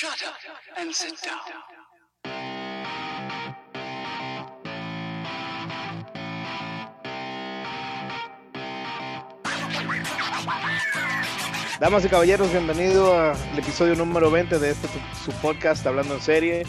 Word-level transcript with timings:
Shut 0.00 0.22
up 0.22 0.36
and 0.76 0.92
sit 0.92 1.16
down. 1.24 1.40
Damas 11.80 12.04
y 12.04 12.08
caballeros, 12.08 12.48
bienvenido 12.52 13.12
al 13.12 13.58
episodio 13.58 13.96
número 13.96 14.30
20 14.30 14.60
de 14.60 14.70
este 14.70 14.86
su, 15.24 15.32
podcast 15.42 15.84
Hablando 15.84 16.14
en 16.14 16.20
Serie. 16.20 16.62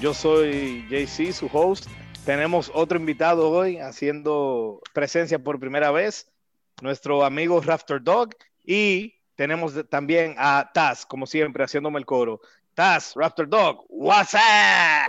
Yo 0.00 0.14
soy 0.14 0.86
JC, 0.88 1.34
su 1.34 1.50
host. 1.52 1.86
Tenemos 2.24 2.70
otro 2.72 2.98
invitado 2.98 3.50
hoy 3.50 3.76
haciendo 3.76 4.80
presencia 4.94 5.38
por 5.38 5.60
primera 5.60 5.90
vez, 5.90 6.32
nuestro 6.80 7.26
amigo 7.26 7.60
Rafter 7.60 8.02
Dog. 8.02 8.30
Y 8.64 9.20
tenemos 9.34 9.74
también 9.90 10.34
a 10.38 10.70
Taz, 10.72 11.04
como 11.04 11.26
siempre, 11.26 11.64
haciéndome 11.64 11.98
el 11.98 12.06
coro. 12.06 12.40
Taz, 12.80 13.12
Raptor 13.14 13.46
Dog, 13.46 13.84
what's 13.90 14.32
up? 14.32 15.04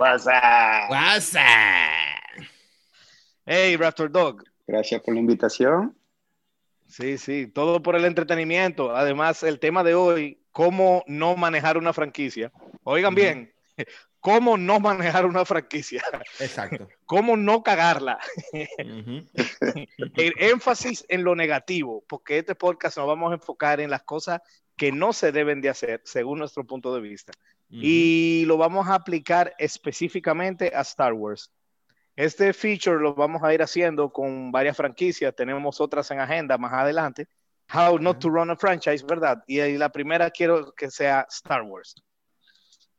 Hey, 3.46 3.76
Raptor 3.78 4.12
Dog. 4.12 4.44
Gracias 4.66 5.00
por 5.00 5.14
la 5.14 5.20
invitación. 5.20 5.96
Sí, 6.86 7.16
sí, 7.16 7.46
todo 7.46 7.82
por 7.82 7.96
el 7.96 8.04
entretenimiento. 8.04 8.94
Además, 8.94 9.42
el 9.42 9.58
tema 9.58 9.82
de 9.82 9.94
hoy, 9.94 10.38
cómo 10.50 11.02
no 11.06 11.34
manejar 11.34 11.78
una 11.78 11.94
franquicia. 11.94 12.52
Oigan 12.84 13.14
bien, 13.14 13.54
cómo 14.20 14.58
no 14.58 14.78
manejar 14.78 15.24
una 15.24 15.46
franquicia, 15.46 16.02
Exacto. 16.40 16.88
cómo 17.06 17.38
no 17.38 17.62
cagarla. 17.62 18.18
El 18.52 20.34
énfasis 20.36 21.06
en 21.08 21.24
lo 21.24 21.34
negativo, 21.34 22.04
porque 22.06 22.36
este 22.36 22.54
podcast 22.54 22.98
nos 22.98 23.06
vamos 23.06 23.30
a 23.30 23.36
enfocar 23.36 23.80
en 23.80 23.88
las 23.88 24.02
cosas 24.02 24.42
que 24.76 24.92
no 24.92 25.12
se 25.12 25.32
deben 25.32 25.60
de 25.60 25.68
hacer 25.68 26.02
según 26.04 26.38
nuestro 26.38 26.66
punto 26.66 26.94
de 26.94 27.00
vista. 27.00 27.32
Y 27.74 28.44
lo 28.46 28.58
vamos 28.58 28.86
a 28.86 28.94
aplicar 28.94 29.54
específicamente 29.58 30.72
a 30.74 30.82
Star 30.82 31.14
Wars. 31.14 31.50
Este 32.14 32.52
feature 32.52 33.00
lo 33.00 33.14
vamos 33.14 33.42
a 33.42 33.54
ir 33.54 33.62
haciendo 33.62 34.12
con 34.12 34.52
varias 34.52 34.76
franquicias. 34.76 35.34
Tenemos 35.34 35.80
otras 35.80 36.10
en 36.10 36.20
agenda 36.20 36.58
más 36.58 36.72
adelante. 36.74 37.28
How 37.72 37.98
not 37.98 38.18
to 38.18 38.28
run 38.28 38.50
a 38.50 38.56
franchise, 38.56 39.02
¿verdad? 39.06 39.42
Y 39.46 39.58
la 39.78 39.88
primera 39.88 40.30
quiero 40.30 40.72
que 40.72 40.90
sea 40.90 41.26
Star 41.30 41.62
Wars. 41.62 41.94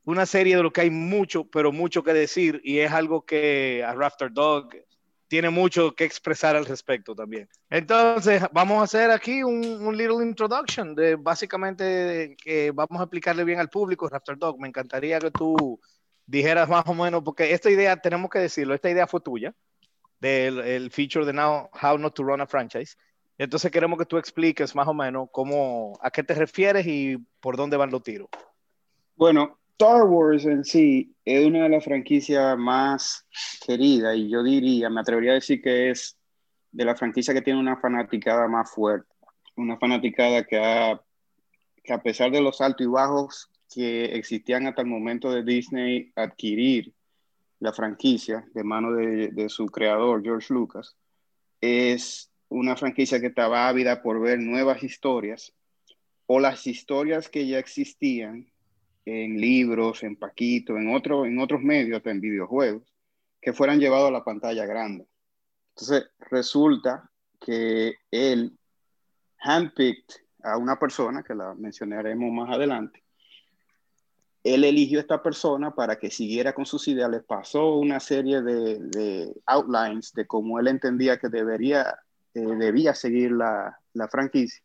Una 0.06 0.26
serie 0.26 0.58
de 0.58 0.64
lo 0.64 0.72
que 0.72 0.82
hay 0.82 0.90
mucho, 0.90 1.46
pero 1.46 1.72
mucho 1.72 2.04
que 2.04 2.14
decir 2.14 2.60
y 2.64 2.80
es 2.80 2.92
algo 2.92 3.24
que 3.24 3.84
a 3.86 3.94
Rafter 3.94 4.32
Dog 4.34 4.70
tiene 5.34 5.50
mucho 5.50 5.96
que 5.96 6.04
expresar 6.04 6.56
al 6.56 6.68
respecto 6.68 7.16
también. 7.16 7.50
Entonces, 7.68 8.44
vamos 8.52 8.80
a 8.80 8.84
hacer 8.84 9.10
aquí 9.10 9.42
un, 9.42 9.66
un 9.66 9.98
little 9.98 10.24
introduction 10.24 10.94
de 10.94 11.16
básicamente 11.16 12.38
que 12.38 12.70
vamos 12.70 13.00
a 13.00 13.06
explicarle 13.06 13.44
bien 13.44 13.60
al 13.60 13.68
público, 13.68 14.08
Raptor 14.08 14.38
Dog. 14.38 14.60
Me 14.60 14.68
encantaría 14.68 15.18
que 15.18 15.32
tú 15.32 15.80
dijeras 16.28 16.70
más 16.70 16.84
o 16.86 16.94
menos, 16.94 17.24
porque 17.24 17.52
esta 17.52 17.72
idea, 17.72 17.98
tenemos 17.98 18.30
que 18.30 18.38
decirlo, 18.38 18.76
esta 18.76 18.92
idea 18.92 19.08
fue 19.08 19.22
tuya, 19.22 19.56
del 20.20 20.60
el 20.60 20.92
feature 20.92 21.26
de 21.26 21.34
Now, 21.34 21.68
How 21.82 21.98
Not 21.98 22.14
to 22.14 22.22
Run 22.22 22.42
a 22.42 22.46
Franchise. 22.46 22.96
Entonces 23.40 23.72
queremos 23.72 23.98
que 23.98 24.06
tú 24.06 24.20
expliques 24.20 24.76
más 24.76 24.88
o 24.88 24.94
menos 24.94 25.30
cómo, 25.32 25.98
a 26.04 26.12
qué 26.12 26.22
te 26.22 26.36
refieres 26.36 26.86
y 26.86 27.18
por 27.40 27.58
dónde 27.58 27.76
van 27.76 27.90
los 27.90 28.04
tiros. 28.04 28.28
Bueno, 29.16 29.58
Star 29.74 30.04
Wars 30.04 30.46
en 30.46 30.64
sí 30.64 31.16
es 31.26 31.46
una 31.46 31.64
de 31.64 31.70
las 31.70 31.84
franquicias 31.84 32.58
más 32.58 33.26
queridas 33.66 34.16
y 34.16 34.30
yo 34.30 34.44
diría, 34.44 34.90
me 34.90 35.02
atrevería 35.02 35.32
a 35.32 35.36
decir 35.36 35.62
que 35.62 35.90
es 35.90 36.16
de 36.72 36.86
la 36.86 36.96
franquicia 36.96 37.34
que 37.34 37.42
tiene 37.42 37.60
una 37.60 37.78
fanaticada 37.78 38.48
más 38.48 38.72
fuerte. 38.72 39.12
Una 39.56 39.78
fanaticada 39.78 40.44
que, 40.44 40.60
ha, 40.60 41.02
que 41.84 41.92
a 41.92 42.02
pesar 42.02 42.32
de 42.32 42.42
los 42.42 42.62
altos 42.62 42.86
y 42.86 42.90
bajos 42.90 43.50
que 43.74 44.06
existían 44.16 44.68
hasta 44.68 44.84
el 44.84 44.88
momento 44.88 45.32
de 45.32 45.44
Disney 45.44 46.12
adquirir 46.16 46.94
la 47.60 47.74
franquicia 47.74 48.46
de 48.54 48.64
mano 48.64 48.92
de, 48.92 49.30
de 49.30 49.50
su 49.50 49.66
creador, 49.66 50.24
George 50.24 50.54
Lucas, 50.54 50.96
es 51.62 52.32
una 52.48 52.76
franquicia 52.76 53.20
que 53.20 53.28
estaba 53.28 53.68
ávida 53.68 54.04
por 54.04 54.22
ver 54.22 54.40
nuevas 54.40 54.84
historias 54.84 55.52
o 56.28 56.40
las 56.40 56.68
historias 56.68 57.28
que 57.28 57.48
ya 57.48 57.58
existían 57.58 58.53
en 59.06 59.40
libros, 59.40 60.04
en 60.04 60.16
Paquito, 60.16 60.78
en, 60.78 60.94
otro, 60.94 61.26
en 61.26 61.40
otros 61.40 61.62
medios, 61.62 62.02
en 62.06 62.22
videojuegos, 62.22 62.84
que 63.42 63.54
fueran 63.54 63.80
llevados 63.80 64.10
a 64.10 64.14
la 64.14 64.24
pantalla 64.24 64.66
grande. 64.66 65.06
Entonces, 65.76 66.10
resulta 66.20 67.10
que 67.40 67.96
él 68.12 68.58
handpicked 69.40 70.16
a 70.44 70.58
una 70.58 70.78
persona, 70.78 71.24
que 71.24 71.36
la 71.36 71.54
mencionaremos 71.56 72.32
más 72.32 72.56
adelante, 72.56 73.04
él 74.44 74.66
eligió 74.66 75.00
a 75.00 75.02
esta 75.02 75.24
persona 75.24 75.74
para 75.74 75.98
que 75.98 76.12
siguiera 76.12 76.54
con 76.54 76.66
sus 76.66 76.88
ideas, 76.88 77.10
le 77.10 77.22
pasó 77.22 77.76
una 77.78 78.00
serie 78.00 78.42
de, 78.42 78.78
de 78.80 79.34
outlines 79.46 80.12
de 80.14 80.28
cómo 80.28 80.60
él 80.60 80.68
entendía 80.68 81.18
que 81.18 81.30
debería, 81.30 81.98
eh, 82.34 82.42
debía 82.42 82.94
seguir 82.94 83.32
la, 83.32 83.80
la 83.94 84.08
franquicia. 84.10 84.63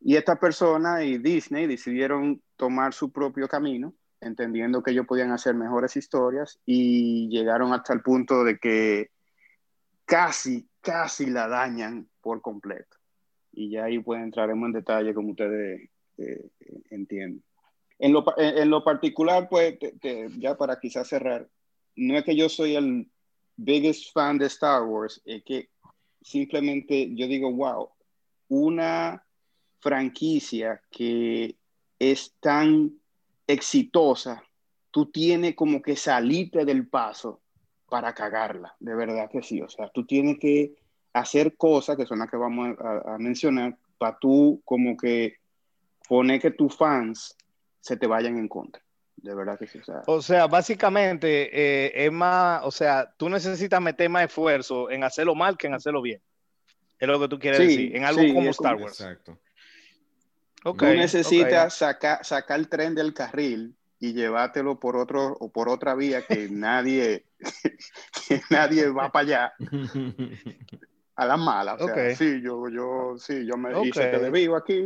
Y 0.00 0.16
esta 0.16 0.36
persona 0.36 1.04
y 1.04 1.18
Disney 1.18 1.66
decidieron 1.66 2.42
tomar 2.56 2.94
su 2.94 3.12
propio 3.12 3.46
camino, 3.48 3.94
entendiendo 4.20 4.82
que 4.82 4.92
ellos 4.92 5.06
podían 5.06 5.30
hacer 5.30 5.54
mejores 5.54 5.96
historias 5.96 6.58
y 6.64 7.28
llegaron 7.28 7.72
hasta 7.72 7.92
el 7.92 8.02
punto 8.02 8.44
de 8.44 8.58
que 8.58 9.10
casi, 10.04 10.68
casi 10.80 11.26
la 11.26 11.48
dañan 11.48 12.08
por 12.20 12.40
completo. 12.40 12.96
Y 13.52 13.70
ya 13.70 13.84
ahí 13.84 13.98
pues 13.98 14.22
entraremos 14.22 14.66
en 14.66 14.72
detalle 14.72 15.14
como 15.14 15.30
ustedes 15.30 15.90
eh, 16.18 16.50
entienden. 16.90 17.42
En 17.98 18.12
lo, 18.14 18.24
en 18.38 18.70
lo, 18.70 18.82
particular, 18.82 19.48
pues, 19.50 19.78
ya 20.38 20.56
para 20.56 20.80
quizás 20.80 21.06
cerrar, 21.06 21.46
no 21.96 22.16
es 22.16 22.24
que 22.24 22.34
yo 22.34 22.48
soy 22.48 22.74
el 22.74 23.10
biggest 23.56 24.14
fan 24.14 24.38
de 24.38 24.46
Star 24.46 24.84
Wars, 24.84 25.20
es 25.26 25.44
que 25.44 25.68
simplemente 26.22 27.14
yo 27.14 27.26
digo, 27.26 27.52
wow, 27.52 27.90
una 28.48 29.22
franquicia 29.80 30.80
que 30.90 31.56
es 31.98 32.34
tan 32.40 32.92
exitosa, 33.46 34.42
tú 34.90 35.06
tienes 35.06 35.54
como 35.54 35.82
que 35.82 35.96
salirte 35.96 36.64
del 36.64 36.86
paso 36.86 37.40
para 37.88 38.14
cagarla, 38.14 38.76
de 38.78 38.94
verdad 38.94 39.28
que 39.30 39.42
sí. 39.42 39.60
O 39.60 39.68
sea, 39.68 39.88
tú 39.88 40.06
tienes 40.06 40.38
que 40.38 40.74
hacer 41.12 41.56
cosas, 41.56 41.96
que 41.96 42.06
son 42.06 42.20
las 42.20 42.30
que 42.30 42.36
vamos 42.36 42.76
a, 42.78 43.14
a 43.14 43.18
mencionar, 43.18 43.76
para 43.98 44.18
tú 44.18 44.62
como 44.64 44.96
que 44.96 45.36
poner 46.08 46.40
que 46.40 46.50
tus 46.50 46.76
fans 46.76 47.36
se 47.80 47.96
te 47.96 48.06
vayan 48.06 48.38
en 48.38 48.48
contra. 48.48 48.82
De 49.16 49.34
verdad 49.34 49.58
que 49.58 49.66
sí. 49.66 49.78
O 49.78 49.84
sea, 49.84 50.02
o 50.06 50.22
sea 50.22 50.46
básicamente 50.46 51.50
eh, 51.52 52.06
es 52.06 52.12
más, 52.12 52.62
o 52.64 52.70
sea, 52.70 53.12
tú 53.16 53.28
necesitas 53.28 53.80
meter 53.80 54.08
más 54.08 54.24
esfuerzo 54.24 54.90
en 54.90 55.04
hacerlo 55.04 55.34
mal 55.34 55.58
que 55.58 55.66
en 55.66 55.74
hacerlo 55.74 56.00
bien. 56.00 56.20
Es 56.98 57.08
lo 57.08 57.18
que 57.20 57.28
tú 57.28 57.38
quieres 57.38 57.60
sí, 57.60 57.66
decir, 57.66 57.96
en 57.96 58.04
algo 58.04 58.22
sí, 58.22 58.32
como 58.32 58.50
Star 58.50 58.76
Wars. 58.76 59.00
Exacto. 59.00 59.38
Okay, 60.64 60.92
tú 60.92 60.98
necesitas 60.98 61.74
okay. 61.76 61.88
sacar, 61.88 62.24
sacar 62.24 62.58
el 62.58 62.68
tren 62.68 62.94
del 62.94 63.14
carril 63.14 63.74
y 63.98 64.12
llevártelo 64.12 64.80
por 64.80 64.96
otro 64.96 65.36
o 65.38 65.50
por 65.50 65.68
otra 65.68 65.94
vía 65.94 66.26
que 66.26 66.48
nadie 66.50 67.24
que 68.28 68.40
nadie 68.50 68.88
va 68.88 69.10
para 69.10 69.24
allá 69.24 69.52
a 71.16 71.26
la 71.26 71.36
mala. 71.36 71.74
O 71.74 71.78
sea, 71.78 71.92
okay. 71.92 72.16
sí, 72.16 72.40
yo, 72.42 72.68
yo, 72.68 73.14
sí, 73.18 73.46
yo 73.46 73.56
me 73.56 73.70
hice 73.86 74.10
que 74.10 74.18
le 74.18 74.30
vivo 74.30 74.56
aquí 74.56 74.82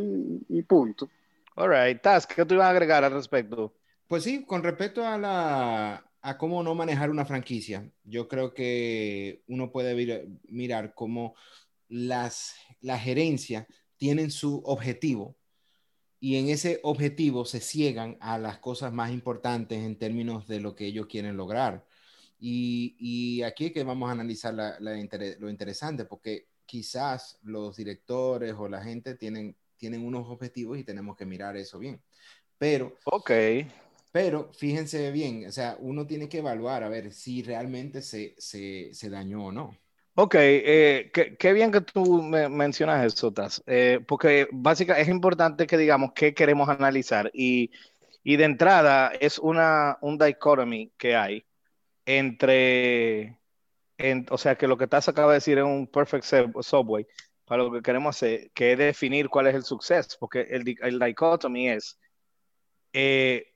y, 0.48 0.62
punto. 0.62 1.08
All 1.56 1.70
right, 1.70 2.00
Taz, 2.00 2.26
¿qué 2.26 2.44
tú 2.44 2.54
ibas 2.54 2.66
a 2.66 2.70
agregar 2.70 3.04
al 3.04 3.12
respecto? 3.12 3.74
Pues 4.08 4.24
sí, 4.24 4.44
con 4.44 4.62
respecto 4.62 5.06
a 5.06 5.16
la 5.16 6.04
a 6.20 6.38
cómo 6.38 6.62
no 6.62 6.74
manejar 6.74 7.10
una 7.10 7.26
franquicia, 7.26 7.86
yo 8.02 8.28
creo 8.28 8.54
que 8.54 9.42
uno 9.46 9.70
puede 9.70 9.94
vir, 9.94 10.26
mirar 10.48 10.94
cómo 10.94 11.34
las 11.88 12.56
la 12.80 12.98
gerencia 12.98 13.66
tienen 13.96 14.30
su 14.30 14.62
objetivo 14.64 15.36
y 16.24 16.38
en 16.38 16.48
ese 16.48 16.80
objetivo 16.84 17.44
se 17.44 17.60
ciegan 17.60 18.16
a 18.18 18.38
las 18.38 18.56
cosas 18.56 18.94
más 18.94 19.10
importantes 19.10 19.84
en 19.84 19.98
términos 19.98 20.48
de 20.48 20.58
lo 20.58 20.74
que 20.74 20.86
ellos 20.86 21.06
quieren 21.06 21.36
lograr. 21.36 21.84
Y, 22.40 22.96
y 22.98 23.42
aquí 23.42 23.66
es 23.66 23.72
que 23.72 23.84
vamos 23.84 24.08
a 24.08 24.12
analizar 24.12 24.54
la, 24.54 24.80
la 24.80 24.98
inter 24.98 25.36
lo 25.38 25.50
interesante, 25.50 26.06
porque 26.06 26.46
quizás 26.64 27.38
los 27.42 27.76
directores 27.76 28.54
o 28.56 28.68
la 28.68 28.82
gente 28.82 29.16
tienen, 29.16 29.54
tienen 29.76 30.02
unos 30.02 30.26
objetivos 30.30 30.78
y 30.78 30.84
tenemos 30.84 31.14
que 31.14 31.26
mirar 31.26 31.58
eso 31.58 31.78
bien. 31.78 32.00
Pero, 32.56 32.96
okay. 33.04 33.70
pero 34.10 34.50
fíjense 34.54 35.10
bien, 35.10 35.44
o 35.46 35.52
sea, 35.52 35.76
uno 35.78 36.06
tiene 36.06 36.26
que 36.30 36.38
evaluar 36.38 36.84
a 36.84 36.88
ver 36.88 37.12
si 37.12 37.42
realmente 37.42 38.00
se, 38.00 38.34
se, 38.38 38.94
se 38.94 39.10
dañó 39.10 39.48
o 39.48 39.52
no. 39.52 39.76
Ok, 40.16 40.34
eh, 40.38 41.10
qué, 41.38 41.52
bien 41.52 41.72
que 41.72 41.80
tú 41.80 42.22
me 42.22 42.48
mencionas 42.48 43.04
eso, 43.04 43.32
Taz, 43.32 43.62
eh, 43.66 43.98
porque 44.06 44.46
básicamente 44.52 45.02
es 45.02 45.08
importante 45.14 45.66
que 45.66 45.76
digamos 45.76 46.12
qué 46.14 46.32
queremos 46.34 46.68
analizar 46.68 47.30
y, 47.34 47.72
y 48.22 48.36
de 48.36 48.44
entrada 48.44 49.08
es 49.20 49.40
una, 49.40 49.98
un 50.02 50.16
dichotomy 50.18 50.92
que 50.96 51.16
hay 51.16 51.44
entre, 52.06 53.38
en, 53.98 54.26
o 54.30 54.38
sea, 54.38 54.56
que 54.56 54.68
lo 54.68 54.78
que 54.78 54.86
Taz 54.88 55.08
acaba 55.08 55.32
de 55.32 55.36
decir 55.38 55.58
es 55.58 55.64
un 55.64 55.86
perfect 55.88 56.24
subway 56.62 57.06
para 57.46 57.64
lo 57.64 57.72
que 57.72 57.82
queremos 57.82 58.16
hacer, 58.16 58.50
que 58.52 58.72
es 58.72 58.78
definir 58.78 59.28
cuál 59.30 59.48
es 59.48 59.54
el 59.56 59.64
suceso, 59.64 60.16
porque 60.20 60.42
el, 60.42 60.64
el 60.82 60.98
dichotomy 61.00 61.70
es, 61.70 61.98
eh, 62.92 63.46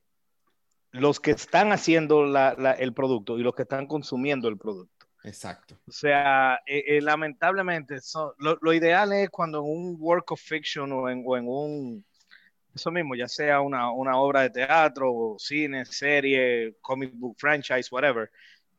los 0.92 1.18
que 1.20 1.30
están 1.30 1.72
haciendo 1.72 2.24
la- 2.26 2.52
el 2.78 2.92
producto 2.94 3.38
y 3.38 3.42
los 3.42 3.54
que 3.54 3.62
están 3.62 3.86
consumiendo 3.86 4.48
el 4.48 4.58
producto. 4.58 4.97
Exacto. 5.28 5.78
O 5.86 5.92
sea, 5.92 6.58
eh, 6.66 6.84
eh, 6.86 7.00
lamentablemente, 7.02 7.98
lo, 8.38 8.72
ideal 8.72 9.12
es 9.12 9.28
cuando 9.28 9.58
en 9.58 9.64
un 9.64 9.96
work 10.00 10.32
of 10.32 10.40
fiction 10.40 10.90
o 10.90 11.08
en, 11.10 11.22
o 11.26 11.36
en 11.36 11.44
un, 11.46 12.04
eso 12.74 12.90
mismo, 12.90 13.14
ya 13.14 13.28
sea 13.28 13.60
una, 13.60 13.92
una 13.92 14.16
obra 14.16 14.42
de 14.42 14.50
teatro, 14.50 15.12
o 15.12 15.38
cine, 15.38 15.84
serie, 15.84 16.76
comic 16.80 17.12
book 17.12 17.36
franchise, 17.38 17.88
whatever, 17.90 18.30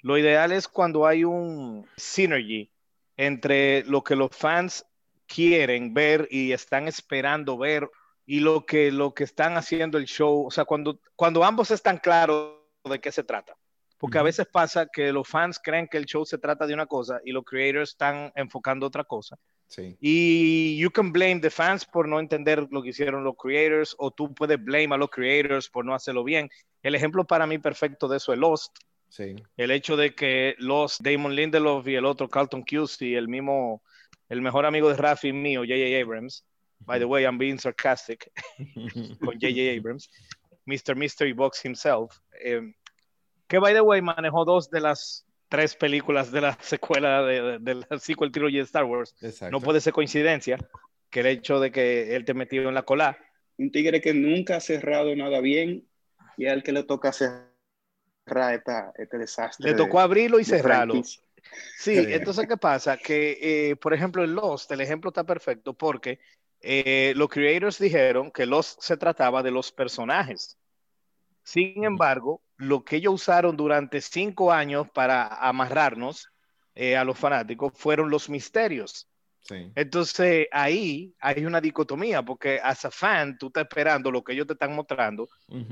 lo 0.01 0.18
ideal 0.18 0.51
es 0.51 0.68
cuando 0.68 1.06
hay 1.06 1.24
un 1.24 1.88
synergy 1.96 2.72
entre 3.16 3.84
lo 3.84 4.04
que 4.04 4.16
los 4.16 4.31
fans 4.36 4.86
quieren 5.28 5.94
ver 5.94 6.28
y 6.31 6.51
están 6.51 6.88
esperando 6.88 7.60
ver 7.60 7.88
y 8.25 8.40
lo 8.40 8.66
que, 8.66 8.92
lo 8.92 9.13
que 9.13 9.24
están 9.24 9.56
haciendo 9.56 10.00
el 10.00 10.06
show, 10.06 10.48
o 10.48 10.51
sea, 10.51 10.66
cuando, 10.66 11.00
cuando 11.16 11.44
ambos 11.44 11.69
están 11.69 12.00
claros 12.00 12.56
de 12.86 13.00
qué 13.00 13.12
se 13.12 13.24
trata. 13.24 13.56
Porque 14.00 14.18
a 14.18 14.24
veces 14.24 14.48
pasa 14.48 14.88
que 14.88 15.12
los 15.12 15.28
fans 15.28 15.60
creen 15.62 15.88
que 15.88 15.98
el 15.98 16.06
show 16.06 16.25
se 16.25 16.38
trata 16.38 16.66
de 16.66 16.74
una 16.74 16.86
cosa 16.86 17.19
y 17.25 17.34
los 17.34 17.44
creators 17.44 17.90
están 17.92 18.31
enfocando 18.34 18.88
otra 18.88 19.04
cosa. 19.04 19.38
Sí. 19.68 19.98
Y 20.00 20.78
you 20.80 20.90
can 20.90 21.12
blame 21.12 21.42
the 21.42 21.50
fans 21.50 21.86
por 21.86 22.07
no 22.07 22.19
entender 22.19 22.66
lo 22.72 22.81
que 22.81 22.90
hicieron 22.90 23.24
los 23.24 23.36
creators 23.36 23.96
o 24.00 24.10
tú 24.10 24.34
puedes 24.34 24.63
blame 24.63 24.96
a 24.96 24.98
los 24.98 25.10
creators 25.10 25.69
por 25.69 25.86
no 25.86 25.94
hacerlo 25.94 26.24
bien. 26.24 26.50
El 26.81 26.96
ejemplo 26.96 27.25
para 27.25 27.46
mí 27.46 27.60
perfecto 27.60 28.07
de 28.07 28.18
eso 28.18 28.31
es 28.31 28.40
Lost. 28.40 28.78
Sí. 29.10 29.36
El 29.57 29.72
hecho 29.72 29.98
de 29.98 30.16
que 30.16 30.56
Lost, 30.60 31.01
Damon 31.01 31.36
Lindelof 31.36 31.88
y 31.88 31.96
el 31.96 32.06
otro 32.06 32.30
Carlton 32.30 32.63
Cusey, 32.63 33.16
el 33.16 33.28
mismo, 33.28 33.84
el 34.30 34.42
mejor 34.42 34.66
amigo 34.66 34.88
de 34.90 34.96
Rafi 34.96 35.34
mío, 35.34 35.62
J.J. 35.62 36.01
Abrams. 36.01 36.46
By 36.86 37.00
the 37.00 37.06
way, 37.06 37.25
I'm 37.25 37.38
being 37.38 37.60
sarcastic 37.60 38.31
con 39.19 39.40
J.J. 39.40 39.78
Abrams, 39.78 40.10
Mr. 40.66 40.96
Mystery 40.96 41.34
Box 41.34 41.62
himself, 41.63 42.18
eh, 42.42 42.62
que 43.50 43.60
by 43.60 43.74
the 43.74 43.81
way 43.81 44.01
manejó 44.01 44.46
dos 44.46 44.69
de 44.69 44.80
las 44.80 45.25
tres 45.50 45.75
películas 45.75 46.31
de 46.31 46.42
la 46.42 46.57
secuela 46.62 47.24
de, 47.24 47.42
de- 47.42 47.60
de 47.60 47.75
la 47.90 48.00
sequel 48.00 48.31
trilogy 48.31 48.57
de 48.57 48.63
Star 48.63 48.86
Wars. 48.86 49.13
Exacto. 49.22 49.51
No 49.51 49.60
puede 49.60 49.81
ser 49.81 49.92
coincidencia 49.92 50.57
que 51.10 51.19
el 51.22 51.25
hecho 51.25 51.60
de 51.60 51.72
que 51.72 52.16
él 52.16 52.24
te 52.24 52.34
metió 52.34 52.69
en 52.69 52.75
la 52.75 52.84
cola. 52.84 53.18
Un 53.57 53.72
tigre 53.72 54.00
que 54.00 54.13
nunca 54.13 54.57
ha 54.57 54.60
cerrado 54.62 55.13
nada 55.16 55.42
bien 55.42 55.86
y 56.38 56.46
al 56.46 56.62
que 56.63 56.72
le 56.72 56.84
toca 56.84 57.12
cerrar 57.12 58.54
esta, 58.54 58.94
este 58.96 59.18
desastre. 59.18 59.72
Le 59.72 59.75
tocó 59.75 60.00
abrirlo 60.00 60.40
y 60.40 60.46
cerrarlo. 60.46 60.94
franquicia. 60.94 61.24
Sí. 61.78 61.96
entonces, 61.98 62.48
¿qué 62.48 62.57
pasa? 62.57 62.98
Que, 62.98 63.72
eh, 63.72 63.75
por 63.78 63.94
ejemplo, 63.94 64.24
en 64.24 64.36
Lost, 64.36 64.72
el 64.72 64.81
ejemplo 64.81 65.10
está 65.10 65.24
perfecto 65.24 65.74
porque 65.74 66.19
eh, 66.62 67.13
los 67.16 67.28
creators 67.30 67.80
dijeron 67.80 68.30
que 68.31 68.46
Lost 68.46 68.81
se 68.81 68.98
trataba 68.98 69.42
de 69.42 69.50
los 69.50 69.72
personajes. 69.72 70.59
Sin 71.50 71.84
embargo, 71.84 72.44
lo 72.57 72.84
que 72.84 72.98
ellos 72.98 73.16
usaron 73.16 73.57
durante 73.57 74.01
cinco 74.01 74.51
años 74.51 74.88
para 74.94 75.25
amarrarnos 75.25 76.30
eh, 76.75 76.96
a 76.96 77.04
los 77.04 77.18
fanáticos 77.18 77.74
fueron 77.75 78.12
los 78.12 78.30
misterios. 78.30 79.10
Sí. 79.42 79.72
Entonces, 79.74 80.46
ahí 80.51 81.16
hay 81.19 81.46
una 81.46 81.60
dicotomía, 81.60 82.22
porque 82.22 82.60
as 82.62 82.86
a 82.86 82.92
fan, 82.92 83.36
tú 83.40 83.48
estás 83.48 83.63
esperando 83.63 84.12
lo 84.12 84.24
que 84.24 84.34
ellos 84.34 84.46
te 84.46 84.54
están 84.54 84.75
mostrando 84.75 85.28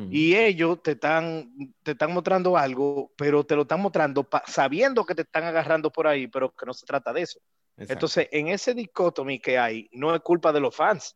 y 0.09 0.33
ellos 0.35 0.81
te 0.81 0.94
están, 0.94 1.53
te 1.83 1.91
están 1.91 2.12
mostrando 2.12 2.57
algo, 2.57 3.12
pero 3.15 3.45
te 3.45 3.56
lo 3.56 3.62
están 3.62 3.81
mostrando 3.81 4.27
sabiendo 4.47 5.06
que 5.06 5.13
te 5.13 5.21
están 5.21 5.44
agarrando 5.44 5.91
por 5.91 6.07
ahí, 6.07 6.25
pero 6.25 6.56
que 6.56 6.65
no 6.65 6.74
se 6.74 6.88
trata 6.88 7.13
de 7.13 7.21
eso. 7.21 7.39
Exacto. 7.74 7.94
Entonces, 7.94 8.29
en 8.31 8.47
ese 8.47 8.74
dicotomía 8.74 9.38
que 9.38 9.59
hay, 9.59 9.88
no 9.91 10.15
es 10.15 10.21
culpa 10.21 10.51
de 10.51 10.59
los 10.59 10.75
fans, 10.75 11.15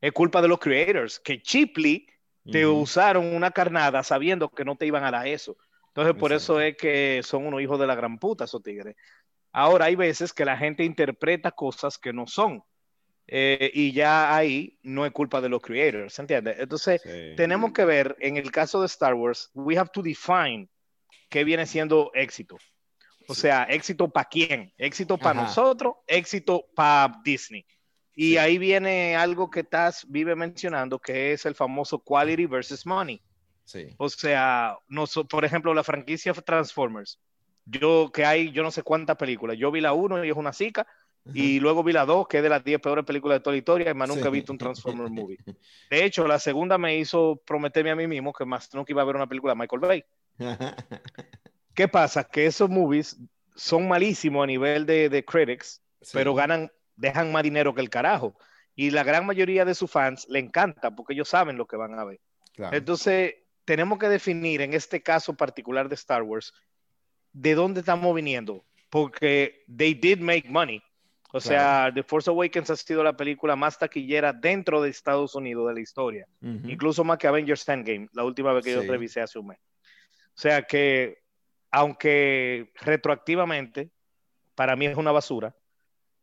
es 0.00 0.12
culpa 0.12 0.40
de 0.40 0.46
los 0.46 0.60
creators, 0.60 1.18
que 1.18 1.42
cheaply 1.42 2.06
te 2.50 2.66
usaron 2.66 3.34
una 3.34 3.50
carnada 3.50 4.02
sabiendo 4.02 4.48
que 4.50 4.64
no 4.64 4.76
te 4.76 4.86
iban 4.86 5.04
a 5.04 5.10
dar 5.10 5.26
eso. 5.26 5.56
Entonces, 5.88 6.14
por 6.14 6.32
eso 6.32 6.60
es 6.60 6.76
que 6.76 7.20
son 7.22 7.46
unos 7.46 7.60
hijos 7.62 7.78
de 7.80 7.86
la 7.86 7.94
gran 7.94 8.18
puta 8.18 8.44
esos 8.44 8.62
tigres. 8.62 8.94
Ahora, 9.52 9.86
hay 9.86 9.96
veces 9.96 10.32
que 10.32 10.44
la 10.44 10.56
gente 10.56 10.84
interpreta 10.84 11.50
cosas 11.52 11.98
que 11.98 12.12
no 12.12 12.26
son. 12.26 12.62
eh, 13.28 13.72
y 13.74 13.90
ya 13.92 14.36
ahí 14.36 14.78
no 14.82 15.04
es 15.04 15.10
culpa 15.10 15.40
de 15.40 15.48
los 15.48 15.60
creators, 15.60 16.14
¿se 16.14 16.22
entiende? 16.22 16.54
Entonces, 16.58 17.02
Sí. 17.02 17.34
tenemos 17.36 17.72
que 17.72 17.84
ver, 17.84 18.14
en 18.20 18.36
el 18.36 18.52
caso 18.52 18.80
de 18.80 18.86
Star 18.86 19.14
Wars, 19.14 19.50
we 19.52 19.76
have 19.76 19.90
to 19.92 20.00
define 20.00 20.68
qué 21.28 21.42
viene 21.42 21.66
siendo 21.66 22.12
éxito. 22.14 22.56
O 23.26 23.34
sea, 23.34 23.64
éxito 23.64 24.08
para 24.08 24.28
quién, 24.28 24.72
éxito 24.78 25.18
para 25.18 25.34
nosotros, 25.34 25.94
éxito 26.06 26.66
para 26.76 27.20
Disney. 27.24 27.66
Y 28.16 28.30
Sí. 28.32 28.38
ahí 28.38 28.58
viene 28.58 29.14
algo 29.14 29.50
que 29.50 29.62
Taz 29.62 30.04
vive 30.08 30.34
mencionando, 30.34 30.98
que 30.98 31.32
es 31.32 31.46
el 31.46 31.54
famoso 31.54 31.98
quality 32.00 32.46
versus 32.46 32.84
money. 32.86 33.20
Sí. 33.64 33.94
O 33.98 34.08
sea, 34.08 34.76
no, 34.88 35.04
por 35.28 35.44
ejemplo, 35.44 35.72
la 35.74 35.84
franquicia 35.84 36.32
Transformers. 36.32 37.20
Yo, 37.66 38.10
que 38.12 38.24
hay, 38.24 38.50
yo 38.52 38.62
no 38.62 38.70
sé 38.70 38.82
cuántas 38.82 39.16
películas. 39.16 39.58
Yo 39.58 39.70
vi 39.70 39.80
la 39.80 39.92
1 39.92 40.24
y 40.24 40.30
es 40.30 40.36
una 40.36 40.52
zica, 40.52 40.86
y 41.34 41.58
luego 41.58 41.82
vi 41.82 41.92
la 41.92 42.06
2, 42.06 42.28
que 42.28 42.36
es 42.36 42.42
de 42.44 42.48
las 42.48 42.62
10 42.62 42.80
peores 42.80 43.04
películas 43.04 43.36
de 43.36 43.40
toda 43.40 43.54
la 43.54 43.58
historia, 43.58 43.90
y 43.90 43.94
más 43.94 44.08
nunca 44.08 44.28
he 44.28 44.30
visto 44.30 44.52
un 44.52 44.58
Transformers 44.58 45.10
movie. 45.10 45.36
De 45.90 46.04
hecho, 46.04 46.26
la 46.28 46.38
segunda 46.38 46.78
me 46.78 46.96
hizo 46.96 47.42
prometerme 47.44 47.90
a 47.90 47.96
mí 47.96 48.06
mismo 48.06 48.32
que 48.32 48.44
más 48.44 48.72
nunca 48.72 48.92
iba 48.92 49.02
a 49.02 49.04
ver 49.04 49.16
una 49.16 49.26
película 49.26 49.52
de 49.52 49.58
Michael 49.58 49.80
Bay. 49.80 50.04
¿Qué 51.74 51.88
pasa? 51.88 52.24
Que 52.24 52.46
esos 52.46 52.70
movies 52.70 53.18
son 53.56 53.88
malísimos 53.88 54.44
a 54.44 54.46
nivel 54.46 54.86
de, 54.86 55.08
de 55.08 55.24
critics, 55.24 55.82
Sí. 56.00 56.10
pero 56.14 56.34
ganan, 56.34 56.70
dejan 56.96 57.32
más 57.32 57.42
dinero 57.42 57.74
que 57.74 57.80
el 57.80 57.90
carajo. 57.90 58.36
Y 58.74 58.90
la 58.90 59.04
gran 59.04 59.24
mayoría 59.24 59.64
de 59.64 59.74
sus 59.74 59.90
fans 59.90 60.26
le 60.28 60.38
encanta 60.38 60.94
porque 60.94 61.14
ellos 61.14 61.28
saben 61.28 61.56
lo 61.56 61.66
que 61.66 61.76
van 61.76 61.98
a 61.98 62.04
ver. 62.04 62.20
Claro. 62.54 62.76
Entonces, 62.76 63.34
tenemos 63.64 63.98
que 63.98 64.08
definir 64.08 64.60
en 64.60 64.74
este 64.74 65.02
caso 65.02 65.34
particular 65.34 65.88
de 65.88 65.94
Star 65.94 66.22
Wars 66.22 66.52
de 67.32 67.54
dónde 67.54 67.80
estamos 67.80 68.14
viniendo, 68.14 68.64
porque 68.90 69.64
they 69.76 69.94
did 69.94 70.20
make 70.20 70.48
money. 70.48 70.82
O 71.32 71.40
sea, 71.40 71.90
The 71.92 72.02
Force 72.02 72.30
Awakens 72.30 72.70
ha 72.70 72.76
sido 72.76 73.02
la 73.02 73.14
película 73.14 73.56
más 73.56 73.78
taquillera 73.78 74.32
dentro 74.32 74.80
de 74.80 74.88
Estados 74.88 75.34
Unidos 75.34 75.68
de 75.68 75.74
la 75.74 75.80
historia, 75.80 76.26
Ujú. 76.40 76.68
incluso 76.68 77.04
más 77.04 77.18
que 77.18 77.26
Avengers 77.26 77.68
Endgame, 77.68 78.08
la 78.12 78.24
última 78.24 78.52
vez 78.54 78.64
que 78.64 78.72
yo 78.72 78.80
Sí. 78.82 78.88
revisé 78.88 79.20
hace 79.20 79.38
un 79.38 79.48
mes. 79.48 79.58
O 80.28 80.38
sea 80.38 80.62
que, 80.62 81.18
aunque 81.70 82.70
retroactivamente, 82.80 83.90
para 84.54 84.76
mí 84.76 84.86
es 84.86 84.96
una 84.96 85.12
basura 85.12 85.54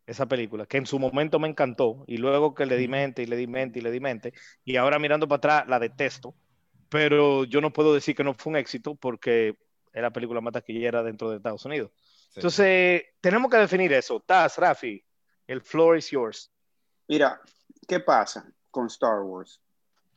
esa 0.05 0.25
película, 0.25 0.65
que 0.65 0.77
en 0.77 0.85
su 0.85 0.99
momento 0.99 1.39
me 1.39 1.47
encantó, 1.47 2.03
y 2.07 2.17
luego 2.17 2.53
que 2.53 2.65
le 2.65 2.77
di 2.77 2.87
mente 2.87 3.23
y 3.23 3.25
le 3.25 3.37
di 3.37 3.47
mente 3.47 3.79
y 3.79 3.81
le 3.81 3.91
di 3.91 3.99
mente, 3.99 4.33
y 4.65 4.75
ahora 4.75 4.99
mirando 4.99 5.27
para 5.27 5.37
atrás 5.37 5.67
la 5.67 5.79
detesto, 5.79 6.35
pero 6.89 7.43
yo 7.45 7.61
no 7.61 7.73
puedo 7.73 7.93
decir 7.93 8.15
que 8.15 8.23
no 8.23 8.33
fue 8.33 8.51
un 8.51 8.57
éxito 8.57 8.95
porque 8.95 9.57
es 9.91 10.01
la 10.01 10.11
película 10.11 10.41
más 10.41 10.53
taquillera 10.53 11.03
dentro 11.03 11.29
de 11.29 11.37
Estados 11.37 11.65
Unidos. 11.65 11.91
Sí. 11.95 12.31
Entonces, 12.35 13.03
tenemos 13.21 13.49
que 13.49 13.57
definir 13.57 13.93
eso. 13.93 14.19
Taz, 14.19 14.57
Rafi, 14.57 15.03
el 15.47 15.61
floor 15.61 15.97
is 15.97 16.09
yours. 16.09 16.51
Mira, 17.07 17.39
¿qué 17.87 17.99
pasa 17.99 18.51
con 18.71 18.87
Star 18.87 19.21
Wars? 19.21 19.59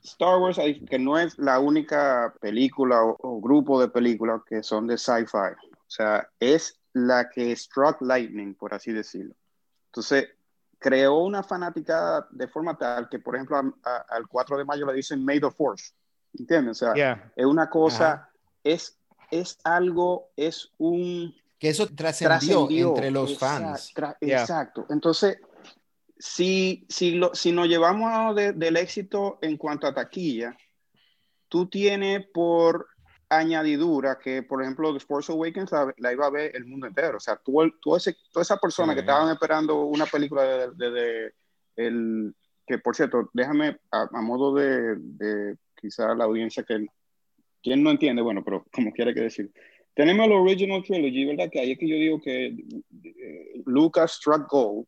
Star 0.02 0.38
Wars, 0.38 0.58
que 0.88 0.98
no 0.98 1.18
es 1.18 1.38
la 1.38 1.58
única 1.58 2.34
película 2.40 3.02
o, 3.02 3.16
o 3.20 3.40
grupo 3.40 3.80
de 3.80 3.88
películas 3.88 4.42
que 4.46 4.62
son 4.62 4.86
de 4.86 4.96
sci-fi. 4.96 5.54
O 5.72 5.90
sea, 5.90 6.28
es 6.40 6.78
la 6.92 7.28
que 7.28 7.54
struck 7.54 8.00
lightning, 8.00 8.54
por 8.54 8.72
así 8.72 8.92
decirlo. 8.92 9.34
Entonces, 9.96 10.28
creó 10.78 11.20
una 11.20 11.42
fanaticada 11.42 12.28
de 12.30 12.46
forma 12.48 12.76
tal 12.76 13.08
que, 13.08 13.18
por 13.18 13.34
ejemplo, 13.34 13.56
a- 13.56 13.74
a- 13.82 14.04
al 14.10 14.26
4 14.28 14.58
de 14.58 14.64
mayo 14.66 14.84
le 14.86 14.92
dicen 14.92 15.24
May 15.24 15.40
the 15.40 15.50
Force. 15.50 15.94
¿Entiendes? 16.38 16.82
O 16.82 16.86
sea, 16.86 16.94
Yeah. 16.94 17.32
es 17.34 17.46
una 17.46 17.70
cosa, 17.70 18.28
es, 18.62 18.98
es 19.30 19.58
algo, 19.64 20.28
es 20.36 20.70
un 20.76 21.34
Que 21.58 21.70
eso 21.70 21.86
trascendió 21.88 22.68
entre 22.68 23.10
los 23.10 23.30
Exact- 23.32 23.38
fans. 23.38 23.94
tra- 23.94 24.16
Yeah. 24.20 24.42
Exacto. 24.42 24.84
Entonces, 24.90 25.38
si, 26.18 26.84
si, 26.90 27.12
lo, 27.12 27.34
si 27.34 27.52
nos 27.52 27.68
llevamos 27.68 28.36
de- 28.36 28.52
del 28.52 28.76
éxito 28.76 29.38
en 29.40 29.56
cuanto 29.56 29.86
a 29.86 29.94
taquilla, 29.94 30.54
tú 31.48 31.68
tienes 31.70 32.26
por 32.34 32.86
añadidura 33.28 34.18
que, 34.18 34.42
por 34.42 34.62
ejemplo, 34.62 34.92
The 34.92 35.00
Force 35.00 35.32
Awakens 35.32 35.72
la, 35.72 35.92
la 35.98 36.12
iba 36.12 36.26
a 36.26 36.30
ver 36.30 36.54
el 36.54 36.64
mundo 36.66 36.86
entero. 36.86 37.16
O 37.16 37.20
sea, 37.20 37.36
tú, 37.36 37.60
el- 37.62 37.74
tú 37.80 37.96
ese, 37.96 38.16
toda 38.32 38.42
esa 38.42 38.56
persona 38.58 38.92
Sí. 38.92 38.96
que 38.96 39.00
estaban 39.00 39.30
esperando 39.32 39.82
una 39.84 40.06
película 40.06 40.42
de, 40.44 40.70
de- 40.74 40.90
de- 40.90 41.32
el, 41.76 42.34
que 42.66 42.78
por 42.78 42.94
cierto, 42.96 43.28
déjame 43.32 43.78
a, 43.90 44.08
a 44.12 44.22
modo 44.22 44.54
de, 44.54 44.96
de 44.96 45.56
quizá 45.80 46.14
la 46.14 46.24
audiencia 46.24 46.62
que 46.62 46.86
quien 47.62 47.82
no 47.82 47.90
entiende, 47.90 48.22
bueno, 48.22 48.42
pero 48.44 48.64
como 48.72 48.92
quiera 48.92 49.12
que 49.12 49.20
decir. 49.22 49.50
Tenemos 49.94 50.26
el 50.26 50.32
Original 50.32 50.82
Trilogy, 50.84 51.24
¿verdad? 51.24 51.48
Que 51.50 51.60
ahí 51.60 51.72
es 51.72 51.78
que 51.78 51.88
yo 51.88 51.96
digo 51.96 52.20
que 52.20 52.46
eh, 52.46 53.62
Lucas 53.66 54.12
struck 54.12 54.48
gold. 54.50 54.86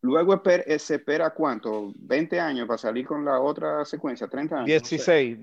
Luego 0.00 0.34
esper- 0.34 0.78
se 0.78 0.96
espera 0.96 1.30
cuánto, 1.30 1.92
20 1.96 2.38
años 2.38 2.66
para 2.68 2.78
salir 2.78 3.06
con 3.06 3.24
la 3.24 3.40
otra 3.40 3.84
secuencia, 3.84 4.28
30 4.28 4.56
años. 4.60 4.68
no 4.68 4.86
sé. 4.86 4.94
16, 4.96 5.42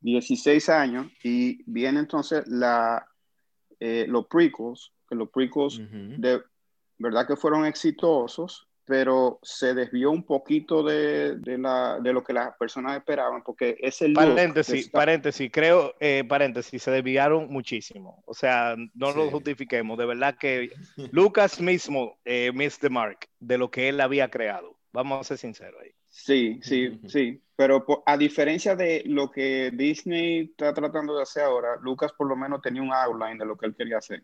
16. 0.00 0.38
16 0.38 0.68
años 0.68 1.06
y 1.22 1.62
viene 1.70 2.00
entonces 2.00 2.46
la, 2.46 3.06
eh, 3.80 4.06
los 4.08 4.26
prequels, 4.26 4.92
que 5.08 5.14
los 5.14 5.28
prequels 5.30 5.80
de 6.18 6.40
verdad 6.98 7.26
que 7.26 7.36
fueron 7.36 7.64
exitosos, 7.64 8.68
pero 8.84 9.38
se 9.42 9.74
desvió 9.74 10.10
un 10.10 10.24
poquito 10.24 10.82
de, 10.82 11.36
de, 11.36 11.58
la, 11.58 12.00
de 12.00 12.12
lo 12.12 12.24
que 12.24 12.32
las 12.32 12.56
personas 12.56 12.96
esperaban, 12.96 13.42
porque 13.42 13.76
es 13.80 14.00
el... 14.00 14.14
Paréntesis, 14.14 14.88
paréntesis, 14.88 15.50
creo, 15.52 15.94
eh, 16.00 16.24
paréntesis, 16.26 16.82
se 16.82 16.90
desviaron 16.90 17.48
muchísimo. 17.50 18.22
O 18.24 18.32
sea, 18.32 18.76
no 18.94 19.12
lo 19.12 19.30
justifiquemos. 19.30 19.98
De 19.98 20.06
verdad 20.06 20.36
que 20.38 20.70
Lucas 21.10 21.60
mismo 21.60 22.18
eh, 22.24 22.50
missed 22.54 22.80
the 22.80 22.88
mark 22.88 23.28
de 23.40 23.58
lo 23.58 23.70
que 23.70 23.90
él 23.90 24.00
había 24.00 24.30
creado. 24.30 24.78
Vamos 24.92 25.20
a 25.20 25.24
ser 25.24 25.38
sinceros 25.38 25.78
ahí. 25.82 25.90
Sí, 26.08 26.58
sí, 26.62 27.00
sí. 27.06 27.40
Pero 27.56 27.84
a 28.06 28.16
diferencia 28.16 28.76
de 28.76 29.02
lo 29.06 29.30
que 29.30 29.70
Disney 29.72 30.50
está 30.50 30.72
tratando 30.72 31.16
de 31.16 31.22
hacer 31.22 31.42
ahora, 31.42 31.76
Lucas 31.82 32.12
por 32.12 32.28
lo 32.28 32.36
menos 32.36 32.62
tenía 32.62 32.82
un 32.82 32.92
outline 32.92 33.38
de 33.38 33.46
lo 33.46 33.56
que 33.56 33.66
él 33.66 33.74
quería 33.74 33.98
hacer. 33.98 34.22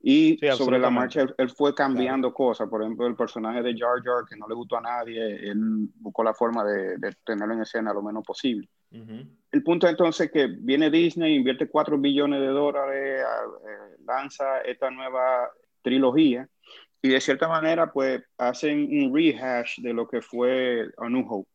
Y 0.00 0.38
sobre 0.56 0.78
la 0.78 0.90
marcha 0.90 1.26
él, 1.36 1.50
fue 1.50 1.74
cambiando 1.74 2.32
cosas. 2.32 2.68
Por 2.68 2.82
ejemplo, 2.82 3.06
el 3.06 3.16
personaje 3.16 3.62
de 3.62 3.76
Jar 3.76 4.02
Jar, 4.04 4.24
que 4.28 4.36
no 4.36 4.46
le 4.46 4.54
gustó 4.54 4.76
a 4.76 4.82
nadie, 4.82 5.50
él 5.50 5.88
buscó 5.96 6.22
la 6.22 6.32
forma 6.32 6.62
de, 6.64 6.96
tenerlo 7.24 7.54
en 7.54 7.62
escena 7.62 7.92
lo 7.92 8.02
menos 8.02 8.22
posible. 8.24 8.68
El 9.50 9.62
punto 9.64 9.88
entonces 9.88 10.30
que 10.30 10.46
viene 10.46 10.90
Disney, 10.90 11.34
invierte 11.34 11.68
4 11.68 11.98
billones 11.98 12.40
de 12.40 12.46
dólares, 12.46 13.20
eh, 13.20 13.96
lanza 14.06 14.60
esta 14.60 14.90
nueva 14.90 15.50
trilogía 15.82 16.48
y 17.02 17.08
de 17.08 17.20
cierta 17.20 17.48
manera 17.48 17.92
pues 17.92 18.22
hacen 18.38 18.80
un 18.80 19.14
rehash 19.14 19.80
de 19.80 19.92
lo 19.92 20.08
que 20.08 20.20
fue 20.22 20.88
A 20.98 21.08
New 21.08 21.26
Hope. 21.28 21.48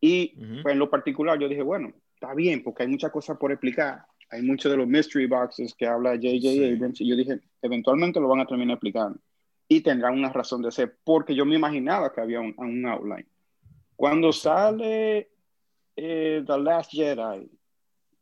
Y 0.00 0.36
pues, 0.62 0.72
en 0.72 0.78
lo 0.78 0.88
particular 0.88 1.38
yo 1.38 1.48
dije, 1.48 1.62
bueno, 1.62 1.92
está 2.14 2.34
bien 2.34 2.62
porque 2.62 2.84
hay 2.84 2.88
muchas 2.88 3.10
cosas 3.10 3.36
por 3.36 3.50
explicar 3.50 4.04
hay 4.30 4.42
muchos 4.42 4.70
de 4.70 4.76
los 4.76 4.86
mystery 4.86 5.26
boxes 5.26 5.74
que 5.74 5.86
habla 5.86 6.10
J.J. 6.10 6.74
Abrams 6.74 7.00
y 7.00 7.08
yo 7.08 7.16
dije, 7.16 7.40
eventualmente 7.62 8.20
lo 8.20 8.28
van 8.28 8.40
a 8.40 8.46
terminar 8.46 8.74
explicando 8.74 9.18
y 9.68 9.80
tendrán 9.80 10.14
una 10.14 10.32
razón 10.32 10.62
de 10.62 10.70
ser, 10.70 10.96
porque 11.04 11.34
yo 11.34 11.44
me 11.44 11.56
imaginaba 11.56 12.12
que 12.12 12.20
había 12.20 12.40
un, 12.40 12.54
un 12.56 12.86
outline. 12.86 13.26
Cuando 13.96 14.32
sale 14.32 15.30
eh, 15.96 16.42
The 16.46 16.58
Last 16.58 16.92
Jedi 16.92 17.50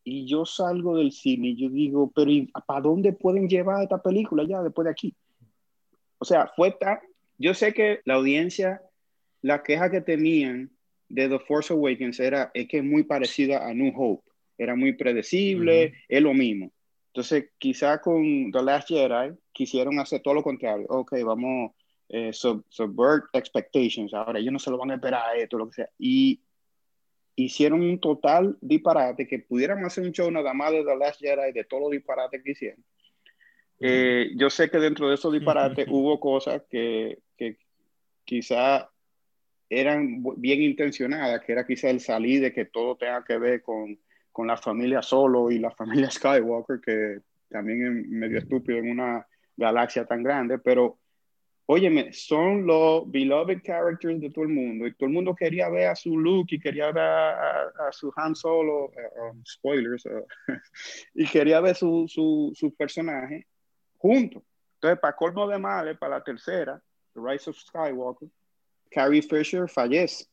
y 0.03 0.27
yo 0.27 0.45
salgo 0.45 0.97
del 0.97 1.13
cine 1.13 1.49
y 1.49 1.57
yo 1.57 1.69
digo, 1.69 2.11
pero 2.15 2.31
¿para 2.67 2.81
dónde 2.81 3.13
pueden 3.13 3.49
llevar 3.49 3.83
esta 3.83 4.03
película 4.03 4.45
ya 4.45 4.63
después 4.63 4.87
de 4.87 4.91
aquí? 4.91 5.15
O 6.19 6.25
sea, 6.25 6.51
fue 6.57 6.73
tan... 6.73 6.99
Yo 7.39 7.55
sé 7.55 7.73
que 7.73 8.01
la 8.05 8.15
audiencia, 8.15 8.83
la 9.43 9.63
queja 9.63 9.91
que 9.91 10.01
tenían 10.01 10.71
de 11.09 11.29
The 11.29 11.39
Force 11.41 11.73
Awakens 11.73 12.19
era 12.21 12.51
es 12.55 12.67
que 12.69 12.79
es 12.79 12.85
muy 12.85 13.05
parecida 13.05 13.67
a 13.67 13.75
New 13.75 13.93
Hope 13.95 14.27
era 14.59 14.75
muy 14.75 14.93
predecible, 14.93 15.95
es 16.09 16.23
lo 16.23 16.35
mismo. 16.35 16.73
Entonces, 17.09 17.51
quizá 17.59 18.01
con 18.01 18.51
The 18.53 18.63
Last 18.63 18.89
Jedi 18.89 19.35
quisieron 19.53 19.99
hacer 19.99 20.21
todo 20.23 20.35
lo 20.35 20.43
contrario. 20.43 20.87
Ok, 20.89 21.15
vamos 21.25 21.73
eh, 22.09 22.33
sub, 22.33 22.65
subvert 22.69 23.25
expectations. 23.33 24.13
Ahora 24.13 24.39
ellos 24.39 24.53
no 24.53 24.59
se 24.59 24.71
lo 24.71 24.79
van 24.79 24.91
a 24.91 24.95
esperar 24.95 25.31
a 25.31 25.37
esto, 25.37 25.59
lo 25.59 25.69
que 25.69 25.75
sea. 25.75 25.91
Y 25.99 26.41
hicieron 27.37 27.81
un 27.83 28.01
total 28.01 28.57
disparate 28.61 29.27
que 29.27 29.39
pudieran 29.39 29.85
hacer 29.85 30.05
un 30.05 30.13
show 30.13 30.31
nada 30.31 30.53
más 30.53 30.73
de 30.73 30.85
The 30.85 30.97
Last 30.97 31.21
Jedi 31.21 31.53
de 31.53 31.65
todos 31.65 31.85
los 31.85 31.91
disparates 31.91 32.43
que 32.43 32.51
hicieron. 32.51 32.85
Eh, 33.81 34.33
yo 34.37 34.49
sé 34.49 34.71
que 34.71 34.79
dentro 34.79 35.09
de 35.09 35.17
esos 35.17 35.33
disparates 35.33 35.87
hubo 35.91 36.19
cosas 36.19 36.63
que, 36.69 37.19
que 37.37 37.59
quizá 38.25 38.89
eran 39.69 40.23
bien 40.37 40.63
intencionadas, 40.63 41.43
que 41.45 41.53
era 41.53 41.67
quizá 41.67 41.91
el 41.91 42.01
salir 42.01 42.41
de 42.41 42.53
que 42.53 42.65
todo 42.65 42.97
tenga 42.97 43.25
que 43.25 43.37
ver 43.37 43.63
con 43.63 43.99
con 44.37 44.47
la 44.47 44.59
familia 44.59 45.01
Solo 45.01 45.51
y 45.51 45.59
la 45.59 45.71
familia 45.79 46.11
Skywalker, 46.11 46.79
que 46.83 47.21
también 47.49 47.87
es 47.87 48.07
medio 48.07 48.39
estúpido 48.39 48.77
en 48.77 48.91
una 48.91 49.27
galaxia 49.57 50.05
tan 50.05 50.23
grande, 50.23 50.59
pero 50.59 50.99
óyeme, 51.65 52.13
son 52.13 52.67
los 52.67 53.11
beloved 53.11 53.63
characters 53.63 54.21
de 54.21 54.29
todo 54.29 54.45
el 54.45 54.51
mundo 54.51 54.87
y 54.87 54.93
todo 54.93 55.07
el 55.07 55.15
mundo 55.15 55.35
quería 55.35 55.71
ver 55.71 55.89
a 55.89 55.97
su 55.97 56.19
Luke 56.19 56.55
y 56.55 56.61
quería 56.61 56.93
ver 56.93 57.03
a, 57.03 57.91
su 57.93 58.13
Han 58.15 58.35
Solo, 58.35 58.91
uh, 58.91 59.31
um, 59.31 59.43
spoilers, 59.47 60.05
uh, 60.05 60.27
y 61.15 61.27
quería 61.27 61.63
ver 61.63 61.75
su, 61.75 62.05
su, 62.07 62.53
su 62.55 62.75
personaje 62.75 63.47
juntos. 63.99 64.43
Entonces, 64.75 65.01
para 65.01 65.17
colmo 65.17 65.47
de 65.49 65.59
males, 65.59 65.99
para 65.99 66.19
la 66.19 66.25
tercera, 66.25 66.81
The 67.15 67.21
Rise 67.23 67.51
of 67.51 67.57
Skywalker, 67.57 68.29
Carrie 68.91 69.23
Fisher 69.23 69.69
fallece. 69.69 70.27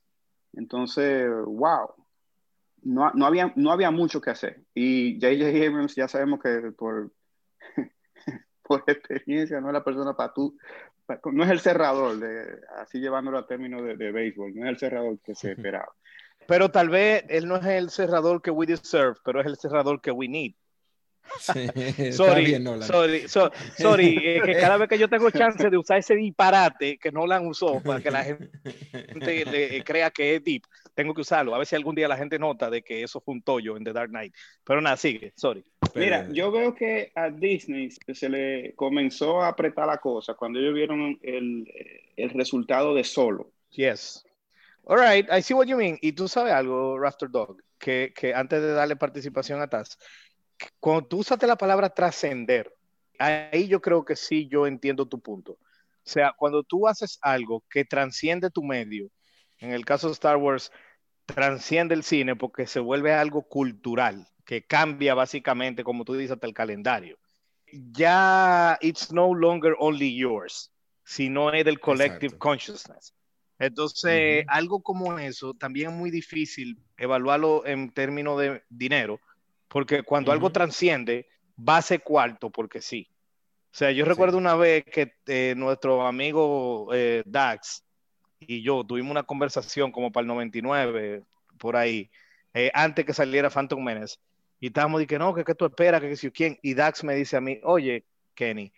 Entonces, 0.54 1.30
wow, 1.46 1.94
no, 2.84 3.12
no, 3.14 3.26
había, 3.26 3.52
no 3.56 3.72
había 3.72 3.92
mucho 3.92 4.22
que 4.22 4.32
hacer. 4.32 4.64
Y 4.74 5.20
J.J. 5.20 5.68
Abrams 5.68 5.96
ya 5.96 6.08
sabemos 6.08 6.40
que 6.42 6.72
por, 6.78 7.12
por 8.64 8.84
experiencia 8.88 9.60
no 9.60 9.68
es 9.68 9.74
la 9.74 9.84
persona 9.84 10.16
para 10.16 10.34
tú, 10.34 10.58
no 11.32 11.44
es 11.44 11.50
el 11.50 11.60
cerrador, 11.60 12.18
de, 12.18 12.62
así 12.78 13.00
llevándolo 13.00 13.38
a 13.38 13.48
términos 13.48 13.84
de, 13.84 13.98
de 13.98 14.12
béisbol, 14.12 14.56
no 14.56 14.66
es 14.66 14.70
el 14.70 14.78
cerrador 14.78 15.20
que 15.20 15.36
se 15.36 15.52
esperaba. 15.54 15.94
Pero 16.48 16.70
tal 16.70 16.90
vez 16.90 17.24
él 17.30 17.48
no 17.48 17.56
es 17.56 17.66
el 17.66 17.90
cerrador 17.90 18.42
que 18.42 18.52
we 18.52 18.66
deserve, 18.66 19.16
pero 19.24 19.40
es 19.40 19.48
el 19.48 19.58
cerrador 19.58 20.02
que 20.02 20.12
we 20.12 20.28
need. 20.28 20.54
sorry, 22.12 22.64
sorry, 22.82 23.28
sorry, 23.28 24.18
eh, 24.22 24.42
que 24.44 24.54
cada 24.60 24.78
vez 24.78 24.90
que 24.90 24.98
yo 24.98 25.08
tengo 25.08 25.32
chance 25.32 25.70
de 25.70 25.78
usar 25.78 25.98
ese 25.98 26.16
disparate 26.16 26.98
que 26.98 27.12
no 27.12 27.24
han 27.32 27.48
usó 27.48 27.82
para 27.82 28.02
que 28.02 28.12
la 28.12 28.24
gente 28.92 29.46
le, 29.46 29.84
crea 29.84 30.12
que 30.12 30.36
es 30.36 30.44
deep, 30.44 30.64
tengo 30.94 31.14
que 31.14 31.22
usarlo. 31.22 31.56
A 31.56 31.58
ver 31.58 31.68
si 31.68 31.76
algún 31.76 31.96
día 31.96 32.08
la 32.08 32.18
gente 32.18 32.38
nota 32.38 32.70
de 32.70 32.82
que 32.82 33.04
eso 33.04 33.22
fue 33.22 33.36
un 33.36 33.42
tollo 33.42 33.78
en 33.78 33.84
The 33.84 33.94
Dark 33.94 34.10
Knight. 34.10 34.34
Pero 34.64 34.82
nada, 34.82 34.98
sigue, 34.98 35.34
sorry. 35.36 35.64
Mira, 35.96 36.28
yo 36.32 36.52
veo 36.52 36.74
que 36.76 37.12
a 37.16 37.30
Disney 37.30 37.90
se 37.90 38.30
le 38.30 38.74
comenzó 38.76 39.42
a 39.42 39.50
apretar 39.50 39.88
la 39.88 39.98
cosa 39.98 40.34
cuando 40.34 40.60
ellos 40.60 40.74
vieron 40.74 41.20
el, 41.22 41.68
el 42.16 42.30
resultado 42.32 42.94
de 42.94 43.04
solo. 43.04 43.52
Yes. 43.72 44.24
All 44.86 44.98
right, 44.98 45.26
I 45.32 45.42
see 45.42 45.54
what 45.54 45.68
you 45.68 45.78
mean. 45.78 45.98
Y 46.02 46.12
tú 46.12 46.28
sabes 46.28 46.54
algo, 46.54 47.00
Raptor 47.00 47.32
Dog, 47.32 47.58
que, 47.80 48.14
que 48.14 48.34
antes 48.34 48.62
de 48.62 48.74
darle 48.74 48.98
participación 48.98 49.62
a 49.62 49.70
Taz, 49.70 49.98
cuando 50.80 51.08
tú 51.08 51.18
usaste 51.20 51.48
la 51.48 51.56
palabra 51.56 51.90
trascender, 51.90 52.74
ahí 53.20 53.68
yo 53.68 53.82
creo 53.82 54.06
que 54.06 54.16
sí, 54.16 54.48
yo 54.48 54.68
entiendo 54.68 55.08
tu 55.08 55.20
punto. 55.20 55.54
O 55.54 56.10
sea, 56.10 56.34
cuando 56.38 56.64
tú 56.64 56.88
haces 56.88 57.18
algo 57.22 57.64
que 57.70 57.86
transciende 57.86 58.50
tu 58.50 58.64
medio, 58.64 59.10
en 59.60 59.72
el 59.72 59.86
caso 59.86 60.08
de 60.08 60.14
Star 60.14 60.38
Wars, 60.38 60.72
transciende 61.26 61.96
el 61.96 62.04
cine 62.04 62.36
porque 62.36 62.68
se 62.68 62.80
vuelve 62.80 63.14
algo 63.14 63.44
cultural, 63.44 64.28
que 64.46 64.66
cambia 64.66 65.14
básicamente, 65.14 65.84
como 65.84 66.04
tú 66.04 66.14
dices, 66.14 66.32
hasta 66.32 66.48
el 66.48 66.54
calendario. 66.54 67.18
Ya 67.72 68.78
it's 68.82 69.12
no 69.12 69.34
longer 69.34 69.76
only 69.80 70.16
yours, 70.16 70.72
sino 71.06 71.52
es 71.52 71.64
del 71.66 71.80
collective 71.80 72.38
consciousness. 72.38 73.14
Entonces, 73.60 74.44
algo 74.50 74.82
como 74.82 75.18
eso 75.18 75.54
también 75.54 75.92
es 75.92 75.96
muy 75.96 76.12
difícil 76.12 76.78
evaluarlo 76.98 77.66
en 77.66 77.92
términos 77.92 78.40
de 78.40 78.62
dinero, 78.70 79.20
porque 79.74 80.04
cuando 80.04 80.32
algo 80.32 80.52
transciende, 80.52 81.28
va 81.58 81.78
a 81.78 81.82
ser 81.82 82.04
cuarto, 82.04 82.52
porque 82.52 82.80
sí. 82.80 83.10
O 83.72 83.76
sea, 83.76 83.90
yo 83.90 84.06
recuerdo 84.06 84.38
una 84.38 84.56
vez 84.56 84.84
que 84.86 85.16
eh, 85.26 85.56
nuestro 85.58 86.06
amigo 86.06 86.90
eh, 86.94 87.24
Dax 87.26 87.84
y 88.40 88.62
yo 88.62 88.84
tuvimos 88.84 89.10
una 89.10 89.24
conversación 89.24 89.92
como 89.92 90.12
para 90.12 90.22
el 90.22 90.28
99, 90.28 91.24
por 91.58 91.76
ahí, 91.76 92.12
eh, 92.54 92.70
antes 92.76 93.04
que 93.04 93.16
saliera 93.16 93.50
Phantom 93.50 93.84
Menace, 93.84 94.18
y 94.60 94.68
estábamos 94.68 95.00
diciendo, 95.00 95.26
no, 95.26 95.34
que, 95.34 95.44
que 95.44 95.56
tú 95.56 95.66
esperas, 95.66 96.02
que, 96.02 96.16
si 96.18 96.30
quién, 96.30 96.60
y 96.62 96.76
Dax 96.76 97.04
me 97.04 97.16
dice 97.16 97.38
a 97.38 97.42
mí, 97.42 97.60
oye, 97.64 98.06
Kenny, 98.36 98.72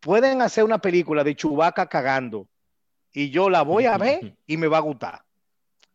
pueden 0.00 0.42
hacer 0.42 0.64
una 0.64 0.78
película 0.78 1.22
de 1.22 1.36
Chubaca 1.36 1.86
cagando, 1.86 2.48
y 3.12 3.30
yo 3.30 3.48
la 3.48 3.62
voy 3.62 3.86
a 3.86 3.98
ver 3.98 4.36
y 4.48 4.56
me 4.56 4.66
va 4.66 4.78
a 4.78 4.80
gustar. 4.80 5.22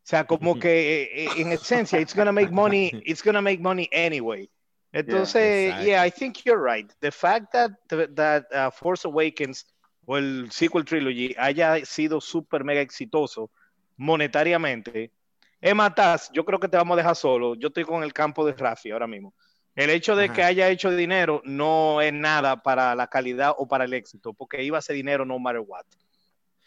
O 0.08 0.10
sea, 0.10 0.24
como 0.24 0.58
que 0.58 1.04
eh, 1.04 1.26
eh, 1.26 1.30
en 1.36 1.52
esencia, 1.52 2.00
it's 2.00 2.16
gonna 2.16 2.32
make 2.32 2.50
money, 2.50 2.94
it's 3.06 3.22
gonna 3.22 3.42
make 3.42 3.62
money 3.62 3.90
anyway. 3.92 4.50
Entonces, 4.94 5.76
yeah, 5.84 6.02
I 6.02 6.10
think 6.10 6.46
you're 6.46 6.64
right. 6.64 6.90
The 7.02 7.12
fact 7.12 7.52
that 7.52 7.72
that 8.16 8.46
uh, 8.54 8.72
Force 8.72 9.06
Awakens 9.06 9.66
o 10.06 10.16
el 10.16 10.50
sequel 10.50 10.86
trilogy 10.86 11.36
haya 11.38 11.86
sido 11.86 12.22
súper 12.22 12.64
mega 12.64 12.80
exitoso 12.80 13.52
monetariamente, 13.98 15.12
Emma 15.60 15.94
Taz, 15.94 16.32
yo 16.32 16.46
creo 16.46 16.62
que 16.62 16.70
te 16.70 16.78
vamos 16.78 16.96
a 16.96 17.02
dejar 17.02 17.18
solo. 17.18 17.56
Yo 17.56 17.68
estoy 17.68 17.84
con 17.84 18.02
el 18.02 18.14
campo 18.14 18.46
de 18.46 18.54
Rafi 18.54 18.92
ahora 18.92 19.08
mismo. 19.08 19.34
El 19.76 19.90
hecho 19.90 20.16
de 20.16 20.30
que 20.30 20.42
haya 20.42 20.70
hecho 20.70 20.90
dinero 20.90 21.42
no 21.44 22.00
es 22.00 22.14
nada 22.14 22.64
para 22.64 22.96
la 22.96 23.08
calidad 23.08 23.56
o 23.58 23.68
para 23.68 23.84
el 23.84 23.94
éxito, 23.94 24.34
porque 24.34 24.64
iba 24.64 24.78
a 24.78 24.82
ser 24.82 24.96
dinero 24.96 25.26
no 25.26 25.38
matter 25.38 25.64
what. 25.68 25.84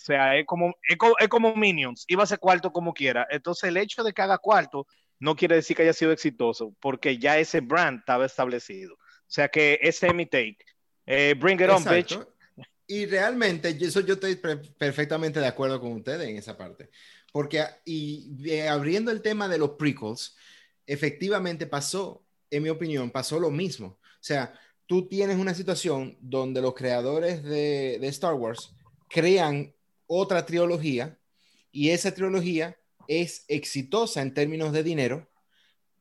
O 0.00 0.02
sea, 0.02 0.38
es 0.38 0.47
como, 0.47 0.75
es 1.19 1.28
como, 1.28 1.54
Minions, 1.54 2.07
iba 2.09 2.23
a 2.23 2.26
ser 2.26 2.38
cuarto 2.38 2.73
como 2.73 2.95
quiera. 2.95 3.26
Entonces, 3.30 3.64
el 3.64 3.76
hecho 3.76 4.02
de 4.02 4.14
que 4.14 4.23
haga 4.23 4.38
cuarto 4.38 4.87
no 5.19 5.37
quiere 5.37 5.57
decir 5.57 5.76
que 5.76 5.83
haya 5.83 5.92
sido 5.92 6.11
exitoso, 6.11 6.75
porque 6.80 7.19
ya 7.19 7.38
ese 7.38 7.61
brand 7.61 7.99
estaba 7.99 8.25
establecido. 8.25 8.95
O 8.95 9.33
sea 9.33 9.49
que 9.49 9.78
ese 9.83 10.07
es 10.07 10.14
mi 10.14 10.25
take. 10.25 10.57
Eh, 11.04 11.35
bring 11.38 11.61
it 11.61 11.69
on, 11.69 11.85
bitch. 11.85 12.19
Y 12.87 13.04
realmente, 13.04 13.76
eso 13.78 14.00
yo 14.00 14.14
estoy 14.14 14.37
perfectamente 14.37 15.38
de 15.38 15.47
acuerdo 15.47 15.78
con 15.78 15.92
ustedes 15.92 16.26
en 16.26 16.38
esa 16.38 16.57
parte. 16.57 16.88
Porque, 17.30 17.62
y 17.85 18.59
abriendo 18.61 19.11
el 19.11 19.21
tema 19.21 19.49
de 19.49 19.59
los 19.59 19.73
prequels, 19.73 20.35
efectivamente 20.87 21.66
pasó, 21.66 22.25
en 22.50 22.62
mi 22.62 22.71
opinión, 22.71 23.11
pasó 23.11 23.38
lo 23.38 23.50
mismo. 23.50 23.99
O 24.02 24.23
sea, 24.23 24.59
tú 24.87 25.07
tienes 25.07 25.37
una 25.37 25.52
situación 25.52 26.16
donde 26.21 26.62
los 26.62 26.75
creadores 26.75 27.42
de, 27.45 27.99
de 28.00 28.09
Star 28.09 28.35
Wars 28.35 28.75
crean 29.11 29.75
otra 30.12 30.44
trilogía 30.44 31.20
y 31.70 31.90
esa 31.90 32.12
trilogía 32.12 32.76
es 33.06 33.44
exitosa 33.46 34.22
en 34.22 34.34
términos 34.34 34.72
de 34.72 34.82
dinero, 34.82 35.30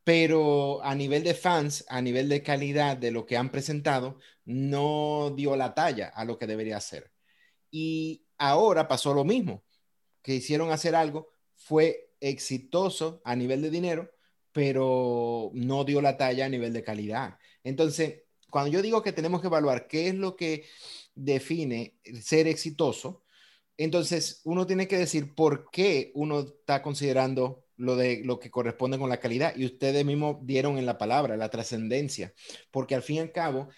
pero 0.03 0.83
a 0.83 0.95
nivel 0.95 1.23
de 1.23 1.35
fans, 1.35 1.85
a 1.89 2.01
nivel 2.01 2.27
de 2.27 2.41
calidad 2.41 2.97
de 2.97 3.11
lo 3.11 3.27
que 3.27 3.37
han 3.37 3.51
presentado, 3.51 4.17
no 4.45 5.31
dio 5.35 5.55
la 5.55 5.75
talla 5.75 6.07
a 6.07 6.25
lo 6.25 6.39
que 6.39 6.47
debería 6.47 6.79
ser. 6.81 7.11
Y 7.69 8.25
ahora 8.39 8.87
pasó 8.87 9.13
lo 9.13 9.23
mismo, 9.23 9.63
que 10.23 10.33
hicieron 10.33 10.71
hacer 10.71 10.95
algo, 10.95 11.31
fue 11.55 12.15
exitoso 12.19 13.21
a 13.23 13.35
nivel 13.35 13.61
de 13.61 13.69
dinero, 13.69 14.09
pero 14.51 15.51
no 15.53 15.83
dio 15.83 16.01
la 16.01 16.17
talla 16.17 16.45
a 16.45 16.49
nivel 16.49 16.73
de 16.73 16.83
calidad. 16.83 17.37
Entonces, 17.63 18.23
cuando 18.49 18.71
yo 18.71 18.81
digo 18.81 19.03
que 19.03 19.13
tenemos 19.13 19.39
que 19.39 19.47
evaluar 19.47 19.87
qué 19.87 20.07
es 20.07 20.15
lo 20.15 20.35
que 20.35 20.65
define 21.13 21.99
ser 22.23 22.47
exitoso, 22.47 23.23
entonces 23.79 24.41
uno 24.43 24.67
tiene 24.67 24.89
que 24.89 24.97
decir 24.97 25.33
por 25.33 25.71
qué 25.71 26.11
uno 26.13 26.41
está 26.41 26.81
considerando 26.81 27.63
lo 27.77 27.95
de 27.95 28.21
lo 28.25 28.37
que 28.37 28.51
corresponde 28.51 28.99
con 28.99 29.09
la 29.09 29.21
calidad 29.21 29.55
y 29.55 29.65
ustedes 29.65 30.03
mismos 30.03 30.37
dieron 30.41 30.77
en 30.77 30.85
la 30.85 30.97
palabra 30.97 31.37
la 31.37 31.49
trascendencia, 31.49 32.33
porque 32.71 32.93
al 32.93 33.03
fin 33.03 33.15
y 33.15 33.19
al 33.19 33.31
cabo 33.31 33.69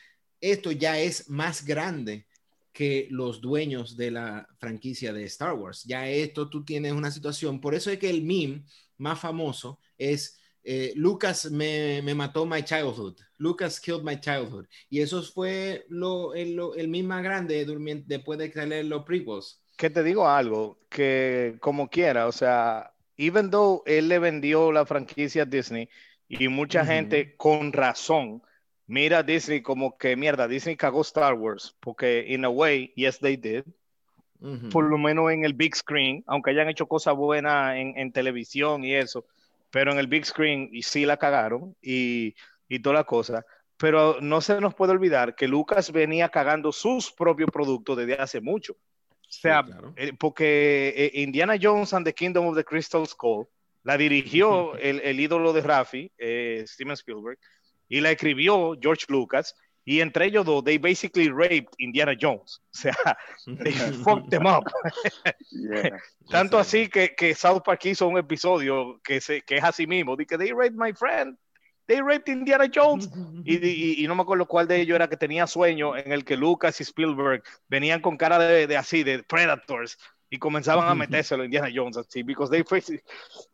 esto 0.41 0.71
ya 0.71 0.99
es 0.99 1.29
más 1.29 1.63
grande 1.63 2.25
que 2.73 3.07
los 3.11 3.41
dueños 3.41 3.95
de 3.95 4.09
la 4.09 4.47
franquicia 4.57 5.13
de 5.13 5.25
Star 5.25 5.53
Wars. 5.53 5.83
Ya 5.83 6.09
esto 6.09 6.49
tú 6.49 6.65
tienes 6.65 6.93
una 6.93 7.11
situación, 7.11 7.61
por 7.61 7.75
eso 7.75 7.91
es 7.91 7.99
que 7.99 8.09
el 8.09 8.23
meme 8.23 8.63
más 8.97 9.19
famoso 9.19 9.79
es 9.99 10.39
eh, 10.63 10.93
Lucas 10.95 11.51
me, 11.51 12.01
me, 12.01 12.15
mató 12.15 12.43
my 12.47 12.63
childhood. 12.63 13.17
Lucas 13.37 13.79
killed 13.79 14.03
my 14.03 14.19
childhood. 14.19 14.65
Y 14.89 15.01
eso 15.01 15.21
fue 15.21 15.85
lo, 15.89 16.33
el, 16.33 16.59
el 16.75 16.87
meme 16.87 17.07
más 17.07 17.23
grande 17.23 17.67
después 18.07 18.39
de 18.39 18.49
que 18.51 18.83
los 18.83 19.03
prequels. 19.03 19.60
Que 19.81 19.89
te 19.89 20.03
digo 20.03 20.29
algo, 20.29 20.77
que 20.89 21.55
como 21.59 21.89
quiera, 21.89 22.27
o 22.27 22.31
sea, 22.31 22.93
even 23.17 23.49
though 23.49 23.81
él 23.87 24.09
le 24.09 24.19
vendió 24.19 24.71
la 24.71 24.85
franquicia 24.85 25.41
a 25.41 25.45
Disney 25.47 25.89
y 26.29 26.49
mucha 26.49 26.85
gente 26.85 27.35
con 27.35 27.73
razón 27.73 28.43
mira 28.85 29.17
a 29.17 29.23
Disney 29.23 29.63
como 29.63 29.97
que 29.97 30.15
mierda, 30.15 30.47
Disney 30.47 30.75
cagó 30.75 31.01
Star 31.01 31.33
Wars, 31.33 31.75
porque 31.79 32.23
in 32.27 32.45
a 32.45 32.49
way, 32.49 32.93
yes 32.95 33.17
they 33.17 33.35
did, 33.35 33.63
por 34.69 34.83
lo 34.83 34.99
menos 34.99 35.31
en 35.31 35.45
el 35.45 35.53
big 35.55 35.75
screen, 35.75 36.23
aunque 36.27 36.51
hayan 36.51 36.69
hecho 36.69 36.85
cosas 36.85 37.15
buenas 37.15 37.75
en, 37.75 37.97
en, 37.97 38.11
televisión 38.11 38.83
y 38.83 38.93
eso, 38.93 39.25
pero 39.71 39.91
en 39.91 39.97
el 39.97 40.05
big 40.05 40.27
screen 40.27 40.69
y 40.71 40.83
sí 40.83 41.07
la 41.07 41.17
cagaron 41.17 41.75
y, 41.81 42.35
y 42.69 42.77
toda 42.83 42.97
la 42.97 43.05
cosa. 43.05 43.47
Pero 43.77 44.21
no 44.21 44.41
se 44.41 44.61
nos 44.61 44.75
puede 44.75 44.91
olvidar 44.91 45.33
que 45.33 45.47
Lucas 45.47 45.91
venía 45.91 46.29
cagando 46.29 46.71
sus 46.71 47.11
propios 47.11 47.49
productos 47.49 47.97
desde 47.97 48.21
hace 48.21 48.41
mucho. 48.41 48.75
O 49.31 49.41
sea, 49.41 49.63
sí, 49.63 49.71
claro. 49.71 49.93
eh, 49.95 50.11
porque 50.19 50.93
eh, 50.95 51.21
Indiana 51.21 51.55
Jones 51.59 51.93
and 51.93 52.05
the 52.05 52.13
Kingdom 52.13 52.47
of 52.47 52.55
the 52.55 52.63
Crystal 52.63 53.07
Skull 53.07 53.47
la 53.83 53.97
dirigió 53.97 54.75
el, 54.77 54.99
el, 54.99 55.19
ídolo 55.19 55.53
de 55.53 55.61
Rafi, 55.61 56.11
eh, 56.17 56.63
Steven 56.67 56.93
Spielberg, 56.93 57.39
y 57.87 58.01
la 58.01 58.11
escribió 58.11 58.77
George 58.79 59.05
Lucas, 59.07 59.55
y 59.83 60.01
entre 60.01 60.25
ellos 60.25 60.45
dos, 60.45 60.63
they 60.63 60.77
basically 60.77 61.29
raped 61.29 61.73
Indiana 61.79 62.13
Jones. 62.19 62.61
O 62.73 62.77
sea, 62.77 62.95
they 63.63 63.71
fucked 64.03 64.29
them 64.29 64.45
up. 64.45 64.63
yeah, 65.49 65.97
Tanto 66.29 66.59
así 66.59 66.87
que, 66.87 67.15
que, 67.15 67.33
South 67.33 67.63
Park 67.65 67.85
hizo 67.85 68.07
un 68.07 68.17
episodio 68.17 68.99
que, 69.03 69.19
se, 69.19 69.41
que 69.41 69.57
es 69.57 69.63
así 69.63 69.87
mismo, 69.87 70.15
de 70.15 70.25
que 70.25 70.37
they 70.37 70.51
raped 70.51 70.75
my 70.75 70.93
friend. 70.93 71.37
They 71.91 72.01
raped 72.01 72.29
Indiana 72.29 72.71
Jones. 72.73 73.09
y, 73.43 73.57
y, 73.57 74.03
y, 74.03 74.07
no 74.07 74.15
me 74.15 74.21
acuerdo 74.21 74.45
cuál 74.45 74.65
de 74.65 74.79
ellos 74.79 74.95
era 74.95 75.09
que 75.09 75.17
tenía 75.17 75.45
sueño 75.45 75.97
en 75.97 76.13
el 76.13 76.23
que 76.23 76.37
Lucas 76.37 76.79
y 76.79 76.83
Spielberg 76.83 77.43
venían 77.67 77.99
con 77.99 78.15
cara 78.15 78.39
de, 78.39 78.65
de 78.65 78.77
así, 78.77 79.03
de 79.03 79.23
Predators, 79.23 79.97
y 80.29 80.39
comenzaban 80.39 80.87
a 80.87 80.95
metérselo 80.95 81.41
a 81.41 81.45
Indiana 81.45 81.69
Jones 81.73 81.97
así, 81.97 82.23
because 82.23 82.49
they 82.49 82.63
face 82.63 83.03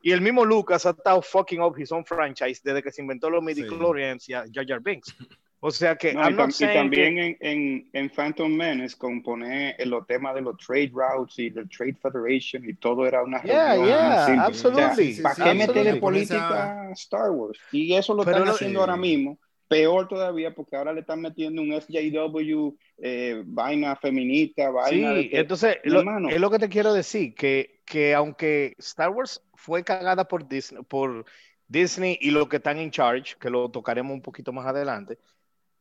y 0.03 0.11
el 0.11 0.21
mismo 0.21 0.45
Lucas 0.45 0.85
ha 0.85 0.91
estado 0.91 1.19
fucking 1.23 1.61
up 1.61 1.75
his 1.79 1.91
own 1.91 2.05
franchise 2.05 2.61
desde 2.63 2.83
que 2.83 2.91
se 2.91 3.01
inventó 3.01 3.31
los 3.31 3.41
midichlorians 3.41 4.23
sí. 4.23 4.33
y 4.33 4.35
a 4.35 4.45
Jar 4.53 4.67
Jar 4.67 4.81
Binks. 4.81 5.15
O 5.59 5.71
sea 5.71 5.95
que 5.95 6.13
no, 6.13 6.29
y, 6.29 6.35
tam 6.35 6.49
y, 6.51 6.65
también 6.65 7.15
que... 7.15 7.25
en, 7.25 7.37
en, 7.39 7.89
en, 7.93 8.09
Phantom 8.11 8.51
Menace 8.51 8.95
compone 8.95 9.75
los 9.85 10.05
temas 10.05 10.35
de 10.35 10.41
los 10.41 10.55
trade 10.57 10.91
routes 10.93 11.39
y 11.39 11.49
del 11.49 11.67
Trade 11.67 11.95
Federation 11.95 12.69
y 12.69 12.75
todo 12.75 13.07
era 13.07 13.23
una 13.23 13.41
yeah, 13.41 13.75
yeah, 13.75 14.43
absolutely. 14.43 15.13
O 15.13 15.15
sea, 15.15 15.23
¿Para 15.23 15.35
sí, 15.35 15.43
qué 15.43 15.53
meterle 15.55 15.95
política 15.95 16.81
a 16.81 16.91
Star 16.91 17.31
Wars? 17.31 17.59
Y 17.71 17.93
eso 17.93 18.13
lo 18.13 18.23
Pero 18.23 18.37
están 18.37 18.53
haciendo 18.53 18.81
ahora 18.81 18.97
mismo. 18.97 19.39
Peor 19.67 20.07
todavía 20.07 20.53
porque 20.53 20.75
ahora 20.75 20.93
le 20.93 21.01
están 21.01 21.21
metiendo 21.21 21.61
un 21.61 21.73
SJW, 21.73 22.77
eh, 22.99 23.41
vaina 23.45 23.95
feminista, 23.95 24.69
vaina. 24.69 25.15
Sí, 25.15 25.29
que, 25.29 25.39
entonces 25.39 25.77
lo, 25.83 26.29
es 26.29 26.39
lo 26.39 26.51
que 26.51 26.59
te 26.59 26.69
quiero 26.69 26.93
decir, 26.93 27.33
que, 27.35 27.81
que 27.83 28.13
aunque 28.13 28.75
Star 28.77 29.09
Wars 29.09 29.41
fue 29.55 29.83
cagada 29.83 30.25
por 30.25 30.47
Disney, 30.47 30.83
por 30.83 31.25
Disney 31.67 32.17
y 32.21 32.31
lo 32.31 32.47
que 32.47 32.57
están 32.57 32.77
en 32.77 32.91
charge, 32.91 33.35
que 33.39 33.49
lo 33.49 33.69
tocaremos 33.69 34.13
un 34.13 34.21
poquito 34.21 34.53
más 34.53 34.65
adelante, 34.65 35.17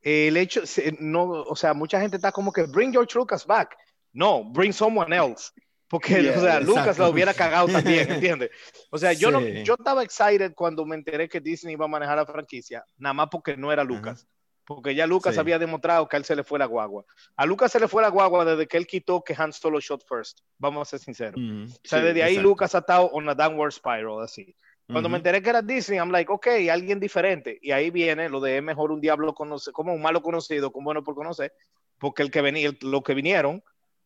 el 0.07 0.37
hecho, 0.37 0.63
no, 1.01 1.25
o 1.25 1.57
sea, 1.57 1.75
mucha 1.75 2.01
gente 2.01 2.15
está 2.15 2.31
como 2.31 2.53
que 2.53 2.63
bring 2.63 2.93
George 2.93 3.19
Lucas 3.19 3.45
back. 3.45 3.77
No, 4.13 4.45
bring 4.45 4.73
someone 4.73 5.15
else. 5.15 5.51
Porque, 5.89 6.23
yeah, 6.23 6.39
o 6.39 6.41
sea, 6.41 6.61
Lucas 6.61 6.97
la 6.97 7.09
hubiera 7.09 7.35
cagado 7.35 7.67
también, 7.67 8.11
¿entiendes? 8.13 8.51
O 8.91 8.99
sea, 8.99 9.13
yo, 9.13 9.29
sí. 9.29 9.35
no, 9.35 9.41
yo 9.65 9.75
estaba 9.75 10.05
excited 10.05 10.55
cuando 10.55 10.85
me 10.85 10.95
enteré 10.95 11.29
que 11.29 11.41
Disney 11.41 11.73
iba 11.73 11.87
a 11.87 11.89
manejar 11.89 12.17
la 12.17 12.27
franquicia, 12.27 12.85
nada 12.97 13.15
más 13.15 13.29
porque 13.31 13.57
no 13.57 13.73
era 13.73 13.83
Lucas. 13.83 14.23
Uh 14.23 14.27
-huh. 14.27 14.31
Porque 14.65 14.95
ya 14.95 15.07
Lucas 15.09 15.35
sí. 15.35 15.41
había 15.41 15.59
demostrado 15.59 16.09
que 16.09 16.17
a 16.17 16.19
él 16.19 16.25
se 16.25 16.37
le 16.37 16.45
fue 16.45 16.59
la 16.59 16.67
guagua. 16.67 17.05
A 17.37 17.45
Lucas 17.45 17.73
se 17.73 17.81
le 17.81 17.89
fue 17.89 18.03
la 18.03 18.09
guagua 18.09 18.45
desde 18.45 18.67
que 18.69 18.77
él 18.77 18.87
quitó 18.87 19.23
que 19.23 19.35
Han 19.37 19.53
Solo 19.53 19.81
shot 19.81 20.05
first. 20.09 20.41
Vamos 20.59 20.87
a 20.87 20.91
ser 20.91 21.01
sinceros. 21.01 21.37
Uh 21.37 21.41
-huh. 21.41 21.67
O 21.67 21.89
sea, 21.89 21.99
sí, 21.99 22.05
desde 22.05 22.23
ahí. 22.23 22.39
Lucas 22.39 22.77
ha 22.77 22.79
estado 22.79 23.07
on 23.13 23.29
a 23.29 23.35
downward 23.35 23.73
spiral, 23.73 24.23
así. 24.23 24.57
Cuando 24.87 25.09
uh 25.09 25.11
-huh. 25.11 25.13
me 25.13 25.17
enteré 25.19 25.43
que 25.43 25.51
era 25.51 25.63
Disney, 25.63 25.99
I'm 25.99 26.11
like, 26.11 26.31
ok, 26.31 26.47
alguien 26.71 27.01
diferente. 27.01 27.59
Y 27.61 27.73
ahí 27.73 27.91
viene 27.91 28.29
lo 28.29 28.41
de 28.41 28.63
mejor 28.63 28.93
un 28.93 29.01
diablo 29.01 29.35
conocido, 29.35 29.73
como 29.73 29.93
un 29.93 30.01
malo 30.01 30.23
conocido, 30.23 30.71
como 30.71 30.85
bueno 30.87 31.03
por 31.03 31.15
conocer, 31.15 31.53
porque 31.99 32.23
el 32.23 32.31
que 32.31 32.41
venía, 32.41 32.71
lo 32.83 33.03
que 33.03 33.15
vinieron, 33.15 33.63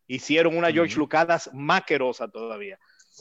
hicieron 0.07 0.57
una 0.57 0.73
George 0.73 0.95
uh 0.95 0.97
-huh. 0.97 1.01
Lucadas 1.01 1.51
maquerosa 1.53 2.29
todavía. 2.29 2.79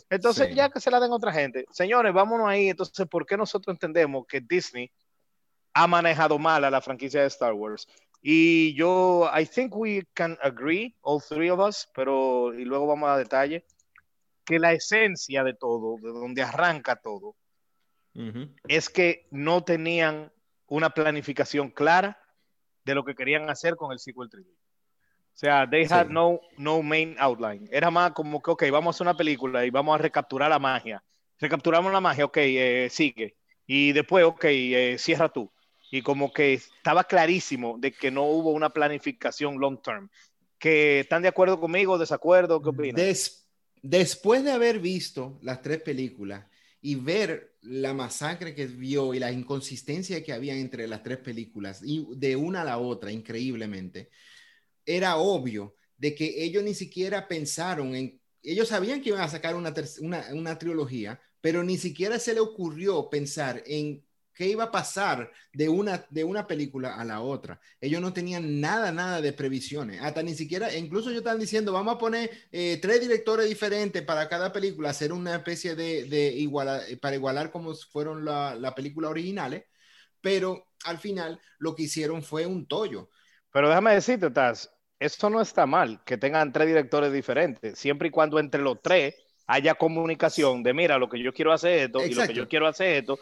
Entonces, 0.10 0.48
sí. 0.48 0.56
ya 0.56 0.70
que 0.70 0.80
se 0.80 0.90
la 0.90 1.00
den 1.00 1.12
otra 1.12 1.34
gente, 1.34 1.66
señores, 1.72 2.14
vámonos 2.14 2.48
ahí. 2.48 2.70
Entonces, 2.70 3.08
¿por 3.08 3.26
qué 3.26 3.36
nosotros 3.36 3.74
entendemos 3.74 4.26
que 4.26 4.40
Disney 4.40 4.90
ha 5.74 5.86
manejado 5.88 6.40
mal 6.40 6.64
a 6.64 6.72
la 6.72 6.82
franquicia 6.82 7.22
de 7.22 7.28
Star 7.28 7.54
Wars? 7.54 7.88
Y 8.22 8.74
yo, 8.76 9.30
I 9.34 9.46
think 9.46 9.76
we 9.76 10.06
can 10.14 10.38
agree, 10.42 10.96
all 11.02 11.22
three 11.22 11.50
of 11.50 11.60
us, 11.60 11.90
pero 11.94 12.54
y 12.54 12.66
luego 12.66 12.88
vamos 12.88 13.10
a 13.10 13.18
detalle, 13.18 13.66
que 14.46 14.60
la 14.60 14.74
esencia 14.74 15.44
de 15.44 15.54
todo, 15.54 15.98
de 16.02 16.10
donde 16.10 16.42
arranca 16.42 16.96
todo, 16.96 17.36
uh 18.16 18.22
-huh. 18.22 18.56
es 18.68 18.90
que 18.90 19.28
no 19.32 19.64
tenían 19.64 20.32
una 20.68 20.92
planificación 20.92 21.70
clara 21.70 22.20
de 22.86 22.96
lo 22.96 23.04
que 23.04 23.16
querían 23.16 23.50
hacer 23.50 23.76
con 23.76 23.92
el 23.92 24.00
sequel 24.00 24.30
trilogy. 24.30 24.52
O 24.52 25.38
sea, 25.40 25.70
they 25.70 25.86
had 25.90 26.08
sí. 26.08 26.14
no, 26.14 26.42
no 26.58 26.82
main 26.84 27.16
outline. 27.18 27.68
Era 27.72 27.90
más 27.90 28.12
como 28.12 28.42
que, 28.42 28.52
ok, 28.52 28.64
vamos 28.72 28.94
a 28.94 28.96
hacer 28.98 29.08
una 29.08 29.16
película 29.16 29.66
y 29.66 29.70
vamos 29.70 29.96
a 29.96 29.98
recapturar 29.98 30.50
la 30.50 30.60
magia. 30.60 31.02
Recapturamos 31.40 31.94
la 31.94 32.02
magia, 32.02 32.26
ok, 32.26 32.38
eh, 32.38 32.88
sigue. 32.92 33.38
Y 33.66 33.94
después, 33.94 34.26
ok, 34.26 34.44
eh, 34.46 34.98
cierra 35.00 35.30
tú. 35.30 35.50
Y 35.92 36.02
como 36.02 36.34
que 36.34 36.56
estaba 36.56 37.06
clarísimo 37.06 37.78
de 37.80 37.94
que 37.94 38.12
no 38.12 38.24
hubo 38.24 38.52
una 38.52 38.72
planificación 38.72 39.60
long 39.60 39.82
term. 39.82 40.10
¿Que 40.58 41.00
¿Están 41.00 41.22
de 41.22 41.30
acuerdo 41.30 41.60
conmigo? 41.60 41.98
¿Desacuerdo? 41.98 42.62
¿Qué 42.62 42.70
opinan? 42.70 42.96
Des, 42.96 43.50
después 43.82 44.44
de 44.44 44.52
haber 44.52 44.80
visto 44.80 45.40
las 45.42 45.62
tres 45.62 45.82
películas 45.82 46.46
y 46.82 46.96
ver 46.96 47.56
la 47.62 47.94
masacre 47.94 48.56
que 48.56 48.68
vio 48.68 49.14
y 49.14 49.20
la 49.20 49.32
inconsistencia 49.32 50.24
que 50.24 50.34
había 50.34 50.56
entre 50.56 50.88
las 50.88 51.04
tres 51.04 51.18
películas, 51.18 51.82
y 51.84 52.06
de 52.16 52.36
una 52.36 52.62
a 52.62 52.66
la 52.66 52.78
otra, 52.78 53.12
increíblemente, 53.12 54.10
era 54.86 55.18
obvio 55.18 55.76
de 55.98 56.16
que 56.16 56.44
ellos 56.44 56.64
ni 56.64 56.74
siquiera 56.74 57.28
pensaron 57.28 57.96
en, 57.96 58.20
ellos 58.42 58.70
sabían 58.70 59.02
que 59.02 59.10
iban 59.10 59.22
a 59.22 59.28
sacar 59.28 59.56
una, 59.56 59.74
una, 60.00 60.26
una, 60.34 60.58
trilogía, 60.58 61.20
pero 61.42 61.64
ni 61.64 61.78
siquiera 61.78 62.20
se 62.20 62.34
le 62.34 62.40
ocurrió 62.40 63.10
pensar 63.10 63.62
en 63.66 64.04
qué 64.40 64.48
iba 64.48 64.64
a 64.64 64.72
pasar 64.72 65.30
de 65.52 65.68
una, 65.68 66.06
de 66.10 66.24
una 66.24 66.48
película 66.48 66.96
a 66.96 67.04
la 67.04 67.20
otra. 67.20 67.60
Ellos 67.82 68.00
no 68.00 68.14
tenían 68.14 68.62
nada, 68.62 68.90
nada 68.90 69.20
de 69.20 69.34
previsiones, 69.34 70.02
hasta 70.02 70.24
ni 70.24 70.34
siquiera, 70.34 70.74
incluso 70.74 71.10
ellos 71.10 71.24
están 71.24 71.42
diciendo, 71.42 71.74
vamos 71.74 71.96
a 71.96 71.98
poner 71.98 72.32
eh, 72.50 72.80
tres 72.82 73.02
directores 73.02 73.50
diferentes 73.50 74.02
para 74.02 74.30
cada 74.30 74.54
película, 74.54 74.92
hacer 74.92 75.12
una 75.12 75.36
especie 75.36 75.76
de, 75.76 76.06
de 76.06 76.30
igualar, 76.32 76.84
para 77.02 77.18
igualar 77.18 77.52
como 77.52 77.76
fueron 77.76 78.24
la, 78.24 78.56
la 78.56 78.74
película 78.74 79.10
originales, 79.10 79.66
pero 80.22 80.68
al 80.86 81.00
final 81.00 81.38
lo 81.58 81.76
que 81.76 81.84
hicieron 81.84 82.24
fue 82.24 82.46
un 82.46 82.66
tollo. 82.66 83.10
Pero 83.52 83.68
déjame 83.68 83.94
decirte, 83.94 84.32
Taz, 84.32 84.72
esto 85.00 85.30
no 85.30 85.42
está 85.42 85.66
mal, 85.66 86.02
que 86.06 86.18
tengan 86.18 86.54
tres 86.54 86.70
directores 86.70 87.12
diferentes, 87.12 87.78
siempre 87.78 88.08
y 88.08 88.12
cuando 88.12 88.40
entre 88.40 88.62
los 88.62 88.82
tres 88.82 89.16
haya 89.48 89.76
comunicación 89.76 90.64
de, 90.64 90.74
mira, 90.74 90.98
lo 90.98 91.10
que 91.10 91.22
yo 91.22 91.34
quiero 91.34 91.52
hacer 91.52 91.80
esto 91.80 92.00
Exacto. 92.00 92.12
y 92.12 92.16
lo 92.16 92.28
que 92.28 92.40
yo 92.40 92.48
quiero 92.48 92.68
hacer 92.68 92.98
esto, 92.98 93.20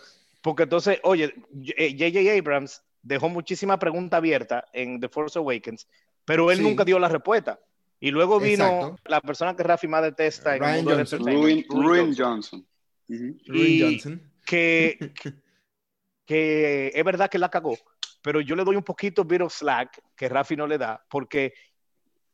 porque 0.47 0.63
entonces, 0.63 0.97
oye, 1.03 1.33
J.J. 1.51 2.19
Eh, 2.21 2.39
Abrams 2.39 2.81
dejó 3.01 3.27
muchísima 3.27 3.77
pregunta 3.77 4.15
abierta 4.15 4.63
en 4.71 4.97
The 4.97 5.09
Force 5.09 5.37
Awakens, 5.37 5.89
pero 6.23 6.51
él 6.51 6.59
sí. 6.59 6.63
nunca 6.63 6.85
dio 6.85 6.97
la 6.99 7.09
respuesta. 7.09 7.59
Y 7.99 8.11
luego 8.11 8.39
vino 8.39 8.63
Exacto. 8.63 8.95
la 9.07 9.19
persona 9.19 9.57
que 9.57 9.63
Rafi 9.63 9.89
más 9.89 10.03
detesta 10.03 10.55
en 10.55 10.63
el 10.63 10.85
Ryan 10.85 10.85
Johnson. 10.85 11.19
Ruin, 11.19 11.65
Ruin 11.67 11.83
Ruin 11.83 12.15
Johnson. 12.17 12.65
Ruin 13.09 13.41
Y- 13.47 13.81
Johnson. 13.81 14.31
que, 14.45 14.97
que 16.25 16.93
es 16.95 17.03
verdad 17.03 17.29
que 17.29 17.39
la 17.39 17.49
cagó, 17.49 17.77
pero 18.21 18.39
yo 18.39 18.55
le 18.55 18.63
doy 18.63 18.77
un 18.77 18.83
poquito 18.83 19.25
bit 19.25 19.41
of 19.41 19.53
slack 19.53 20.01
que 20.15 20.29
Rafi 20.29 20.55
no 20.55 20.65
le 20.65 20.77
da, 20.77 21.05
porque 21.09 21.55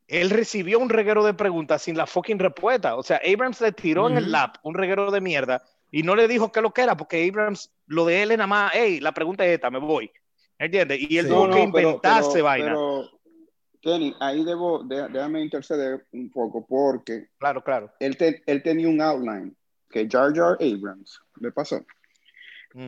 él 0.07 0.29
recibió 0.29 0.77
un 0.77 0.89
reguero 0.89 1.25
de 1.25 1.33
preguntas 1.33 1.81
sin 1.81 1.97
la 1.97 2.05
fucking 2.05 2.37
respuesta. 2.37 2.95
O 2.95 3.01
sea, 3.01 3.19
Abrams 3.25 3.59
le 3.59 3.71
tiró 3.71 4.07
en 4.07 4.17
el 4.17 4.31
lap 4.31 4.57
un 4.61 4.75
reguero 4.75 5.09
de 5.09 5.19
mierda 5.19 5.63
y 5.93 6.01
no 6.03 6.15
le 6.15 6.27
dijo 6.27 6.51
qué 6.51 6.59
lo 6.59 6.73
que 6.73 6.81
era, 6.81 6.97
porque 6.97 7.25
Abrams, 7.29 7.71
lo 7.85 8.05
de 8.05 8.23
él 8.23 8.31
es 8.31 8.37
nada 8.37 8.47
más, 8.47 8.71
hey, 8.73 8.99
la 8.99 9.13
pregunta 9.13 9.45
es 9.45 9.53
esta, 9.53 9.69
me 9.69 9.77
voy. 9.79 10.11
¿Entiendes? 10.57 10.99
Y 11.09 11.17
él 11.19 11.25
Sí. 11.25 11.31
tuvo 11.31 11.47
No, 11.47 11.53
que 11.55 11.65
no, 11.67 11.71
pero- 11.71 11.87
inventarse 11.89 12.29
pero- 12.33 12.43
vaina. 12.45 12.65
Pero, 12.67 13.09
Kenny, 13.81 14.15
ahí 14.19 14.43
debo, 14.43 14.83
de- 14.83 15.07
déjame 15.09 15.41
interceder 15.43 16.05
un 16.11 16.31
poco 16.31 16.65
porque 16.65 17.27
Claro, 17.37 17.63
claro. 17.63 17.91
él, 17.99 18.17
te- 18.17 18.41
él 18.45 18.63
tenía 18.63 18.87
un 18.87 19.01
outline 19.01 19.55
que 19.89 20.07
Jar 20.09 20.33
Jar 20.33 20.57
Abrams 20.59 21.19
le 21.39 21.51
pasó. 21.51 21.85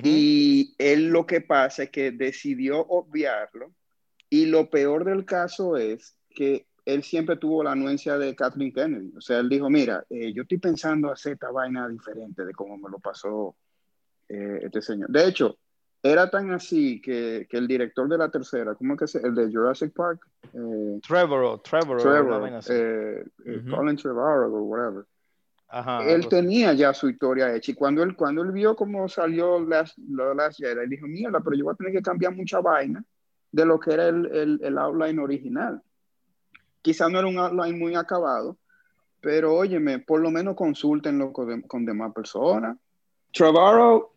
Y 0.04 0.74
él 0.80 1.10
lo 1.10 1.28
que 1.28 1.42
pasa 1.42 1.84
es 1.84 1.90
que 1.92 2.10
decidió 2.12 2.80
obviarlo. 2.80 3.72
Y 4.32 4.48
lo 4.48 4.70
peor 4.72 5.06
del 5.06 5.26
caso 5.26 5.78
es 5.78 6.18
que 6.32 6.66
él 6.86 7.04
siempre 7.04 7.38
tuvo 7.38 7.64
la 7.64 7.72
anuencia 7.72 8.18
de 8.18 8.36
Kathleen 8.36 8.72
Kennedy. 8.72 9.12
O 9.18 9.22
sea, 9.22 9.40
él 9.40 9.50
dijo, 9.50 9.70
mira, 9.70 10.06
eh, 10.10 10.32
yo 10.34 10.44
estoy 10.44 10.60
pensando 10.60 11.12
hacer 11.12 11.34
esta 11.34 11.50
vaina 11.52 11.90
diferente 11.90 12.46
de 12.46 12.54
cómo 12.54 12.78
me 12.78 12.90
lo 12.90 13.00
pasó 13.00 13.56
eh, 14.30 14.60
este 14.64 14.82
señor. 14.82 15.10
De 15.10 15.28
hecho, 15.28 15.58
era 16.04 16.30
tan 16.30 16.52
así 16.52 17.02
que, 17.02 17.48
que 17.50 17.58
el 17.58 17.68
director 17.68 18.08
de 18.08 18.18
la 18.18 18.30
tercera, 18.30 18.76
¿cómo 18.76 18.94
es 18.94 19.00
que 19.00 19.08
se 19.08 19.20
El 19.26 19.34
de 19.34 19.52
Jurassic 19.52 19.92
Park. 19.94 20.22
eh, 20.54 21.00
Trevor, 21.08 21.62
Trevor, 21.64 22.00
Trevor, 22.00 22.42
Ujú. 22.44 23.76
Colin 23.76 23.96
Trevorrow 23.96 24.54
o 24.56 24.62
whatever. 24.64 25.06
Ajá, 25.68 26.08
él 26.08 26.20
así. 26.20 26.30
tenía 26.30 26.74
ya 26.74 26.94
su 26.94 27.10
historia 27.10 27.54
hecha 27.56 27.72
y 27.72 27.76
cuando 27.76 28.04
él, 28.04 28.16
cuando 28.16 28.44
él 28.44 28.52
vio 28.52 28.76
cómo 28.76 29.10
salió 29.10 29.60
de 29.66 29.68
Last 30.36 30.58
Jedi, 30.60 30.80
él 30.84 30.90
dijo, 30.90 31.08
mierda, 31.08 31.42
pero 31.42 31.56
yo 31.56 31.66
voy 31.66 31.74
a 31.74 31.76
tener 31.76 31.92
que 31.94 32.04
cambiar 32.04 32.36
mucha 32.36 32.60
vaina 32.62 33.04
de 33.52 33.66
lo 33.66 33.80
que 33.80 33.94
era 33.94 34.08
el, 34.08 34.28
el, 34.28 34.60
el 34.62 34.78
outline 34.78 35.18
original. 35.20 35.82
Quizá 36.86 37.10
no 37.10 37.18
era 37.18 37.28
un 37.28 37.40
outline 37.40 37.80
muy 37.80 37.96
acabado, 37.96 38.58
pero 39.20 39.56
óyeme, 39.56 39.98
por 39.98 40.20
lo 40.22 40.30
menos 40.30 40.56
consúltenlo 40.56 41.34
con, 41.34 41.64
con 41.64 41.84
demás 41.84 42.14
personas. 42.14 42.78
Trevorrow, 43.34 44.12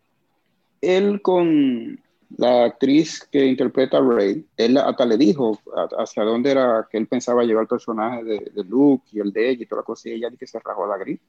él 0.79 1.19
con 1.23 1.99
la 2.37 2.65
actriz 2.65 3.27
que 3.31 3.43
interpreta 3.43 3.97
a 3.97 4.01
Rey, 4.07 4.45
él 4.55 4.77
hasta 4.77 5.03
le 5.03 5.17
dijo 5.17 5.57
hacia 5.97 6.23
dónde 6.23 6.51
era 6.51 6.87
que 6.91 6.99
él 6.99 7.07
pensaba 7.07 7.43
llevar 7.43 7.63
el 7.63 7.67
personaje 7.67 8.23
de, 8.23 8.51
de 8.53 8.63
Luke 8.65 9.03
y 9.13 9.19
el 9.19 9.33
de 9.33 9.49
ella 9.49 9.63
y 9.63 9.65
toda 9.65 9.81
la 9.81 9.85
cosa, 9.85 10.07
y 10.07 10.11
ella 10.11 10.29
que 10.37 10.45
se 10.45 10.59
rajó 10.59 10.85
la 10.85 10.97
gris, 10.99 11.19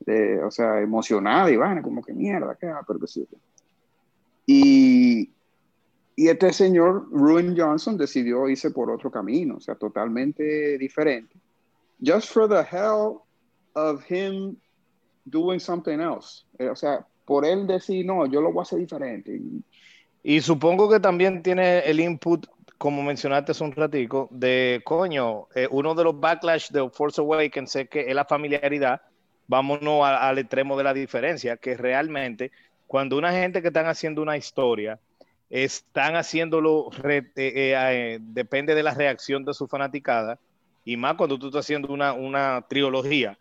de- 0.00 0.44
o 0.44 0.50
sea, 0.50 0.78
emocionada 0.78 1.50
y 1.50 1.56
vaina, 1.56 1.80
como 1.80 2.02
que 2.02 2.12
mierda, 2.12 2.54
¿qué? 2.60 2.70
Pero 2.86 2.98
que 3.00 3.06
sí. 3.06 3.26
Y, 4.44 5.30
y 6.14 6.28
este 6.28 6.52
señor, 6.52 7.08
Ruin 7.10 7.54
Johnson, 7.56 7.96
decidió 7.96 8.48
irse 8.48 8.70
por 8.70 8.90
otro 8.90 9.10
camino, 9.10 9.56
o 9.56 9.60
sea, 9.60 9.74
totalmente 9.74 10.76
diferente. 10.78 11.34
Just 12.04 12.32
for 12.32 12.48
the 12.48 12.62
hell 12.70 13.20
of 13.74 14.02
him 14.10 14.56
doing 15.24 15.58
something 15.58 16.00
else. 16.00 16.44
Eh, 16.58 16.68
O 16.68 16.76
sea, 16.76 17.06
por 17.24 17.44
él 17.46 17.66
decir, 17.66 18.04
no, 18.04 18.26
yo 18.26 18.40
lo 18.40 18.52
voy 18.52 18.60
a 18.60 18.62
hacer 18.62 18.78
diferente. 18.80 19.40
Y- 20.24 20.40
supongo 20.40 20.88
que 20.90 21.00
también 21.00 21.42
tiene 21.42 21.78
el 21.80 22.00
input, 22.00 22.46
como 22.78 23.02
mencionaste 23.02 23.52
hace 23.52 23.64
un 23.64 23.72
ratico, 23.72 24.28
de 24.30 24.82
coño, 24.84 25.46
eh, 25.54 25.68
uno 25.70 25.94
de 25.94 26.04
los 26.04 26.18
backlash 26.18 26.70
de 26.70 26.88
Force 26.90 27.20
Awakens 27.20 27.76
es 27.76 27.88
que 27.88 28.00
es 28.08 28.14
la 28.14 28.24
familiaridad, 28.24 29.00
vámonos 29.46 30.04
al 30.04 30.38
extremo 30.38 30.76
de 30.76 30.84
la 30.84 30.92
diferencia, 30.92 31.56
que 31.56 31.76
realmente 31.76 32.50
cuando 32.86 33.16
una 33.16 33.32
gente 33.32 33.62
que 33.62 33.68
están 33.68 33.86
haciendo 33.86 34.20
una 34.20 34.36
historia, 34.36 34.98
están 35.52 36.16
haciéndolo, 36.16 36.90
eh, 37.04 37.22
eh, 37.36 37.74
eh, 37.76 38.18
depende 38.20 38.74
de 38.74 38.82
la 38.82 38.94
reacción 38.94 39.44
de 39.44 39.52
su 39.52 39.68
fanaticada, 39.68 40.38
y 40.82 40.96
más 40.96 41.14
cuando 41.14 41.38
tú 41.38 41.48
estás 41.48 41.66
haciendo 41.66 41.92
una, 41.92 42.14
una 42.14 42.64
trilogía. 42.68 43.38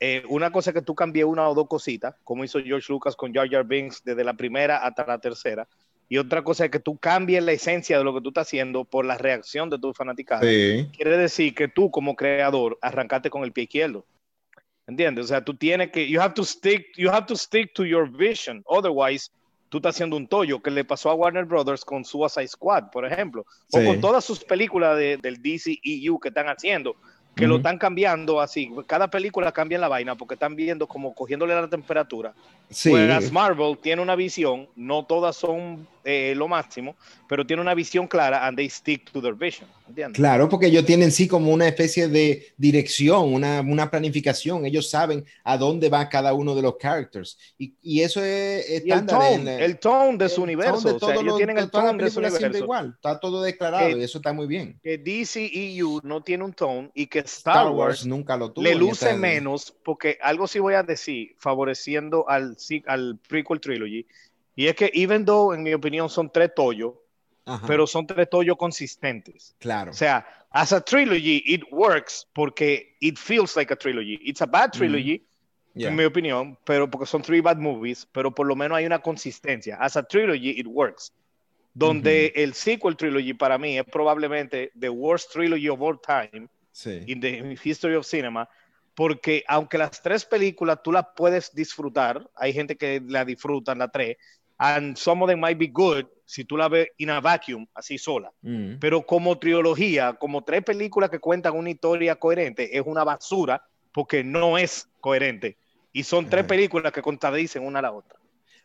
Eh, 0.00 0.24
una 0.28 0.50
cosa 0.50 0.70
es 0.70 0.74
que 0.74 0.82
tú 0.82 0.94
cambies 0.94 1.26
una 1.26 1.46
o 1.46 1.54
dos 1.54 1.68
cositas, 1.68 2.14
como 2.24 2.44
hizo 2.44 2.60
George 2.60 2.90
Lucas 2.90 3.14
con 3.14 3.32
Jar 3.32 3.48
Jar 3.50 3.64
Binks 3.64 4.02
desde 4.02 4.24
la 4.24 4.32
primera 4.32 4.78
hasta 4.78 5.06
la 5.06 5.18
tercera, 5.18 5.68
y 6.08 6.16
otra 6.16 6.42
cosa 6.42 6.64
es 6.64 6.70
que 6.70 6.80
tú 6.80 6.96
cambies 6.96 7.44
la 7.44 7.52
esencia 7.52 7.98
de 7.98 8.04
lo 8.04 8.14
que 8.14 8.22
tú 8.22 8.30
estás 8.30 8.48
haciendo 8.48 8.84
por 8.84 9.04
la 9.04 9.18
reacción 9.18 9.68
de 9.68 9.78
tu 9.78 9.92
fanaticada. 9.92 10.40
Sí. 10.42 10.88
Quiere 10.96 11.18
decir 11.18 11.54
que 11.54 11.68
tú 11.68 11.90
como 11.90 12.16
creador 12.16 12.78
arrancaste 12.80 13.28
con 13.28 13.44
el 13.44 13.52
pie 13.52 13.64
izquierdo. 13.64 14.06
¿Entiendes? 14.86 15.26
O 15.26 15.28
sea, 15.28 15.44
tú 15.44 15.54
tienes 15.54 15.90
que 15.90 16.08
you 16.08 16.20
have 16.20 16.34
to 16.34 16.44
stick 16.44 16.86
you 16.96 17.10
have 17.10 17.26
to 17.26 17.36
stick 17.36 17.72
to 17.74 17.84
your 17.84 18.10
vision. 18.10 18.62
Otherwise, 18.66 19.30
tú 19.68 19.78
estás 19.78 19.94
haciendo 19.96 20.16
un 20.16 20.26
tollo 20.26 20.62
que 20.62 20.70
le 20.70 20.84
pasó 20.84 21.10
a 21.10 21.14
Warner 21.14 21.44
Brothers 21.44 21.84
con 21.84 22.04
Suicide 22.04 22.46
Squad, 22.48 22.90
por 22.90 23.04
ejemplo, 23.04 23.44
o 23.72 23.78
Sí. 23.80 23.84
con 23.84 24.00
todas 24.00 24.24
sus 24.24 24.44
películas 24.44 24.96
de- 24.96 25.16
del 25.16 25.42
DCEU 25.42 26.18
que 26.20 26.28
están 26.28 26.46
haciendo, 26.48 26.94
que 27.34 27.46
lo 27.48 27.54
Ujú. 27.54 27.58
están 27.60 27.78
cambiando 27.78 28.40
así. 28.40 28.70
Cada 28.86 29.08
película 29.10 29.50
cambia 29.50 29.78
la 29.78 29.88
vaina 29.88 30.14
porque 30.14 30.34
están 30.34 30.54
viendo 30.54 30.86
como 30.86 31.14
cogiéndole 31.14 31.54
la 31.54 31.68
temperatura. 31.68 32.32
Sí. 32.70 32.90
Whereas 32.92 33.32
Marvel 33.32 33.76
tiene 33.78 34.00
una 34.02 34.14
visión, 34.14 34.68
no 34.76 35.04
todas 35.04 35.34
son 35.36 35.88
eh, 36.04 36.34
lo 36.36 36.48
máximo, 36.48 36.96
pero 37.28 37.46
tiene 37.46 37.62
una 37.62 37.74
visión 37.74 38.06
clara 38.06 38.46
and 38.46 38.56
they 38.56 38.68
stick 38.68 39.10
to 39.10 39.20
their 39.22 39.34
vision. 39.34 39.68
¿Entiendes? 39.88 40.16
Claro, 40.18 40.48
porque 40.48 40.66
ellos 40.68 40.84
tienen 40.86 41.10
sí 41.12 41.28
como 41.28 41.52
una 41.52 41.68
especie 41.68 42.08
de 42.08 42.46
dirección, 42.56 43.32
una, 43.34 43.60
una 43.60 43.90
planificación. 43.90 44.64
Ellos 44.64 44.88
saben 44.88 45.24
a 45.44 45.58
dónde 45.58 45.88
va 45.90 46.08
cada 46.08 46.32
uno 46.32 46.54
de 46.54 46.62
los 46.62 46.76
characters. 46.78 47.36
Y, 47.58 47.74
y 47.82 48.00
eso 48.00 48.24
es 48.24 48.70
el 48.70 48.76
estándar. 48.90 49.32
en 49.32 49.38
tone, 49.44 49.64
el 49.64 49.78
tone 49.78 50.16
de 50.18 50.28
su 50.30 50.40
el 50.40 50.44
universo. 50.44 50.72
tone 50.80 50.90
de 50.90 50.96
o 50.96 50.98
sea, 50.98 50.98
todo 51.00 51.12
ellos 51.12 51.24
lo- 51.24 51.36
tienen 51.36 51.58
el 51.58 51.70
tone 51.70 52.02
de 52.04 52.10
su 52.10 52.18
universo. 52.20 52.58
igual. 52.58 52.92
Está 52.96 53.20
todo 53.20 53.42
declarado 53.42 53.88
Eh, 53.88 53.96
y 53.98 54.02
eso 54.02 54.18
está 54.18 54.32
muy 54.32 54.46
bien. 54.46 54.80
Que 54.82 54.96
DCEU 54.98 56.00
no 56.02 56.22
tiene 56.22 56.44
un 56.44 56.52
tone 56.54 56.90
y 56.94 57.06
que 57.06 57.18
Star, 57.20 57.54
Star, 57.56 57.66
Wars, 57.66 57.76
Wars 58.00 58.06
nunca 58.06 58.36
lo 58.36 58.52
tuvo. 58.52 58.64
le 58.64 58.74
luce 58.74 59.14
menos, 59.14 59.74
porque 59.84 60.18
algo 60.22 60.46
sí 60.46 60.58
voy 60.60 60.74
a 60.74 60.82
decir, 60.82 61.34
favoreciendo 61.38 62.28
al, 62.28 62.56
al 62.86 63.18
prequel 63.28 63.60
trilogy, 63.60 64.06
y 64.56 64.66
es 64.66 64.74
que 64.74 64.90
even 64.94 65.24
though, 65.24 65.54
en 65.54 65.62
mi 65.62 65.72
opinión, 65.74 66.08
son 66.08 66.30
tres 66.30 66.52
tollos, 66.54 66.94
Ajá, 67.46 67.66
pero 67.66 67.86
son 67.86 68.06
tres 68.06 68.28
tollos 68.30 68.56
consistentes. 68.56 69.54
claro. 69.58 69.90
O 69.90 69.94
sea, 69.94 70.26
as 70.50 70.72
a 70.72 70.80
trilogy, 70.80 71.42
it 71.46 71.62
works 71.70 72.26
porque 72.32 72.96
it 73.00 73.18
feels 73.18 73.56
like 73.56 73.72
a 73.72 73.76
trilogy. 73.76 74.18
It's 74.22 74.40
a 74.42 74.46
bad 74.46 74.70
trilogy, 74.72 75.24
Ya. 75.74 75.88
en 75.88 75.96
mi 75.96 76.04
opinión, 76.04 76.56
pero 76.64 76.88
porque 76.88 77.04
son 77.06 77.20
three 77.22 77.40
bad 77.40 77.56
movies, 77.58 78.06
pero 78.12 78.30
por 78.32 78.46
lo 78.46 78.54
menos 78.54 78.78
hay 78.78 78.86
una 78.86 79.00
consistencia. 79.00 79.76
As 79.80 79.96
a 79.96 80.02
trilogy, 80.04 80.50
it 80.58 80.66
works. 80.68 81.12
Donde 81.76 82.32
el 82.36 82.54
sequel 82.54 82.96
trilogy 82.96 83.34
para 83.34 83.58
mí 83.58 83.76
es 83.76 83.84
probablemente 83.84 84.70
the 84.78 84.88
worst 84.88 85.32
trilogy 85.32 85.68
of 85.68 85.80
all 85.82 85.98
time 86.00 86.48
Sí. 86.70 87.02
in 87.08 87.20
the 87.20 87.56
history 87.64 87.96
of 87.96 88.06
cinema, 88.06 88.48
porque 88.94 89.42
aunque 89.48 89.76
las 89.78 90.00
tres 90.00 90.24
películas 90.24 90.80
tú 90.84 90.92
las 90.92 91.06
puedes 91.16 91.52
disfrutar, 91.52 92.28
hay 92.36 92.52
gente 92.52 92.76
que 92.76 93.02
la 93.06 93.24
disfrutan, 93.24 93.78
la 93.78 93.88
tres, 93.88 94.16
and 94.58 94.96
some 94.96 95.22
of 95.22 95.28
them 95.28 95.40
might 95.40 95.58
be 95.58 95.68
good 95.68 96.06
si 96.26 96.44
tú 96.44 96.56
la 96.56 96.68
ves 96.68 96.88
in 96.98 97.10
a 97.10 97.20
vacuum, 97.20 97.66
así 97.74 97.98
sola. 97.98 98.32
Mm. 98.42 98.78
Pero 98.80 99.04
como 99.04 99.38
trilogía, 99.38 100.14
como 100.14 100.42
tres 100.42 100.62
películas 100.62 101.10
que 101.10 101.18
cuentan 101.18 101.56
una 101.56 101.70
historia 101.70 102.16
coherente, 102.16 102.76
es 102.76 102.82
una 102.84 103.04
basura 103.04 103.62
porque 103.92 104.24
no 104.24 104.58
es 104.58 104.88
coherente. 105.00 105.56
Y 105.92 106.02
son 106.02 106.28
tres 106.28 106.44
películas 106.44 106.92
que 106.92 107.02
contradicen 107.02 107.64
una 107.64 107.78
a 107.78 107.82
la 107.82 107.92
otra. 107.92 108.18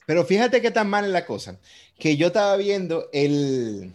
Pero 0.05 0.25
fíjate 0.25 0.61
qué 0.61 0.71
tan 0.71 0.89
mal 0.89 1.05
es 1.05 1.11
la 1.11 1.25
cosa, 1.25 1.59
que 1.99 2.17
yo 2.17 2.27
estaba 2.27 2.57
viendo 2.57 3.09
el, 3.13 3.93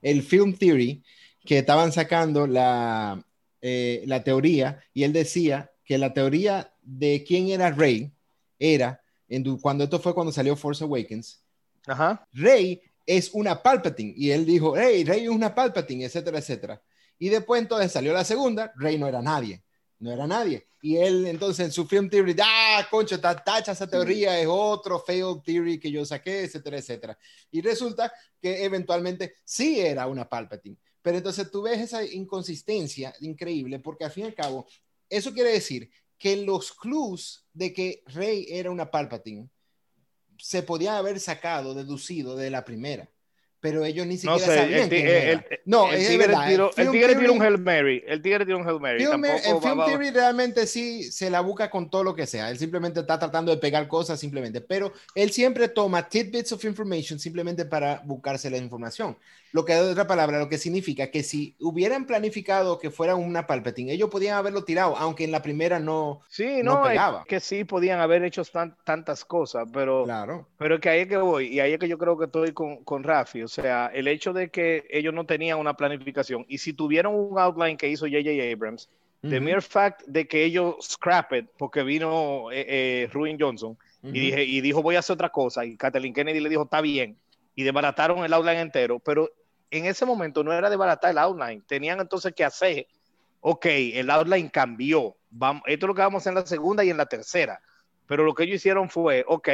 el 0.00 0.22
Film 0.22 0.54
Theory, 0.54 1.02
que 1.44 1.58
estaban 1.58 1.92
sacando 1.92 2.46
la, 2.46 3.22
eh, 3.60 4.02
la 4.06 4.24
teoría, 4.24 4.82
y 4.94 5.04
él 5.04 5.12
decía 5.12 5.70
que 5.84 5.98
la 5.98 6.14
teoría 6.14 6.72
de 6.82 7.24
quién 7.26 7.48
era 7.48 7.70
Rey 7.70 8.10
era, 8.58 9.02
en, 9.28 9.58
cuando 9.58 9.84
esto 9.84 9.98
fue 9.98 10.14
cuando 10.14 10.32
salió 10.32 10.56
Force 10.56 10.82
Awakens, 10.84 11.42
Ajá. 11.86 12.26
Rey 12.32 12.82
es 13.06 13.30
una 13.32 13.62
Palpatine, 13.62 14.12
y 14.16 14.30
él 14.30 14.44
dijo, 14.44 14.76
hey, 14.76 15.04
Rey 15.04 15.24
es 15.24 15.30
una 15.30 15.54
Palpatine, 15.54 16.04
etcétera, 16.04 16.38
etcétera. 16.38 16.82
Y 17.18 17.28
después 17.30 17.60
entonces 17.62 17.90
salió 17.90 18.12
la 18.12 18.24
segunda, 18.24 18.72
Rey 18.76 18.98
no 18.98 19.06
era 19.08 19.22
nadie, 19.22 19.62
no 19.98 20.12
era 20.12 20.26
nadie. 20.26 20.66
Y 20.80 20.96
él 20.98 21.26
entonces 21.26 21.66
en 21.66 21.72
su 21.72 21.86
film 21.86 22.08
theory, 22.08 22.36
ah, 22.40 22.86
concho, 22.90 23.18
ta- 23.18 23.42
tacha 23.42 23.72
esa 23.72 23.88
teoría, 23.88 24.38
es 24.38 24.46
otro 24.48 25.00
failed 25.00 25.42
theory 25.44 25.80
que 25.80 25.90
yo 25.90 26.04
saqué, 26.04 26.44
etcétera, 26.44 26.78
etcétera. 26.78 27.18
Y 27.50 27.60
resulta 27.60 28.12
que 28.40 28.62
eventualmente 28.64 29.34
sí 29.44 29.80
era 29.80 30.06
una 30.06 30.28
Palpatine. 30.28 30.76
Pero 31.02 31.16
entonces 31.16 31.50
tú 31.50 31.62
ves 31.62 31.80
esa 31.80 32.04
inconsistencia 32.04 33.12
increíble, 33.20 33.80
porque 33.80 34.04
al 34.04 34.10
fin 34.12 34.24
y 34.24 34.26
al 34.28 34.34
cabo, 34.34 34.66
eso 35.10 35.32
quiere 35.32 35.50
decir 35.52 35.90
que 36.18 36.36
los 36.36 36.72
clues 36.72 37.46
de 37.52 37.72
que 37.72 38.02
Rey 38.06 38.46
era 38.48 38.70
una 38.70 38.90
Palpatine 38.90 39.48
se 40.38 40.62
podía 40.62 40.98
haber 40.98 41.20
sacado, 41.20 41.74
deducido 41.74 42.36
de 42.36 42.50
la 42.50 42.64
primera. 42.64 43.10
Pero 43.60 43.84
ellos 43.84 44.06
ni 44.06 44.14
No 44.16 44.38
siquiera 44.38 44.38
sé, 44.38 44.58
sabían 44.58 44.80
el, 44.82 44.88
quién 44.88 45.06
el- 45.06 45.12
era. 45.14 45.30
el- 45.32 45.60
no, 45.64 45.88
el 45.90 45.94
es 46.00 46.08
tigre 46.08 46.26
verdad. 46.26 46.48
tiró, 46.48 46.66
el 46.68 46.74
Film 46.74 46.92
tigre 46.92 47.14
tiró 47.16 47.32
un 47.32 47.42
Hail 47.42 47.58
Mary. 47.58 48.04
El 48.06 48.22
tigre 48.22 48.44
tiró 48.46 48.58
un 48.58 48.68
Hail 48.68 48.80
Mary. 48.80 48.98
Film- 49.04 49.22
va- 49.24 49.60
Film 49.60 49.80
va- 49.80 49.86
Theory 49.86 50.10
realmente 50.10 50.66
sí 50.66 51.04
se 51.10 51.30
la 51.30 51.40
busca 51.40 51.68
con 51.70 51.90
todo 51.90 52.04
lo 52.04 52.14
que 52.14 52.26
sea. 52.26 52.50
Él 52.50 52.58
simplemente 52.58 53.00
está 53.00 53.18
tratando 53.18 53.50
de 53.50 53.58
pegar 53.58 53.88
cosas 53.88 54.20
simplemente, 54.20 54.60
pero 54.60 54.92
él 55.14 55.30
siempre 55.30 55.68
toma 55.68 56.08
tidbits 56.08 56.52
of 56.52 56.64
information 56.64 57.18
simplemente 57.18 57.64
para 57.64 58.00
buscarse 58.04 58.48
la 58.50 58.58
información. 58.58 59.16
Lo 59.50 59.64
que 59.64 59.72
de 59.72 59.80
otra 59.80 60.06
palabra, 60.06 60.38
lo 60.38 60.48
que 60.50 60.58
significa 60.58 61.10
que 61.10 61.22
si 61.22 61.56
hubieran 61.58 62.04
planificado 62.06 62.78
que 62.78 62.90
fuera 62.90 63.14
una 63.16 63.46
Palpatine, 63.46 63.92
ellos 63.94 64.10
podían 64.10 64.36
haberlo 64.36 64.62
tirado, 64.62 64.94
aunque 64.98 65.24
en 65.24 65.32
la 65.32 65.40
primera 65.40 65.78
no. 65.80 66.20
Sí, 66.28 66.60
no 66.62 66.74
no, 66.74 66.82
es 66.84 66.90
pegaba. 66.90 67.24
que 67.26 67.40
sí 67.40 67.64
podían 67.64 67.98
haber 68.00 68.22
hecho 68.24 68.44
tan- 68.44 68.76
tantas 68.84 69.24
cosas, 69.24 69.66
pero, 69.72 70.04
Claro. 70.04 70.46
pero 70.58 70.74
es 70.74 70.80
que 70.82 70.90
ahí 70.90 71.00
es 71.00 71.08
que 71.08 71.16
voy, 71.16 71.46
y 71.46 71.60
ahí 71.60 71.72
es 71.72 71.78
que 71.78 71.88
yo 71.88 71.96
creo 71.96 72.18
que 72.18 72.26
estoy 72.26 72.52
con, 72.52 72.84
con 72.84 73.02
Rafi. 73.02 73.40
O 73.48 73.50
sea, 73.50 73.90
el 73.94 74.08
hecho 74.08 74.34
de 74.34 74.50
que 74.50 74.86
ellos 74.90 75.14
no 75.14 75.24
tenían 75.24 75.58
una 75.58 75.74
planificación, 75.74 76.44
y 76.48 76.58
si 76.58 76.74
tuvieron 76.74 77.14
un 77.14 77.38
outline 77.38 77.78
que 77.78 77.88
hizo 77.88 78.04
J.J. 78.04 78.52
Abrams, 78.52 78.90
the 79.22 79.36
Ujú, 79.36 79.44
mere 79.44 79.62
fact 79.62 80.02
de 80.06 80.28
que 80.28 80.44
ellos 80.44 80.76
scrap 80.82 81.32
it, 81.32 81.46
porque 81.56 81.82
vino 81.82 82.52
eh, 82.52 82.66
eh, 82.68 83.08
Ruin 83.10 83.38
Johnson, 83.40 83.78
y, 84.02 84.20
dije, 84.20 84.44
y 84.44 84.60
dijo 84.60 84.82
voy 84.82 84.96
a 84.96 84.98
hacer 84.98 85.14
otra 85.14 85.30
cosa, 85.30 85.64
y 85.64 85.78
Kathleen 85.78 86.12
Kennedy 86.12 86.40
le 86.40 86.50
dijo 86.50 86.64
está 86.64 86.82
bien, 86.82 87.16
y 87.54 87.62
desbarataron 87.62 88.22
el 88.22 88.34
outline 88.34 88.58
entero, 88.58 88.98
pero 88.98 89.30
en 89.70 89.86
ese 89.86 90.04
momento 90.04 90.44
no 90.44 90.52
era 90.52 90.68
desbaratar 90.68 91.12
el 91.12 91.18
outline, 91.18 91.62
tenían 91.62 92.00
entonces 92.00 92.34
que 92.34 92.44
hacer, 92.44 92.86
ok, 93.40 93.64
el 93.64 94.10
outline 94.10 94.50
cambió, 94.50 95.16
vamos, 95.30 95.62
esto 95.66 95.86
es 95.86 95.88
lo 95.88 95.94
que 95.94 96.02
vamos 96.02 96.20
a 96.20 96.22
hacer 96.22 96.32
en 96.32 96.38
la 96.40 96.46
segunda 96.46 96.84
y 96.84 96.90
en 96.90 96.98
la 96.98 97.06
tercera, 97.06 97.62
pero 98.06 98.24
lo 98.24 98.34
que 98.34 98.42
ellos 98.42 98.56
hicieron 98.56 98.90
fue, 98.90 99.24
ok, 99.26 99.48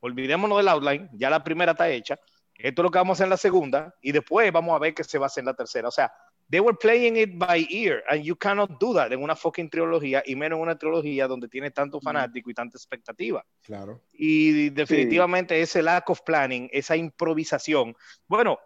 olvidémonos 0.00 0.58
del 0.58 0.68
outline, 0.68 1.08
ya 1.12 1.30
la 1.30 1.44
primera 1.44 1.72
está 1.72 1.88
hecha, 1.88 2.18
esto 2.58 2.82
es 2.82 2.84
lo 2.84 2.90
que 2.90 2.98
vamos 2.98 3.14
a 3.14 3.16
hacer 3.18 3.24
en 3.26 3.30
la 3.30 3.36
segunda, 3.36 3.94
y 4.00 4.12
después 4.12 4.50
vamos 4.52 4.74
a 4.74 4.78
ver 4.78 4.94
qué 4.94 5.04
se 5.04 5.18
va 5.18 5.26
a 5.26 5.28
hacer 5.28 5.42
en 5.42 5.46
la 5.46 5.54
tercera, 5.54 5.88
o 5.88 5.90
sea, 5.90 6.12
they 6.48 6.60
were 6.60 6.76
playing 6.80 7.16
it 7.16 7.30
by 7.34 7.66
ear, 7.70 8.04
and 8.08 8.22
you 8.22 8.36
cannot 8.36 8.78
do 8.80 8.94
that 8.94 9.12
en 9.12 9.22
una 9.22 9.34
fucking 9.34 9.68
trilogía, 9.68 10.22
y 10.24 10.36
menos 10.36 10.58
en 10.58 10.62
una 10.62 10.78
trilogía 10.78 11.26
donde 11.26 11.48
tiene 11.48 11.70
tanto 11.72 12.00
fanático 12.00 12.50
y 12.50 12.54
tanta 12.54 12.76
expectativa. 12.78 13.44
Claro. 13.62 14.00
Y 14.12 14.70
definitivamente 14.70 15.60
ese 15.60 15.82
lack 15.82 16.08
of 16.08 16.20
planning, 16.22 16.68
esa 16.72 16.96
improvisación. 16.96 17.96
Bueno, 18.28 18.58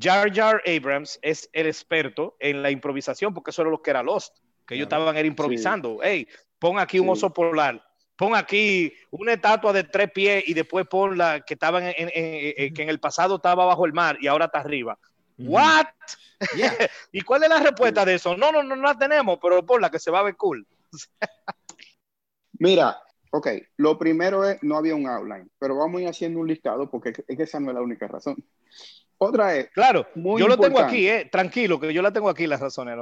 Jar 0.00 0.30
Jar 0.34 0.60
Abrams 0.66 1.18
es 1.22 1.48
el 1.52 1.66
experto 1.66 2.36
en 2.40 2.62
la 2.62 2.70
improvisación, 2.70 3.32
porque 3.32 3.52
eso 3.52 3.62
era 3.62 3.70
lo 3.70 3.80
que 3.80 3.90
era 3.90 4.02
Lost, 4.02 4.36
que 4.66 4.74
ellos 4.74 4.88
Claro. 4.88 5.04
estaban 5.04 5.16
era 5.16 5.26
improvisando. 5.28 6.00
Hey, 6.02 6.26
pon 6.58 6.78
aquí 6.78 6.98
un 6.98 7.06
Sí. 7.06 7.12
oso 7.12 7.32
polar, 7.32 7.82
pon 8.18 8.34
aquí 8.34 8.92
una 9.12 9.34
estatua 9.34 9.72
de 9.72 9.84
tres 9.84 10.10
pies 10.10 10.42
y 10.48 10.52
después 10.52 10.86
pon 10.88 11.16
la 11.16 11.40
que 11.40 11.54
estaban 11.54 11.84
en, 11.84 11.94
en- 11.96 12.10
en- 12.12 12.54
en- 12.56 12.74
que 12.74 12.82
en 12.82 12.88
el 12.88 12.98
pasado 12.98 13.36
estaba 13.36 13.64
bajo 13.64 13.86
el 13.86 13.92
mar 13.92 14.18
y 14.20 14.26
ahora 14.26 14.46
está 14.46 14.58
arriba. 14.58 14.98
What? 15.38 15.86
Yeah. 16.56 16.72
¿Y 17.12 17.20
cuál 17.20 17.44
es 17.44 17.48
la 17.48 17.60
respuesta 17.60 18.04
de 18.04 18.14
eso? 18.14 18.36
No, 18.36 18.50
no, 18.50 18.64
no, 18.64 18.74
no 18.74 18.82
la 18.82 18.98
tenemos, 18.98 19.38
pero 19.40 19.64
ponla 19.64 19.88
que 19.88 20.00
se 20.00 20.10
va 20.10 20.18
a 20.18 20.24
ver 20.24 20.34
cool. 20.36 20.66
Mira, 22.58 22.98
ok, 23.30 23.46
lo 23.76 23.96
primero 23.96 24.44
es, 24.44 24.60
no 24.64 24.76
había 24.76 24.96
un 24.96 25.06
outline, 25.06 25.48
pero 25.60 25.76
vamos 25.76 26.00
a 26.00 26.02
ir 26.02 26.08
haciendo 26.08 26.40
un 26.40 26.48
listado 26.48 26.90
porque 26.90 27.10
es 27.26 27.36
que 27.36 27.42
esa 27.44 27.60
no 27.60 27.70
es 27.70 27.74
la 27.76 27.82
única 27.82 28.08
razón. 28.08 28.36
Otra 29.18 29.56
es, 29.56 29.70
Claro, 29.70 30.06
Muy 30.16 30.40
yo 30.40 30.48
lo 30.48 30.58
tengo 30.58 30.80
aquí, 30.80 31.08
eh, 31.08 31.28
tranquilo, 31.30 31.78
que 31.78 31.92
yo 31.94 32.02
la 32.02 32.12
tengo 32.12 32.28
aquí 32.28 32.46
las 32.48 32.60
razones 32.60 32.96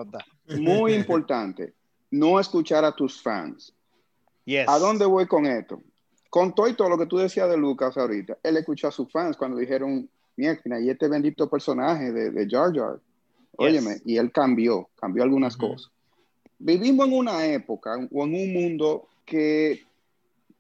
muy 0.58 0.92
importante, 0.92 1.72
no 2.10 2.38
escuchar 2.38 2.84
a 2.84 2.92
tus 2.94 3.22
fans. 3.22 3.72
Yes. 4.46 4.66
¿A 4.68 4.78
dónde 4.78 5.04
voy 5.04 5.26
con 5.26 5.44
esto? 5.44 5.82
Con 6.30 6.54
todo 6.54 6.68
y 6.68 6.74
todo 6.74 6.88
lo 6.88 6.96
que 6.98 7.06
tú 7.06 7.18
decías 7.18 7.48
de 7.50 7.56
Lucas 7.56 7.96
ahorita, 7.96 8.38
él 8.42 8.56
escuchó 8.56 8.88
a 8.88 8.92
sus 8.92 9.10
fans 9.12 9.36
cuando 9.36 9.58
dijeron, 9.58 10.08
mierda, 10.36 10.80
y 10.80 10.88
este 10.88 11.08
bendito 11.08 11.48
personaje 11.50 12.12
de, 12.12 12.30
de 12.30 12.48
Jar 12.48 12.74
Jar, 12.74 12.98
óyeme, 13.56 13.94
Yes. 13.94 14.02
y 14.06 14.16
él 14.16 14.32
cambió, 14.32 14.88
cambió 14.98 15.22
algunas 15.22 15.56
cosas. 15.56 15.90
Vivimos 16.58 17.06
en 17.06 17.14
una 17.14 17.44
época 17.44 17.96
o 18.10 18.24
en 18.24 18.34
un 18.34 18.52
mundo 18.52 19.08
que 19.24 19.82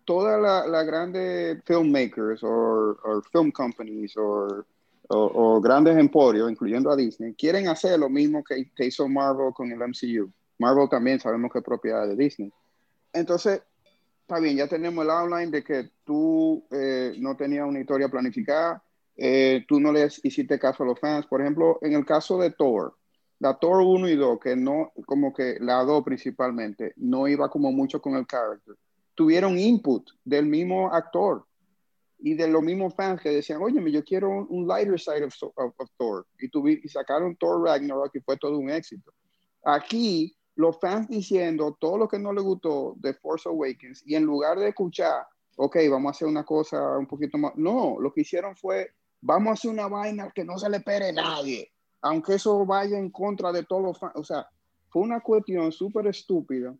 todas 0.04 0.40
las 0.40 0.68
la 0.68 0.82
grandes 0.82 1.62
filmmakers 1.64 2.42
o 2.42 3.22
film 3.32 3.50
companies 3.50 4.14
o 4.16 5.60
grandes 5.60 5.96
emporios, 5.96 6.50
incluyendo 6.50 6.90
a 6.90 6.96
Disney, 6.96 7.34
quieren 7.34 7.68
hacer 7.68 7.98
lo 7.98 8.08
mismo 8.08 8.42
que, 8.42 8.70
que 8.74 8.86
hizo 8.86 9.08
Marvel 9.08 9.52
con 9.54 9.70
el 9.70 9.78
MCU. 9.78 10.30
Marvel 10.58 10.88
también 10.88 11.20
sabemos 11.20 11.52
que 11.52 11.58
es 11.58 11.64
propiedad 11.64 12.06
de 12.06 12.16
Disney. 12.16 12.52
Entonces, 13.12 13.62
está 14.26 14.40
bien, 14.40 14.56
ya 14.56 14.66
tenemos 14.66 15.04
el 15.04 15.10
outline 15.12 15.52
de 15.52 15.62
que 15.62 15.88
tú 16.04 16.66
eh, 16.72 17.14
no 17.20 17.36
tenías 17.36 17.64
una 17.64 17.78
historia 17.78 18.08
planificada, 18.08 18.82
eh, 19.16 19.64
tú 19.68 19.78
no 19.78 19.92
les 19.92 20.20
hiciste 20.24 20.58
caso 20.58 20.82
a 20.82 20.86
los 20.86 20.98
fans. 20.98 21.26
Por 21.26 21.40
ejemplo, 21.40 21.78
en 21.80 21.92
el 21.92 22.04
caso 22.04 22.36
de 22.36 22.50
Thor, 22.50 22.96
la 23.38 23.56
Thor 23.56 23.82
1 23.82 24.08
y 24.08 24.16
2, 24.16 24.40
que 24.40 24.56
no, 24.56 24.92
como 25.06 25.32
que 25.32 25.58
la 25.60 25.84
2 25.84 26.02
principalmente, 26.02 26.92
no 26.96 27.28
iba 27.28 27.48
como 27.48 27.70
mucho 27.70 28.02
con 28.02 28.16
el 28.16 28.26
character, 28.26 28.74
tuvieron 29.14 29.60
input 29.60 30.10
del 30.24 30.46
mismo 30.46 30.92
actor 30.92 31.46
y 32.18 32.34
de 32.34 32.48
los 32.48 32.64
mismos 32.64 32.94
fans 32.96 33.20
que 33.20 33.30
decían, 33.30 33.62
oye, 33.62 33.80
yo 33.92 34.02
quiero 34.02 34.44
un, 34.48 34.66
lighter 34.66 34.98
side 34.98 35.24
of 35.24 35.90
Thor. 35.96 36.26
Y, 36.40 36.48
tuvi, 36.48 36.80
y 36.82 36.88
sacaron 36.88 37.36
Thor 37.36 37.62
Ragnarok 37.62 38.12
y 38.16 38.20
fue 38.20 38.36
todo 38.36 38.58
un 38.58 38.70
éxito. 38.70 39.12
Aquí, 39.62 40.35
los 40.56 40.78
fans 40.80 41.08
diciendo 41.08 41.76
todo 41.78 41.98
lo 41.98 42.08
que 42.08 42.18
no 42.18 42.32
les 42.32 42.42
gustó 42.42 42.94
de 42.96 43.14
Force 43.14 43.48
Awakens 43.48 44.02
y 44.06 44.14
en 44.14 44.24
lugar 44.24 44.58
de 44.58 44.68
escuchar, 44.68 45.26
ok, 45.56 45.76
vamos 45.90 46.08
a 46.08 46.10
hacer 46.12 46.28
una 46.28 46.44
cosa 46.44 46.98
un 46.98 47.06
poquito 47.06 47.38
más, 47.38 47.52
no, 47.56 47.96
lo 48.00 48.12
que 48.12 48.22
hicieron 48.22 48.56
fue, 48.56 48.90
vamos 49.20 49.50
a 49.50 49.52
hacer 49.52 49.70
una 49.70 49.86
vaina 49.86 50.32
que 50.34 50.44
no 50.44 50.58
se 50.58 50.70
le 50.70 50.80
pere 50.80 51.10
a 51.10 51.12
nadie, 51.12 51.70
aunque 52.00 52.34
eso 52.34 52.64
vaya 52.64 52.98
en 52.98 53.10
contra 53.10 53.52
de 53.52 53.64
todos 53.64 53.82
los 53.82 53.98
fans. 53.98 54.14
O 54.16 54.24
sea, 54.24 54.48
fue 54.88 55.02
una 55.02 55.20
cuestión 55.20 55.70
súper 55.72 56.06
estúpida, 56.06 56.74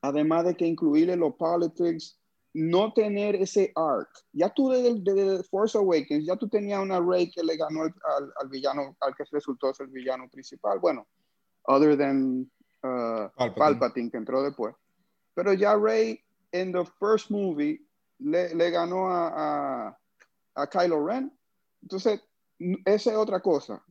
además 0.00 0.44
de 0.44 0.56
que 0.56 0.66
incluirle 0.66 1.16
los 1.16 1.34
politics, 1.34 2.18
no 2.54 2.92
tener 2.92 3.34
ese 3.34 3.72
arc. 3.74 4.08
Ya 4.32 4.50
tú 4.50 4.70
desde, 4.70 5.00
desde 5.00 5.42
Force 5.44 5.76
Awakens, 5.76 6.26
ya 6.26 6.36
tú 6.36 6.48
tenías 6.48 6.80
una 6.80 7.00
Rey 7.00 7.30
que 7.30 7.42
le 7.42 7.56
ganó 7.56 7.82
al, 7.82 7.94
al, 8.16 8.32
al, 8.40 8.48
villano, 8.48 8.96
al 9.00 9.14
que 9.16 9.24
resultó 9.32 9.72
ser 9.74 9.86
el 9.86 9.92
villano 9.92 10.28
principal. 10.28 10.78
Bueno, 10.78 11.06
other 11.64 11.96
than 11.96 12.50
uh, 12.82 13.28
Palpatine. 13.36 13.54
Palpatine. 13.56 14.10
que 14.10 14.16
entró 14.16 14.42
después. 14.42 14.74
Pero 15.34 15.52
ya 15.52 15.76
Rey 15.76 16.20
en 16.52 16.72
the 16.72 16.84
first 16.98 17.30
movie 17.30 17.80
le, 18.18 18.54
le 18.54 18.70
ganó 18.70 19.08
a, 19.08 19.88
a, 19.88 19.98
a, 20.54 20.66
Kylo 20.68 21.04
Ren. 21.04 21.32
Entonces, 21.82 22.20
esa 22.84 23.10
es 23.10 23.16
otra 23.16 23.40
cosa. 23.40 23.82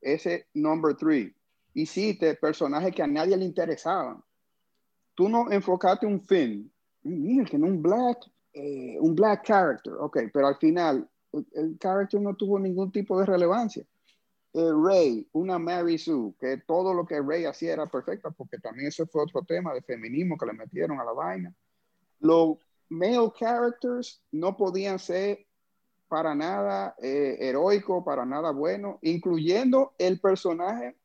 Ese 0.00 0.46
number 0.54 0.94
three. 0.94 1.34
Hiciste 1.74 2.34
personajes 2.34 2.94
que 2.94 3.02
a 3.02 3.06
nadie 3.06 3.36
le 3.36 3.44
interesaban. 3.44 4.22
Tú 5.14 5.28
no 5.28 5.50
enfocaste 5.50 6.06
un 6.06 6.20
fin. 6.20 6.70
Mira, 7.02 7.44
que 7.44 7.58
no 7.58 7.66
un 7.66 7.82
black, 7.82 8.18
eh, 8.52 8.96
un 9.00 9.14
black 9.14 9.44
character. 9.46 9.94
Ok, 9.98 10.18
pero 10.32 10.48
al 10.48 10.56
final, 10.56 11.08
el, 11.32 11.46
el 11.54 11.78
character 11.78 12.20
no 12.20 12.34
tuvo 12.34 12.58
ningún 12.58 12.92
tipo 12.92 13.18
de 13.18 13.26
relevancia. 13.26 13.84
Eh, 14.52 14.72
Rey, 14.84 15.28
una 15.32 15.58
Mary 15.58 15.96
Sue, 15.96 16.34
que 16.40 16.56
todo 16.66 16.92
lo 16.92 17.06
que 17.06 17.22
Rey 17.22 17.44
hacía 17.44 17.72
era 17.72 17.86
perfecta, 17.86 18.30
porque 18.30 18.58
también 18.58 18.88
eso 18.88 19.06
fue 19.06 19.22
otro 19.22 19.42
tema 19.42 19.72
de 19.72 19.82
feminismo 19.82 20.36
que 20.36 20.46
le 20.46 20.52
metieron 20.54 20.98
a 20.98 21.04
la 21.04 21.12
vaina. 21.12 21.54
Los 22.18 22.58
male 22.88 23.32
characters 23.38 24.22
no 24.32 24.56
podían 24.56 24.98
ser 24.98 25.46
para 26.08 26.34
nada 26.34 26.96
eh, 27.00 27.36
heroico, 27.40 28.04
para 28.04 28.26
nada 28.26 28.50
bueno, 28.50 28.98
incluyendo 29.02 29.94
el 29.98 30.20
personaje 30.20 30.96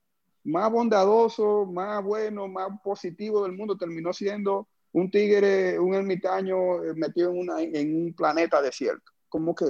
más 0.43 0.71
bondadoso, 0.71 1.65
más 1.65 2.03
bueno, 2.03 2.47
más 2.47 2.69
positivo 2.83 3.43
del 3.43 3.51
mundo, 3.51 3.77
terminó 3.77 4.11
siendo 4.13 4.67
un 4.91 5.11
tigre, 5.11 5.79
un 5.79 5.93
ermitaño 5.93 6.83
eh, 6.83 6.93
metido 6.95 7.31
en, 7.31 7.75
en 7.75 7.95
un 7.95 8.13
planeta 8.13 8.61
desierto. 8.61 9.11
Como 9.29 9.53
que, 9.53 9.65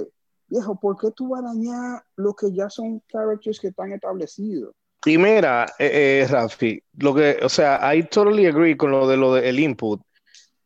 viejo, 0.48 0.78
¿por 0.78 0.96
qué 0.98 1.10
tú 1.10 1.28
vas 1.28 1.42
a 1.42 1.48
dañar 1.48 2.02
lo 2.16 2.34
que 2.34 2.52
ya 2.52 2.68
son 2.70 3.02
characters 3.08 3.60
que 3.60 3.68
están 3.68 3.92
establecidos? 3.92 4.74
Y 5.04 5.18
mira, 5.18 5.66
eh, 5.78 6.22
eh, 6.22 6.26
Rafi, 6.28 6.82
lo 6.98 7.14
que, 7.14 7.38
o 7.42 7.48
sea, 7.48 7.94
I 7.94 8.02
totally 8.04 8.46
agree 8.46 8.76
con 8.76 8.90
lo 8.90 9.06
de 9.06 9.16
lo 9.16 9.34
del 9.34 9.58
input, 9.60 10.00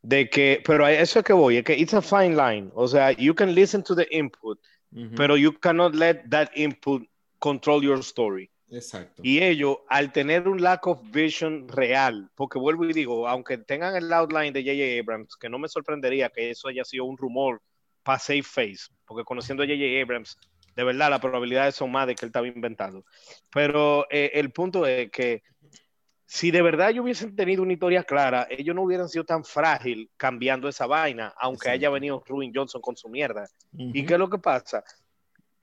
de 0.03 0.31
que, 0.31 0.63
pero 0.65 0.87
a 0.87 0.93
eso 0.93 1.19
es 1.19 1.25
que 1.25 1.35
voy, 1.35 1.59
es 1.59 1.65
que 1.65 1.77
it's 1.77 1.93
a 1.93 2.01
fine 2.01 2.35
line, 2.37 2.71
o 2.75 2.89
sea, 2.89 3.13
you 3.13 3.35
can 3.35 3.55
listen 3.55 3.83
to 3.83 3.95
the 3.95 4.07
input, 4.11 4.59
uh 4.93 4.99
-huh. 4.99 5.17
pero 5.17 5.37
you 5.37 5.53
cannot 5.61 5.95
let 5.95 6.23
that 6.31 6.49
input 6.55 7.03
control 7.39 7.83
your 7.83 7.99
story. 7.99 8.51
Exacto. 8.71 9.21
Y 9.25 9.43
ellos, 9.43 9.79
al 9.89 10.13
tener 10.13 10.47
un 10.49 10.63
lack 10.63 10.87
of 10.87 11.01
vision 11.11 11.69
real, 11.69 12.31
porque 12.37 12.59
vuelvo 12.59 12.85
y 12.85 12.93
digo, 12.93 13.27
aunque 13.27 13.59
tengan 13.59 13.97
el 13.97 14.13
outline 14.13 14.53
de 14.53 14.63
J.J. 14.63 15.01
Abrams, 15.01 15.37
que 15.37 15.49
no 15.49 15.59
me 15.59 15.69
sorprendería 15.69 16.31
que 16.31 16.51
eso 16.51 16.69
haya 16.69 16.85
sido 16.85 17.05
un 17.05 17.19
rumor 17.19 17.61
para 18.05 18.19
safe 18.19 18.43
face, 18.43 18.93
porque 19.11 19.25
conociendo 19.25 19.65
a 19.65 19.67
J.J. 19.67 20.01
Abrams, 20.01 20.39
de 20.77 20.85
verdad 20.85 21.11
las 21.11 21.19
probabilidades 21.19 21.75
son 21.75 21.91
más 21.91 22.07
de 22.07 22.15
que 22.15 22.25
él 22.25 22.29
estaba 22.29 22.47
inventando. 22.47 23.05
Pero 23.53 24.07
eh, 24.09 24.31
el 24.35 24.53
punto 24.53 24.87
es 24.87 25.11
que 25.11 25.43
si 26.27 26.53
de 26.53 26.63
verdad 26.63 26.91
ellos 26.91 27.03
hubiesen 27.03 27.35
tenido 27.35 27.65
una 27.65 27.73
historia 27.73 28.05
clara, 28.05 28.47
ellos 28.49 28.73
no 28.77 28.83
hubieran 28.83 29.09
sido 29.09 29.25
tan 29.25 29.43
frágil 29.43 30.09
cambiando 30.17 30.69
esa 30.69 30.87
vaina, 30.87 31.35
aunque 31.41 31.71
haya 31.71 31.91
venido 31.91 32.23
Ruin 32.25 32.53
Johnson 32.55 32.81
con 32.81 32.97
su 32.97 33.09
mierda. 33.09 33.49
Uh 33.73 33.79
-huh. 33.79 33.91
¿Y 33.95 34.07
qué 34.07 34.13
es 34.13 34.19
lo 34.21 34.31
que 34.31 34.39
pasa? 34.39 34.85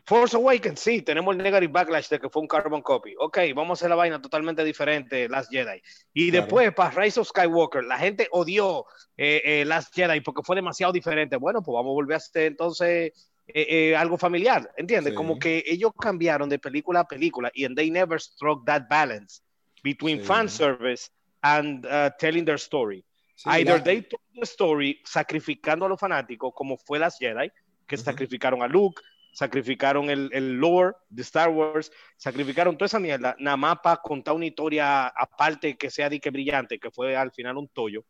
Force 0.06 0.36
Awakens, 0.36 0.80
sí, 0.82 1.02
tenemos 1.02 1.34
el 1.36 1.42
negative 1.42 1.72
backlash 1.72 2.10
de 2.10 2.20
que 2.20 2.30
fue 2.30 2.42
un 2.42 2.50
carbon 2.50 2.82
copy. 2.82 3.14
Ok, 3.18 3.38
vamos 3.56 3.72
a 3.72 3.74
hacer 3.80 3.90
la 3.90 3.96
vaina 3.96 4.22
totalmente 4.22 4.62
diferente, 4.66 5.30
Last 5.30 5.50
Jedi. 5.52 5.82
Y 6.14 6.32
Claro. 6.32 6.44
después, 6.46 6.74
para 6.74 6.92
Rise 6.92 7.22
of 7.22 7.28
Skywalker, 7.30 7.86
la 7.86 7.98
gente 7.98 8.28
odió 8.32 8.86
eh, 9.16 9.42
eh, 9.46 9.66
Last 9.66 9.94
Jedi 9.96 10.20
porque 10.20 10.44
fue 10.44 10.58
demasiado 10.58 10.92
diferente. 10.92 11.38
Bueno, 11.38 11.62
pues 11.62 11.74
vamos 11.74 11.92
a 11.92 11.94
volver 11.94 12.16
a 12.16 12.18
hacer 12.18 12.44
entonces 12.44 13.12
eh, 13.48 13.66
eh, 13.92 13.96
algo 13.96 14.18
familiar, 14.18 14.72
¿entiendes? 14.78 15.12
Sí. 15.12 15.16
Como 15.16 15.40
que 15.40 15.64
ellos 15.66 15.92
cambiaron 16.00 16.50
de 16.50 16.60
película 16.60 17.02
a 17.02 17.08
película 17.08 17.50
y 17.54 17.74
they 17.74 17.90
never 17.90 18.20
struck 18.20 18.66
that 18.66 18.84
balance 18.90 19.42
between 19.84 20.20
Sí. 20.20 20.26
fan 20.26 20.50
service 20.50 21.10
and 21.42 21.86
uh, 21.86 22.10
telling 22.20 22.44
their 22.46 22.58
story. 22.60 23.04
Sí, 23.36 23.50
Either 23.50 23.78
la- 23.78 23.84
they 23.84 24.02
told 24.02 24.22
the 24.34 24.42
story 24.46 25.00
sacrificando 25.06 25.86
a 25.86 25.90
los 25.90 26.00
fanáticos, 26.00 26.52
como 26.56 26.78
fue 26.78 27.00
las 27.00 27.18
Jedi, 27.18 27.52
que 27.88 27.96
Ujú. 27.96 28.04
sacrificaron 28.04 28.62
a 28.64 28.68
Luke, 28.68 29.02
sacrificaron 29.32 30.10
el, 30.10 30.30
el 30.34 30.54
lore 30.54 30.96
de 31.10 31.22
Star 31.22 31.50
Wars, 31.50 31.92
sacrificaron 32.18 32.76
toda 32.76 32.88
esa 32.88 33.00
mierda, 33.00 33.36
nada 33.40 33.56
más 33.56 33.78
para 33.84 33.98
contar 33.98 34.34
una 34.34 34.48
historia 34.48 35.08
aparte 35.08 35.78
que 35.78 35.92
sea 35.92 36.10
de 36.10 36.20
que 36.20 36.32
brillante, 36.32 36.80
que 36.80 36.90
fue 36.90 37.16
al 37.16 37.32
final 37.32 37.56
un 37.58 37.68
tollo. 37.68 38.04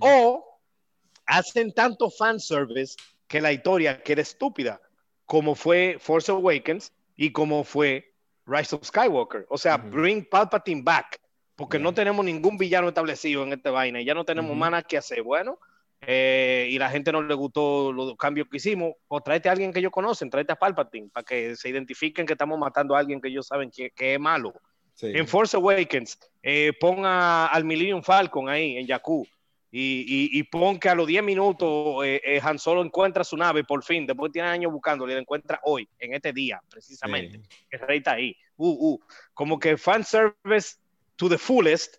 O 0.00 0.60
hacen 1.24 1.72
tanto 1.72 2.10
fanservice 2.10 2.94
que 3.28 3.40
la 3.40 3.52
historia 3.52 4.02
queda 4.02 4.22
estúpida, 4.22 4.80
como 5.24 5.54
fue 5.54 5.96
Force 5.98 6.30
Awakens 6.30 6.92
y 7.16 7.32
como 7.32 7.64
fue 7.64 8.12
Rise 8.46 8.76
of 8.76 8.84
Skywalker. 8.84 9.46
O 9.48 9.58
sea, 9.58 9.76
bring 9.76 10.24
Palpatine 10.28 10.82
back, 10.82 11.20
porque 11.56 11.78
no 11.78 11.92
tenemos 11.92 12.24
ningún 12.24 12.56
villano 12.56 12.88
establecido 12.88 13.42
en 13.42 13.52
esta 13.54 13.70
vaina 13.70 14.00
y 14.00 14.04
ya 14.04 14.14
no 14.14 14.24
tenemos 14.24 14.56
más 14.56 14.70
nada 14.70 14.82
que 14.82 14.96
hacer. 14.98 15.22
Bueno, 15.22 15.58
eh, 16.02 16.68
y 16.70 16.78
la 16.78 16.90
gente 16.90 17.10
no 17.10 17.22
le 17.22 17.34
gustó 17.34 17.90
los 17.92 18.16
cambios 18.16 18.46
que 18.48 18.58
hicimos, 18.58 18.92
o 19.08 19.20
tráete 19.20 19.48
a 19.48 19.52
alguien 19.52 19.72
que 19.72 19.80
ellos 19.80 19.90
conocen, 19.90 20.30
tráete 20.30 20.52
a 20.52 20.56
Palpatine, 20.56 21.08
para 21.08 21.24
que 21.24 21.56
se 21.56 21.68
identifiquen 21.70 22.26
que 22.26 22.34
estamos 22.34 22.58
matando 22.58 22.94
a 22.94 22.98
alguien 23.00 23.20
que 23.20 23.28
ellos 23.28 23.46
saben 23.46 23.70
que, 23.70 23.90
que 23.90 24.14
es 24.14 24.20
malo. 24.20 24.52
Sí. 24.94 25.08
En 25.14 25.26
Force 25.26 25.56
Awakens, 25.56 26.18
eh, 26.42 26.72
pon 26.78 27.04
a- 27.04 27.46
al 27.48 27.64
Millennium 27.64 28.02
Falcon 28.02 28.48
ahí, 28.48 28.76
en 28.76 28.86
Jakku, 28.86 29.26
y, 29.70 30.30
y, 30.32 30.38
y 30.38 30.42
pon 30.44 30.78
que 30.78 30.88
a 30.88 30.94
los 30.94 31.06
10 31.06 31.22
minutos 31.22 32.04
eh, 32.04 32.20
eh, 32.24 32.40
Han 32.42 32.58
Solo 32.58 32.82
encuentra 32.82 33.24
su 33.24 33.36
nave 33.36 33.64
por 33.64 33.82
fin, 33.84 34.06
después 34.06 34.32
tiene 34.32 34.48
años 34.48 34.72
buscándole, 34.72 35.14
la 35.14 35.20
encuentra 35.20 35.60
hoy, 35.64 35.88
en 35.98 36.14
este 36.14 36.32
día, 36.32 36.60
precisamente. 36.70 37.38
Sí. 37.38 37.66
El 37.70 37.80
rey 37.80 37.98
está 37.98 38.12
ahí. 38.12 38.36
Uh, 38.56 38.92
uh. 38.94 39.00
Como 39.34 39.58
que 39.58 39.76
fan 39.76 40.04
service 40.04 40.76
to 41.16 41.28
the 41.28 41.38
fullest 41.38 41.96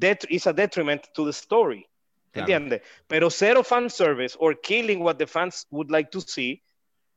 that 0.00 0.18
is 0.28 0.46
a 0.46 0.52
detriment 0.52 1.02
to 1.14 1.24
the 1.24 1.32
story. 1.32 1.86
Claro. 2.32 2.46
¿Entiendes? 2.46 2.82
Pero 3.06 3.30
cero 3.30 3.64
fan 3.64 3.90
service 3.90 4.36
or 4.38 4.58
killing 4.60 5.00
what 5.02 5.16
the 5.16 5.26
fans 5.26 5.66
would 5.70 5.90
like 5.90 6.10
to 6.10 6.20
see, 6.20 6.62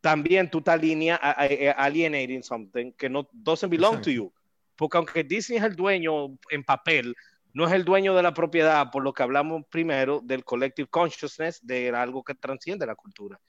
también 0.01 0.49
tú 0.49 0.59
estás 0.59 0.81
línea 0.81 1.19
a- 1.21 1.75
alienating 1.77 2.41
something 2.41 2.91
que 2.93 3.07
no 3.07 3.27
doesn't 3.31 3.69
belong 3.69 3.95
Exacto. 3.97 4.09
to 4.09 4.11
you. 4.11 4.33
Porque 4.75 4.97
aunque 4.97 5.23
Disney 5.23 5.59
es 5.59 5.63
el 5.63 5.75
dueño 5.75 6.37
en 6.49 6.63
papel, 6.63 7.13
no 7.53 7.65
es 7.67 7.73
el 7.73 7.83
dueño 7.85 8.15
de 8.15 8.23
la 8.23 8.33
propiedad, 8.33 8.89
por 8.91 9.03
lo 9.03 9.13
que 9.13 9.23
hablamos 9.23 9.63
primero 9.69 10.21
del 10.23 10.43
collective 10.43 10.87
consciousness, 10.89 11.59
de 11.65 11.89
algo 11.89 12.23
que 12.23 12.35
transciende 12.35 12.85
la 12.85 12.95
cultura. 12.95 13.39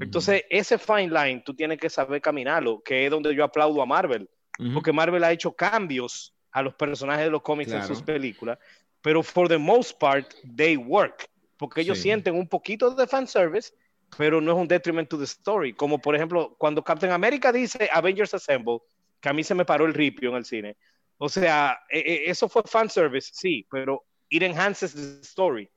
Entonces, 0.00 0.44
ese 0.48 0.78
fine 0.78 1.08
line 1.08 1.42
tú 1.44 1.54
tienes 1.54 1.78
que 1.78 1.90
saber 1.90 2.20
caminarlo, 2.20 2.80
que 2.84 3.04
es 3.04 3.10
donde 3.10 3.34
yo 3.34 3.42
aplaudo 3.42 3.82
a 3.82 3.86
Marvel, 3.86 4.30
Ujú. 4.58 4.74
porque 4.74 4.92
Marvel 4.92 5.24
ha 5.24 5.32
hecho 5.32 5.52
cambios 5.52 6.34
a 6.52 6.62
los 6.62 6.74
personajes 6.74 7.24
de 7.24 7.30
los 7.30 7.42
cómics 7.42 7.72
en 7.72 7.78
Claro. 7.78 7.94
sus 7.94 8.02
películas, 8.04 8.58
pero 9.02 9.22
for 9.22 9.48
the 9.48 9.58
most 9.58 9.98
part, 9.98 10.32
they 10.56 10.76
work, 10.76 11.28
porque 11.56 11.80
ellos 11.80 11.98
Sí. 11.98 12.04
sienten 12.04 12.34
un 12.36 12.48
poquito 12.48 12.94
de 12.94 13.06
fanservice, 13.08 13.72
pero 14.16 14.40
no 14.40 14.52
es 14.52 14.58
un 14.58 14.68
detriment 14.68 15.08
to 15.08 15.18
the 15.18 15.24
story, 15.24 15.72
como 15.72 15.98
por 16.00 16.14
ejemplo, 16.14 16.54
cuando 16.58 16.82
Captain 16.82 17.12
America 17.12 17.52
dice 17.52 17.88
Avengers 17.92 18.34
Assemble, 18.34 18.78
que 19.20 19.28
a 19.28 19.32
mí 19.32 19.42
se 19.42 19.54
me 19.54 19.64
paró 19.64 19.84
el 19.84 19.94
ripio 19.94 20.30
en 20.30 20.36
el 20.36 20.44
cine, 20.44 20.76
o 21.18 21.28
sea, 21.28 21.78
eh, 21.90 21.98
eh, 22.06 22.22
eso 22.26 22.48
fue 22.48 22.62
fanservice, 22.64 23.30
sí, 23.32 23.66
pero 23.70 24.04
it 24.30 24.42
enhances 24.42 24.94
the 24.94 25.20
story. 25.22 25.68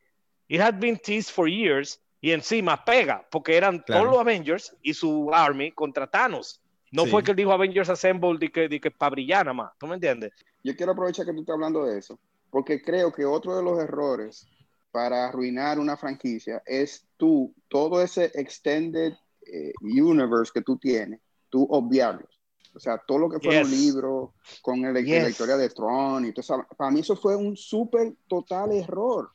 It 0.48 0.62
had 0.62 0.76
been 0.80 0.98
teased 0.98 1.32
for 1.34 1.48
years 1.50 2.00
y 2.22 2.32
encima 2.32 2.84
pega, 2.86 3.26
porque 3.32 3.56
eran 3.58 3.80
Claro. 3.80 4.02
todos 4.04 4.14
los 4.14 4.22
Avengers 4.22 4.76
y 4.82 4.94
su 4.94 5.30
army 5.34 5.72
contra 5.72 6.08
Thanos. 6.08 6.62
No 6.92 7.06
Sí. 7.06 7.10
fue 7.12 7.24
que 7.24 7.32
él 7.32 7.38
dijo 7.38 7.52
Avengers 7.54 7.90
Assemble 7.90 8.38
de 8.38 8.52
que, 8.52 8.68
de 8.68 8.80
que 8.80 8.92
para 8.92 9.12
brillar 9.12 9.46
nada 9.46 9.54
más, 9.54 9.72
¿tú 9.80 9.88
me 9.88 9.96
entiendes? 9.96 10.34
Yo 10.64 10.76
quiero 10.76 10.92
aprovechar 10.92 11.26
que 11.26 11.34
tú 11.34 11.40
estás 11.40 11.54
hablando 11.54 11.86
de 11.86 11.98
eso, 11.98 12.20
porque 12.50 12.82
creo 12.82 13.12
que 13.14 13.26
otro 13.26 13.56
de 13.56 13.64
los 13.64 13.80
errores 13.80 14.48
para 14.92 15.28
arruinar 15.30 15.80
una 15.80 15.96
franquicia 15.96 16.62
es 16.66 17.08
tú, 17.16 17.56
todo 17.70 18.02
ese 18.04 18.30
extended 18.36 19.14
eh, 19.48 19.72
universe 19.82 20.52
que 20.54 20.62
tú 20.62 20.78
tienes, 20.78 21.20
tú 21.50 21.66
obviarlos. 21.72 22.41
O 22.74 22.80
sea, 22.80 22.98
todo 23.06 23.18
lo 23.18 23.30
que 23.30 23.40
fue 23.40 23.56
Yes. 23.58 23.66
un 23.66 23.72
libro 23.72 24.34
con 24.62 24.86
el- 24.86 25.06
Yes. 25.06 25.24
la 25.24 25.30
historia 25.30 25.58
de 25.58 25.70
Tron 25.70 26.26
y 26.26 26.32
todo 26.32 26.42
eso, 26.42 26.66
para 26.78 26.90
mí 26.92 27.02
eso 27.02 27.16
fue 27.16 27.36
un 27.36 27.58
súper 27.58 28.14
total 28.28 28.72
error. 28.72 29.30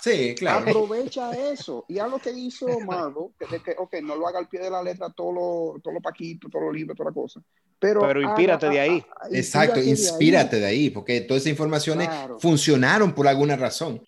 Sí, 0.00 0.34
claro. 0.36 0.60
Aprovecha 0.60 1.32
eso. 1.50 1.84
Y 1.88 1.98
a 1.98 2.06
lo 2.06 2.18
que 2.20 2.30
hizo 2.30 2.66
Marvel, 2.86 3.30
que, 3.38 3.46
de 3.46 3.60
que, 3.62 3.74
ok, 3.76 3.94
no 4.02 4.14
lo 4.14 4.28
haga 4.28 4.38
al 4.38 4.48
pie 4.48 4.60
de 4.60 4.70
la 4.70 4.80
letra 4.82 5.10
todo 5.10 5.32
lo, 5.32 5.80
todo 5.80 5.92
lo 5.94 6.00
paquito, 6.00 6.48
todos 6.48 6.66
los 6.66 6.74
libros, 6.74 6.96
toda 6.96 7.10
la 7.10 7.14
cosa. 7.14 7.42
Pero, 7.80 8.00
Pero 8.02 8.22
inspírate 8.22 8.66
haga- 8.66 8.74
de 8.74 8.80
ahí. 8.80 9.04
a- 9.20 9.26
a- 9.26 9.28
Exacto, 9.36 9.74
de 9.76 9.80
ahí. 9.82 9.88
inspírate 9.90 10.60
de 10.60 10.66
ahí, 10.66 10.90
porque 10.90 11.20
todas 11.22 11.42
esas 11.42 11.50
informaciones 11.50 12.08
Claro. 12.08 12.38
funcionaron 12.38 13.12
por 13.12 13.26
alguna 13.26 13.56
razón. 13.56 14.00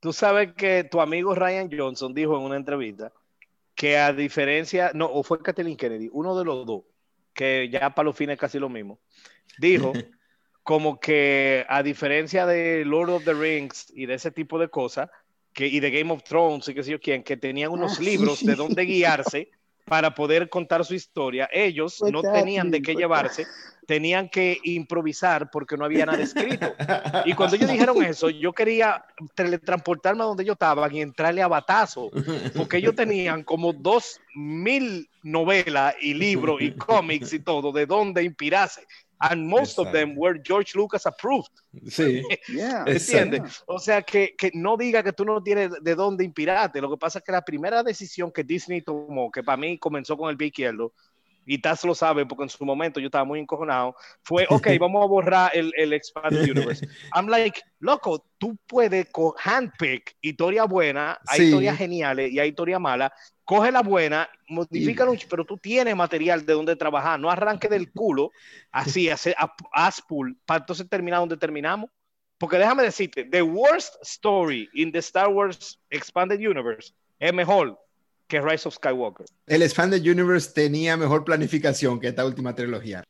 Tú 0.00 0.12
sabes 0.12 0.52
que 0.54 0.84
tu 0.84 1.00
amigo 1.00 1.34
Ryan 1.34 1.70
Johnson 1.74 2.12
dijo 2.12 2.36
en 2.36 2.42
una 2.42 2.56
entrevista 2.56 3.10
que 3.74 3.98
a 3.98 4.12
diferencia, 4.12 4.90
no, 4.94 5.06
o 5.06 5.22
fue 5.22 5.40
Kathleen 5.42 5.76
Kennedy, 5.78 6.10
uno 6.12 6.38
de 6.38 6.44
los 6.44 6.66
dos, 6.66 6.82
que 7.36 7.68
ya 7.70 7.94
para 7.94 8.06
los 8.06 8.16
fines 8.16 8.34
es 8.34 8.40
casi 8.40 8.58
lo 8.58 8.68
mismo, 8.68 8.98
dijo 9.58 9.92
como 10.62 10.98
que 10.98 11.64
a 11.68 11.82
diferencia 11.84 12.46
de 12.46 12.84
Lord 12.84 13.10
of 13.10 13.24
the 13.24 13.34
Rings 13.34 13.92
y 13.94 14.06
de 14.06 14.14
ese 14.14 14.32
tipo 14.32 14.58
de 14.58 14.68
cosas, 14.68 15.08
que, 15.52 15.68
y 15.68 15.78
de 15.78 15.90
Game 15.90 16.12
of 16.12 16.24
Thrones 16.24 16.66
y 16.68 16.74
qué 16.74 16.82
sé 16.82 16.90
yo 16.90 17.00
quién, 17.00 17.22
que 17.22 17.36
tenían 17.36 17.70
unos 17.70 17.98
Ah, 18.00 18.02
libros 18.02 18.40
sí. 18.40 18.46
de 18.46 18.56
dónde 18.56 18.82
guiarse 18.82 19.50
para 19.84 20.14
poder 20.14 20.48
contar 20.48 20.84
su 20.84 20.94
historia, 20.94 21.48
ellos 21.52 22.02
no 22.10 22.20
tenían 22.22 22.72
de 22.72 22.82
qué 22.82 22.94
llevarse, 22.94 23.46
tenían 23.86 24.28
que 24.28 24.58
improvisar 24.64 25.50
porque 25.50 25.76
no 25.76 25.84
había 25.84 26.06
nada 26.06 26.22
escrito. 26.22 26.74
Y 27.24 27.32
cuando 27.34 27.56
ellos 27.56 27.70
dijeron 27.70 28.02
eso, 28.04 28.28
yo 28.30 28.52
quería 28.52 29.04
teletransportarme 29.34 30.22
a 30.22 30.26
donde 30.26 30.44
yo 30.44 30.54
estaba 30.54 30.92
y 30.92 31.00
entrarle 31.00 31.42
a 31.42 31.48
batazo, 31.48 32.10
porque 32.54 32.78
ellos 32.78 32.94
tenían 32.94 33.44
como 33.44 33.72
dos 33.72 34.20
mil 34.34 35.08
novelas 35.22 35.94
y 36.00 36.14
libros 36.14 36.60
y 36.60 36.72
cómics 36.72 37.32
y 37.32 37.40
todo 37.40 37.72
de 37.72 37.86
donde 37.86 38.22
inspirarse. 38.22 38.82
And 39.18 39.48
most 39.48 39.78
of 39.78 39.92
them 39.92 40.10
Exacto. 40.10 40.20
were 40.20 40.40
George 40.44 40.76
Lucas 40.76 41.06
approved. 41.06 41.50
Sí, 41.88 42.22
Yeah. 42.48 42.84
¿Entiendes? 42.86 43.40
Yeah. 43.40 43.64
O 43.66 43.78
sea, 43.78 44.02
que, 44.02 44.34
que 44.36 44.50
no 44.52 44.76
diga 44.76 45.02
que 45.02 45.12
tú 45.12 45.24
no 45.24 45.42
tienes 45.42 45.70
de 45.80 45.94
dónde 45.94 46.22
inspirarte. 46.22 46.82
Lo 46.82 46.90
que 46.90 46.98
pasa 46.98 47.20
es 47.20 47.24
que 47.24 47.32
la 47.32 47.42
primera 47.42 47.82
decisión 47.82 48.30
que 48.30 48.44
Disney 48.44 48.82
tomó, 48.82 49.30
que 49.30 49.42
para 49.42 49.56
mí 49.56 49.78
comenzó 49.78 50.18
con 50.18 50.28
el 50.28 50.36
pie 50.36 50.48
izquierdo, 50.48 50.92
y 51.46 51.58
Taz 51.58 51.84
lo 51.84 51.94
sabe 51.94 52.26
porque 52.26 52.42
en 52.42 52.48
su 52.50 52.64
momento 52.64 53.00
yo 53.00 53.06
estaba 53.06 53.24
muy 53.24 53.40
encojonado, 53.40 53.94
fue, 54.22 54.46
ok, 54.50 54.66
vamos 54.80 55.02
a 55.02 55.06
borrar 55.06 55.50
el, 55.54 55.72
el 55.76 55.92
Expanded 55.92 56.42
Universe. 56.42 56.86
I'm 57.14 57.28
like, 57.28 57.62
loco, 57.78 58.26
tú 58.38 58.56
puedes 58.66 59.06
handpick 59.42 60.16
historia 60.20 60.64
buena, 60.64 61.18
hay 61.26 61.38
Sí. 61.38 61.44
historias 61.46 61.78
geniales 61.78 62.32
y 62.32 62.38
hay 62.40 62.48
historias 62.48 62.80
malas, 62.80 63.12
coge 63.44 63.70
la 63.70 63.82
buena, 63.82 64.28
ch- 65.16 65.26
pero 65.30 65.44
tú 65.44 65.56
tienes 65.56 65.94
material 65.96 66.44
de 66.44 66.52
donde 66.52 66.76
trabajar, 66.76 67.18
no 67.20 67.30
arranque 67.30 67.68
del 67.68 67.92
culo, 67.92 68.32
así, 68.72 69.08
hace 69.08 69.34
aspool, 69.72 70.36
para 70.44 70.58
entonces 70.60 70.88
terminar 70.88 71.20
donde 71.20 71.36
terminamos. 71.36 71.90
Porque 72.38 72.58
déjame 72.58 72.82
decirte, 72.82 73.24
the 73.24 73.40
worst 73.40 73.94
story 74.02 74.68
in 74.74 74.92
the 74.92 74.98
Star 74.98 75.28
Wars 75.28 75.80
Expanded 75.88 76.38
Universe 76.38 76.92
es 77.18 77.32
mejor 77.32 77.78
que 78.26 78.40
Rise 78.40 78.68
of 78.68 78.74
Skywalker. 78.74 79.26
el 79.46 79.62
Expanded 79.62 80.00
Universe 80.02 80.52
tenía 80.52 80.96
mejor 80.96 81.24
planificación 81.24 82.00
que 82.00 82.08
esta 82.08 82.24
última 82.24 82.54
trilogía. 82.54 83.04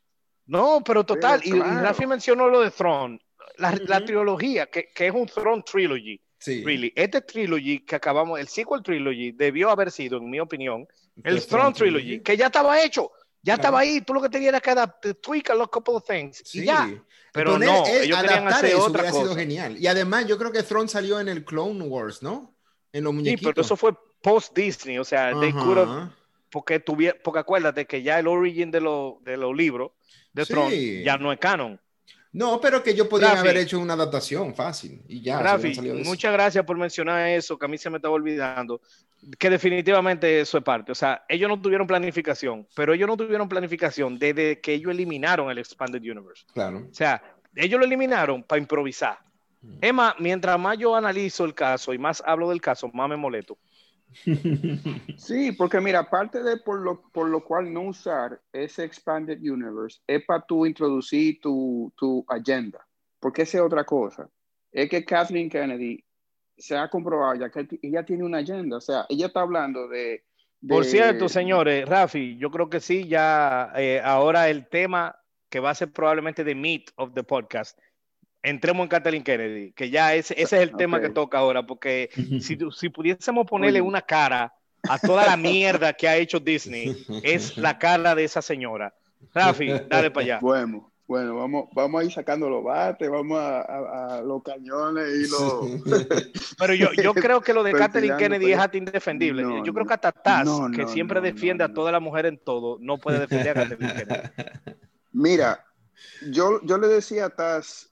No, 0.45 0.81
pero 0.85 1.05
total, 1.05 1.41
Pero 1.43 1.55
y- 1.55 1.59
y, 1.59 1.61
claro. 1.61 1.81
Rafi 1.81 2.05
mencionó 2.05 2.47
lo 2.47 2.61
de 2.61 2.71
Throne, 2.71 3.19
la, 3.57 3.71
la 3.85 3.97
Ujú. 3.97 4.05
trilogía, 4.05 4.67
que, 4.67 4.89
que 4.93 5.07
es 5.07 5.13
un 5.13 5.25
Throne 5.27 5.63
Trilogy, 5.63 6.21
Sí. 6.39 6.63
really. 6.63 6.93
Este 6.95 7.21
trilogy 7.21 7.83
que 7.83 7.95
acabamos, 7.95 8.39
el 8.39 8.47
sequel 8.47 8.83
trilogy, 8.83 9.31
debió 9.31 9.69
haber 9.71 9.89
sido, 9.91 10.17
en 10.19 10.29
mi 10.29 10.39
opinión, 10.39 10.87
el 11.23 11.39
The 11.41 11.47
Throne 11.47 11.73
Trilogy, 11.73 12.19
que 12.19 12.37
ya 12.37 12.45
estaba 12.45 12.79
hecho, 12.81 13.11
ya 13.41 13.55
Claro. 13.55 13.61
estaba 13.61 13.79
ahí, 13.79 14.01
tú 14.01 14.13
lo 14.13 14.21
que 14.21 14.29
tenías 14.29 14.49
era 14.49 14.59
que 14.61 14.69
adaptar, 14.69 15.15
tweak 15.15 15.49
a 15.49 15.55
los 15.55 15.67
couple 15.69 15.95
of 15.95 16.05
things, 16.05 16.43
Sí. 16.45 16.61
y 16.61 16.65
ya. 16.65 16.93
Pero 17.33 17.53
Poner- 17.53 17.67
no, 17.69 17.85
ellos 17.87 17.99
querían 17.99 18.25
adaptar 18.25 18.47
hacer 18.53 18.69
eso 18.69 18.85
otra 18.85 19.01
hubiera 19.01 19.11
sido 19.11 19.27
cosa. 19.29 19.39
genial. 19.39 19.77
Y 19.77 19.87
además, 19.87 20.27
yo 20.27 20.37
creo 20.37 20.51
que 20.51 20.63
Throne 20.63 20.87
salió 20.87 21.19
en 21.19 21.27
el 21.27 21.43
Clone 21.43 21.83
Wars, 21.85 22.21
¿no? 22.23 22.55
En 22.93 23.03
los 23.03 23.11
Sí, 23.11 23.15
muñequitos. 23.17 23.53
pero 23.53 23.61
eso 23.61 23.75
fue 23.75 23.91
post 24.21 24.55
Disney, 24.55 24.97
o 24.97 25.03
sea, 25.03 25.29
have- 25.31 26.09
porque 26.49 26.79
tuviera, 26.79 27.17
porque 27.23 27.39
acuérdate 27.39 27.85
que 27.85 28.01
ya 28.01 28.17
el 28.19 28.27
origin 28.27 28.71
de 28.71 28.81
los 28.81 29.21
de 29.23 29.37
los 29.37 29.55
libros 29.55 29.91
de 30.33 30.45
Sí. 30.45 30.53
Throne 30.53 31.03
ya 31.03 31.17
no 31.17 31.31
es 31.31 31.39
canon. 31.39 31.79
No, 32.31 32.59
pero 32.61 32.83
que 32.83 32.93
yo 32.93 33.09
podía 33.09 33.29
Rafi. 33.29 33.39
haber 33.39 33.57
hecho 33.57 33.79
una 33.79 33.93
adaptación 33.93 34.53
fácil 34.53 35.01
y 35.07 35.21
ya. 35.21 35.41
Rafi, 35.41 35.73
de 35.73 35.93
muchas 36.03 36.31
gracias 36.31 36.63
por 36.65 36.77
mencionar 36.77 37.27
eso, 37.29 37.57
que 37.57 37.65
a 37.65 37.69
mí 37.69 37.77
se 37.77 37.89
me 37.89 37.97
estaba 37.97 38.13
olvidando, 38.13 38.79
que 39.39 39.49
definitivamente 39.49 40.41
eso 40.41 40.57
es 40.57 40.63
parte. 40.63 40.91
O 40.91 40.95
sea, 40.95 41.25
ellos 41.27 41.49
no 41.49 41.59
tuvieron 41.59 41.87
planificación, 41.87 42.67
pero 42.75 42.93
ellos 42.93 43.07
no 43.07 43.17
tuvieron 43.17 43.49
planificación 43.49 44.19
desde 44.19 44.59
que 44.61 44.73
ellos 44.73 44.91
eliminaron 44.91 45.49
el 45.49 45.57
Expanded 45.57 46.01
Universe. 46.01 46.45
Claro. 46.53 46.87
O 46.91 46.93
sea, 46.93 47.23
ellos 47.55 47.79
lo 47.79 47.85
eliminaron 47.85 48.43
para 48.43 48.59
improvisar. 48.61 49.17
Más, 49.93 50.15
mientras 50.19 50.59
más 50.59 50.77
yo 50.77 50.95
analizo 50.95 51.43
el 51.45 51.53
caso 51.53 51.93
y 51.93 51.97
más 51.97 52.21
hablo 52.25 52.49
del 52.49 52.61
caso, 52.61 52.89
más 52.93 53.09
me 53.09 53.17
molesto. 53.17 53.57
Sí, 55.17 55.51
porque 55.51 55.81
mira, 55.81 55.99
aparte 55.99 56.41
de 56.41 56.57
por 56.57 56.79
lo, 56.79 57.01
por 57.11 57.27
lo 57.27 57.43
cual 57.43 57.71
no 57.73 57.81
usar 57.81 58.39
ese 58.53 58.83
Expanded 58.83 59.39
Universe, 59.39 59.99
es 60.07 60.23
para 60.25 60.41
tú 60.45 60.65
introducir 60.65 61.39
tu, 61.41 61.91
tu 61.97 62.25
agenda. 62.27 62.85
Porque 63.19 63.41
esa 63.43 63.57
es 63.57 63.63
otra 63.63 63.83
cosa. 63.83 64.29
Es 64.71 64.89
que 64.89 65.03
Kathleen 65.03 65.49
Kennedy 65.49 66.03
se 66.57 66.77
ha 66.77 66.89
comprobado 66.89 67.35
ya 67.35 67.49
que 67.49 67.67
ella 67.81 68.03
tiene 68.05 68.23
una 68.23 68.39
agenda. 68.39 68.77
O 68.77 68.81
sea, 68.81 69.05
ella 69.09 69.27
está 69.27 69.41
hablando 69.41 69.87
de. 69.87 70.23
de- 70.61 70.73
Por 70.75 70.85
cierto, 70.85 71.27
señores, 71.29 71.87
Rafi, 71.87 72.37
yo 72.37 72.51
creo 72.51 72.69
que 72.69 72.79
sí, 72.79 73.07
ya 73.07 73.71
eh, 73.75 74.01
ahora 74.03 74.49
el 74.49 74.67
tema 74.67 75.15
que 75.49 75.59
va 75.59 75.71
a 75.71 75.75
ser 75.75 75.91
probablemente 75.91 76.43
the 76.43 76.55
meat 76.55 76.89
of 76.95 77.13
the 77.13 77.23
podcast, 77.23 77.77
entremos 78.49 78.83
en 78.83 78.89
Kathleen 78.89 79.23
Kennedy, 79.23 79.71
que 79.73 79.89
ya 79.89 80.13
ese, 80.15 80.33
ese 80.41 80.57
es 80.57 80.69
el 80.69 80.75
tema 80.75 80.99
que 81.01 81.09
toca 81.09 81.37
ahora, 81.39 81.65
porque 81.65 82.09
si, 82.41 82.57
si 82.75 82.89
pudiésemos 82.89 83.45
ponerle 83.47 83.81
Oye. 83.81 83.87
una 83.87 84.01
cara 84.01 84.53
a 84.87 84.99
toda 84.99 85.25
la 85.25 85.37
mierda 85.37 85.93
que 85.93 86.07
ha 86.07 86.15
hecho 86.17 86.39
Disney, 86.39 87.05
es 87.23 87.57
la 87.57 87.77
cara 87.77 88.15
de 88.15 88.23
esa 88.23 88.41
señora. 88.41 88.93
Rafi, 89.33 89.67
dale 89.89 90.11
para 90.11 90.23
allá. 90.23 90.39
Bueno, 90.41 90.91
bueno, 91.07 91.35
vamos, 91.35 91.69
vamos 91.73 92.01
a 92.01 92.03
ir 92.05 92.11
sacando 92.11 92.49
los 92.49 92.63
bates, 92.63 93.09
vamos 93.09 93.39
a, 93.39 93.61
a- 93.61 94.17
a 94.17 94.21
los 94.21 94.43
cañones 94.43 95.07
y 95.07 95.29
los. 95.31 95.81
Pero 96.59 96.73
yo, 96.73 96.91
yo 96.93 97.13
creo 97.13 97.39
que 97.41 97.53
lo 97.53 97.63
de 97.63 97.71
Kathleen 97.71 97.91
Perfilando, 98.09 98.17
Kennedy 98.19 98.45
pero- 98.45 98.57
es 98.57 98.63
hasta 98.65 98.77
indefendible. 98.77 99.43
No, 99.43 99.63
yo 99.65 99.73
creo 99.73 99.85
que 99.85 99.93
hasta 99.93 100.11
Taz, 100.11 100.45
No, 100.45 100.69
que 100.69 100.81
no, 100.83 100.87
siempre 100.89 101.15
no, 101.19 101.25
defiende 101.25 101.63
no, 101.65 101.71
a 101.71 101.73
toda 101.73 101.91
la 101.91 101.99
mujer 101.99 102.25
en 102.25 102.37
todo, 102.37 102.77
no 102.81 102.97
puede 102.97 103.19
defender 103.19 103.57
a 103.57 103.67
Kathleen 103.67 103.91
Kennedy. 103.91 104.29
Mira, 105.13 105.65
yo, 106.29 106.59
yo 106.63 106.77
le 106.77 106.87
decía 106.87 107.25
a 107.25 107.29
Taz 107.29 107.89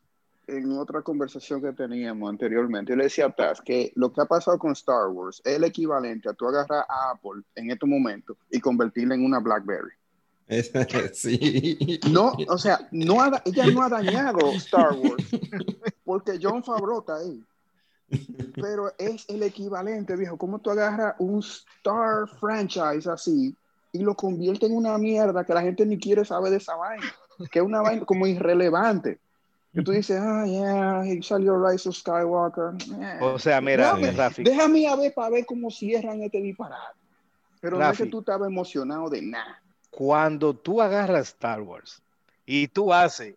en 0.48 0.72
otra 0.78 1.02
conversación 1.02 1.62
que 1.62 1.74
teníamos 1.74 2.30
anteriormente, 2.30 2.92
yo 2.92 2.96
le 2.96 3.06
decía 3.06 3.28
a 3.28 3.32
Taz 3.32 3.62
que 3.62 3.92
lo 3.96 4.12
que 4.12 4.22
ha 4.22 4.26
pasado 4.26 4.58
con 4.58 4.72
Star 4.72 5.08
Wars 5.10 5.42
es 5.44 5.56
el 5.56 5.64
equivalente 5.64 6.30
a 6.30 6.34
tú 6.34 6.48
agarrar 6.48 6.86
a 6.88 7.12
Apple 7.12 7.42
en 7.56 7.72
estos 7.72 7.90
momentos 7.90 8.38
y 8.50 8.60
convertirla 8.60 9.16
en 9.16 9.26
una 9.26 9.40
BlackBerry. 9.40 9.92
Sí. 11.14 12.00
No, 12.12 12.34
o 12.50 12.58
sea, 12.60 12.88
no 12.92 13.20
ha 13.20 13.42
ella 13.46 13.66
no 13.66 13.82
ha 13.82 13.90
dañado 13.90 14.52
Star 14.54 14.94
Wars 14.94 15.26
porque 16.06 16.38
John 16.40 16.64
Favreau 16.64 17.00
está 17.00 17.18
ahí. 17.18 17.44
Pero 18.54 18.94
es 19.00 19.26
el 19.28 19.42
equivalente, 19.42 20.16
viejo. 20.16 20.38
¿Cómo 20.38 20.60
tú 20.60 20.70
agarras 20.70 21.16
un 21.18 21.40
Star 21.40 22.28
franchise 22.40 23.10
así 23.10 23.56
y 23.92 24.00
lo 24.00 24.16
convierte 24.16 24.68
en 24.68 24.76
una 24.76 24.98
mierda 25.00 25.44
que 25.44 25.54
la 25.54 25.64
gente 25.64 25.84
ni 25.86 25.98
quiere 25.98 26.24
saber 26.24 26.52
de 26.52 26.58
esa 26.58 26.76
vaina? 26.76 27.06
Que 27.52 27.60
es 27.60 27.66
una 27.66 27.82
vaina 27.82 28.06
como 28.06 28.28
irrelevante. 28.28 29.18
Y 29.76 29.84
tú 29.84 29.92
dices, 29.92 30.18
ah, 30.22 30.46
yeah, 30.46 31.02
ahí 31.02 31.22
salió 31.22 31.58
Rise 31.64 31.90
of 31.90 31.96
Skywalker. 31.96 32.74
Eh, 33.02 33.20
O 33.22 33.38
sea, 33.38 33.60
mira, 33.60 33.94
déjame, 33.94 34.12
Rafi. 34.12 34.44
déjame 34.44 34.88
a 34.88 34.96
ver 34.96 35.14
para 35.14 35.30
ver 35.32 35.46
cómo 35.46 35.70
cierran 35.70 36.22
este 36.24 36.42
disparate. 36.42 36.98
Pero 37.60 37.78
no 37.78 37.90
es 37.90 37.98
que 37.98 38.06
tú 38.06 38.20
estabas 38.20 38.48
emocionado 38.48 39.10
de 39.10 39.22
nada. 39.22 39.62
cuando 39.92 40.54
tú 40.54 40.82
agarras 40.82 41.28
Star 41.30 41.62
Wars 41.62 42.02
y 42.46 42.68
tú 42.68 42.94
haces 42.94 43.36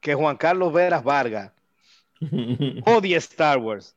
que 0.00 0.14
Juan 0.14 0.36
Carlos 0.36 0.72
Veras 0.72 1.02
Vargas 1.04 1.50
odie 2.86 3.16
Star 3.16 3.58
Wars 3.58 3.94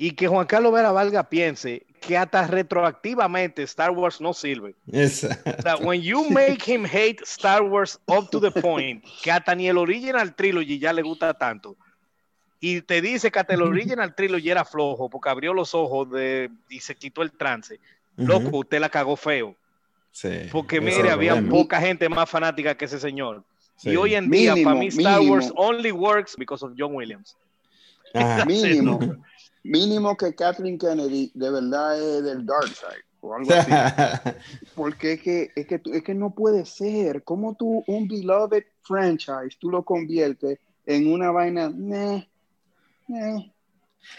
y 0.00 0.12
que 0.12 0.28
Juan 0.28 0.46
Carlos 0.46 0.72
Veras 0.72 0.94
Vargas 0.94 1.26
piense 1.28 1.84
que 2.00 2.16
hasta 2.16 2.46
retroactivamente 2.46 3.64
Star 3.64 3.90
Wars 3.90 4.20
no 4.20 4.32
sirve. 4.32 4.74
Esa- 4.92 5.36
O 5.58 5.62
sea, 5.62 5.76
when 5.76 6.00
you 6.00 6.30
make 6.30 6.62
him 6.72 6.84
hate 6.86 7.20
Star 7.24 7.62
Wars 7.62 7.98
up 8.06 8.30
to 8.30 8.40
the 8.40 8.52
point 8.60 9.04
que 9.22 9.30
hasta 9.32 9.54
ni 9.56 9.68
el 9.68 9.76
original 9.76 10.34
trilogy 10.36 10.78
ya 10.78 10.92
le 10.92 11.02
gusta 11.02 11.34
tanto 11.34 11.76
y 12.60 12.80
te 12.82 13.00
dice 13.02 13.30
que 13.32 13.38
hasta 13.40 13.54
el 13.54 13.62
original 13.62 14.14
trilogy 14.14 14.50
era 14.50 14.64
flojo 14.64 15.10
porque 15.10 15.28
abrió 15.28 15.52
los 15.52 15.74
ojos 15.74 16.08
de, 16.10 16.48
y 16.68 16.78
se 16.80 16.94
quitó 16.94 17.22
el 17.22 17.32
trance, 17.32 17.78
loco, 18.16 18.58
usted 18.58 18.80
la 18.80 18.88
cagó 18.88 19.16
feo. 19.16 19.54
Sí, 20.10 20.28
Porque 20.50 20.80
mire, 20.80 21.10
había 21.10 21.32
problema. 21.34 21.50
poca 21.56 21.80
gente 21.80 22.08
más 22.08 22.28
fanática 22.28 22.76
que 22.76 22.86
ese 22.86 22.98
señor. 22.98 23.44
Sí. 23.76 23.90
Y 23.90 23.96
hoy 23.96 24.14
en 24.16 24.28
día, 24.28 24.54
Mínimo, 24.54 24.70
para 24.70 24.80
mí, 24.80 24.86
Star 24.88 25.18
mínimo. 25.18 25.34
Wars 25.34 25.52
only 25.54 25.92
works 25.92 26.34
because 26.36 26.64
of 26.64 26.72
John 26.76 26.94
Williams. 26.96 27.36
Ajá. 28.14 28.44
Mínimo, 28.44 28.98
mínimo 29.62 30.16
que 30.16 30.34
Kathleen 30.34 30.78
Kennedy 30.78 31.30
de 31.34 31.50
verdad 31.50 32.00
es 32.00 32.24
del 32.24 32.46
dark 32.46 32.68
side 32.68 33.04
o 33.20 33.34
algo 33.34 33.52
así. 33.52 33.70
Porque 34.74 35.14
es 35.14 35.22
que, 35.22 35.50
es 35.54 35.66
que, 35.66 35.80
es 35.92 36.02
que 36.02 36.14
no 36.14 36.30
puede 36.30 36.64
ser. 36.64 37.22
¿Cómo 37.24 37.54
tú, 37.54 37.84
un 37.86 38.08
beloved 38.08 38.64
franchise, 38.82 39.56
tú 39.58 39.70
lo 39.70 39.84
conviertes 39.84 40.58
en 40.86 41.12
una 41.12 41.30
vaina? 41.30 41.72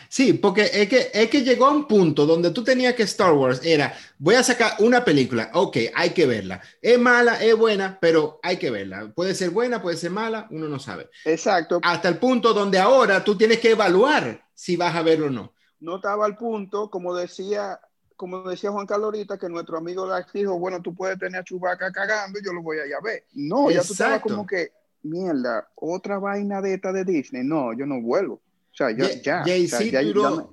Sí, 0.07 0.33
porque 0.33 0.69
es 0.71 0.89
que, 0.89 1.09
es 1.13 1.29
que 1.29 1.41
llegó 1.41 1.65
a 1.65 1.71
un 1.71 1.87
punto 1.87 2.25
donde 2.25 2.51
tú 2.51 2.63
tenías 2.63 2.93
que 2.93 3.03
Star 3.03 3.33
Wars 3.33 3.61
era, 3.63 3.95
voy 4.17 4.35
a 4.35 4.43
sacar 4.43 4.73
una 4.79 5.03
película, 5.03 5.49
ok, 5.53 5.77
hay 5.95 6.11
que 6.11 6.25
verla. 6.25 6.61
Es 6.81 6.99
mala, 6.99 7.41
es 7.43 7.55
buena, 7.55 7.97
pero 7.99 8.39
hay 8.43 8.57
que 8.57 8.69
verla. 8.69 9.11
Puede 9.15 9.33
ser 9.33 9.49
buena, 9.49 9.81
puede 9.81 9.97
ser 9.97 10.11
mala, 10.11 10.47
uno 10.51 10.67
no 10.67 10.79
sabe. 10.79 11.09
Exacto. 11.25 11.79
Hasta 11.81 12.09
el 12.09 12.17
punto 12.17 12.53
donde 12.53 12.77
ahora 12.77 13.23
tú 13.23 13.35
tienes 13.35 13.59
que 13.59 13.71
evaluar 13.71 14.48
si 14.59 14.75
vas 14.75 14.93
a 14.93 15.01
verlo 15.03 15.27
o 15.27 15.29
no. 15.29 15.53
No 15.79 15.95
estaba 15.95 16.25
al 16.25 16.35
punto, 16.35 16.89
como 16.89 17.15
decía, 17.15 17.79
como 18.17 18.43
decía 18.49 18.71
Juan 18.71 18.85
Carlos 18.85 19.05
ahorita, 19.05 19.37
que 19.37 19.47
nuestro 19.47 19.77
amigo 19.77 20.05
Dax 20.05 20.33
dijo, 20.33 20.59
bueno, 20.59 20.81
tú 20.81 20.93
puedes 20.93 21.17
tener 21.17 21.39
a 21.39 21.43
Chubaca 21.45 21.89
cagando 21.93 22.39
y 22.39 22.43
yo 22.43 22.51
lo 22.51 22.61
voy 22.61 22.79
a 22.79 22.85
ir 22.85 22.93
a 22.93 22.99
ver. 22.99 23.23
No, 23.33 23.71
ya 23.71 23.81
tú 23.83 23.93
estabas 23.93 24.21
como 24.21 24.45
que, 24.45 24.73
mierda, 25.03 25.69
otra 25.75 26.19
vaina 26.19 26.61
de 26.61 26.73
esta 26.73 26.91
de 26.91 27.05
Disney. 27.05 27.43
No, 27.45 27.71
yo 27.71 27.85
no 27.85 28.01
vuelvo. 28.01 28.33
O 28.33 28.75
sea, 28.75 28.91
ya, 28.91 29.09
ya. 29.23 29.43
Jay-Z 29.45 29.77
o 29.77 29.79
sea, 29.79 29.91
ya- 29.91 30.01
ya 30.01 30.29
me- 30.31 30.43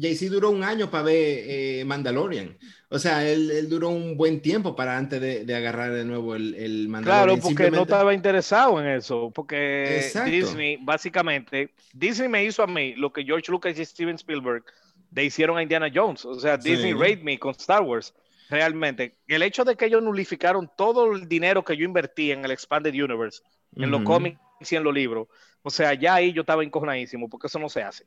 Jay-Z 0.00 0.32
duró 0.32 0.50
un 0.50 0.62
año 0.64 0.90
para 0.90 1.04
ver 1.04 1.16
eh, 1.46 1.84
Mandalorian. 1.86 2.56
O 2.88 2.98
sea, 2.98 3.28
él, 3.28 3.50
él 3.50 3.68
duró 3.68 3.90
un 3.90 4.16
buen 4.16 4.40
tiempo 4.40 4.74
para 4.74 4.96
antes 4.96 5.20
de, 5.20 5.44
de 5.44 5.54
agarrar 5.54 5.92
de 5.92 6.04
nuevo 6.04 6.34
el, 6.34 6.54
el 6.54 6.88
Mandalorian. 6.88 7.26
Claro, 7.26 7.32
porque 7.42 7.42
no 7.42 7.48
Simplemente- 7.48 7.92
estaba 7.92 8.14
interesado 8.14 8.80
en 8.80 8.88
eso. 8.88 9.30
Porque 9.34 9.96
Exacto. 9.98 10.30
Disney, 10.30 10.78
básicamente, 10.80 11.70
Disney 11.92 12.28
me 12.28 12.44
hizo 12.44 12.62
a 12.62 12.66
mí 12.66 12.94
lo 12.94 13.12
que 13.12 13.24
George 13.24 13.50
Lucas 13.52 13.78
y 13.78 13.84
Steven 13.84 14.14
Spielberg 14.16 14.64
le 15.12 15.24
hicieron 15.24 15.58
a 15.58 15.62
Indiana 15.62 15.88
Jones. 15.92 16.24
O 16.24 16.38
sea, 16.40 16.60
Sí. 16.60 16.70
Disney 16.70 16.92
raid 16.94 17.20
me 17.22 17.38
con 17.38 17.52
Star 17.52 17.82
Wars. 17.82 18.14
Realmente, 18.48 19.14
el 19.28 19.42
hecho 19.42 19.64
de 19.64 19.76
que 19.76 19.86
ellos 19.86 20.02
nulificaron 20.02 20.68
todo 20.76 21.12
el 21.12 21.28
dinero 21.28 21.64
que 21.64 21.76
yo 21.76 21.84
invertí 21.84 22.32
en 22.32 22.44
el 22.44 22.50
Expanded 22.50 22.92
Universe, 22.92 23.42
en 23.76 23.90
los 23.92 24.00
Ujú. 24.00 24.10
cómics 24.12 24.38
y 24.68 24.74
en 24.74 24.82
los 24.82 24.92
libros, 24.92 25.28
o 25.62 25.70
sea, 25.70 25.94
ya 25.94 26.14
ahí 26.14 26.32
yo 26.32 26.40
estaba 26.40 26.64
encojonadísimo 26.64 27.28
porque 27.28 27.46
eso 27.46 27.60
no 27.60 27.68
se 27.68 27.82
hace. 27.84 28.04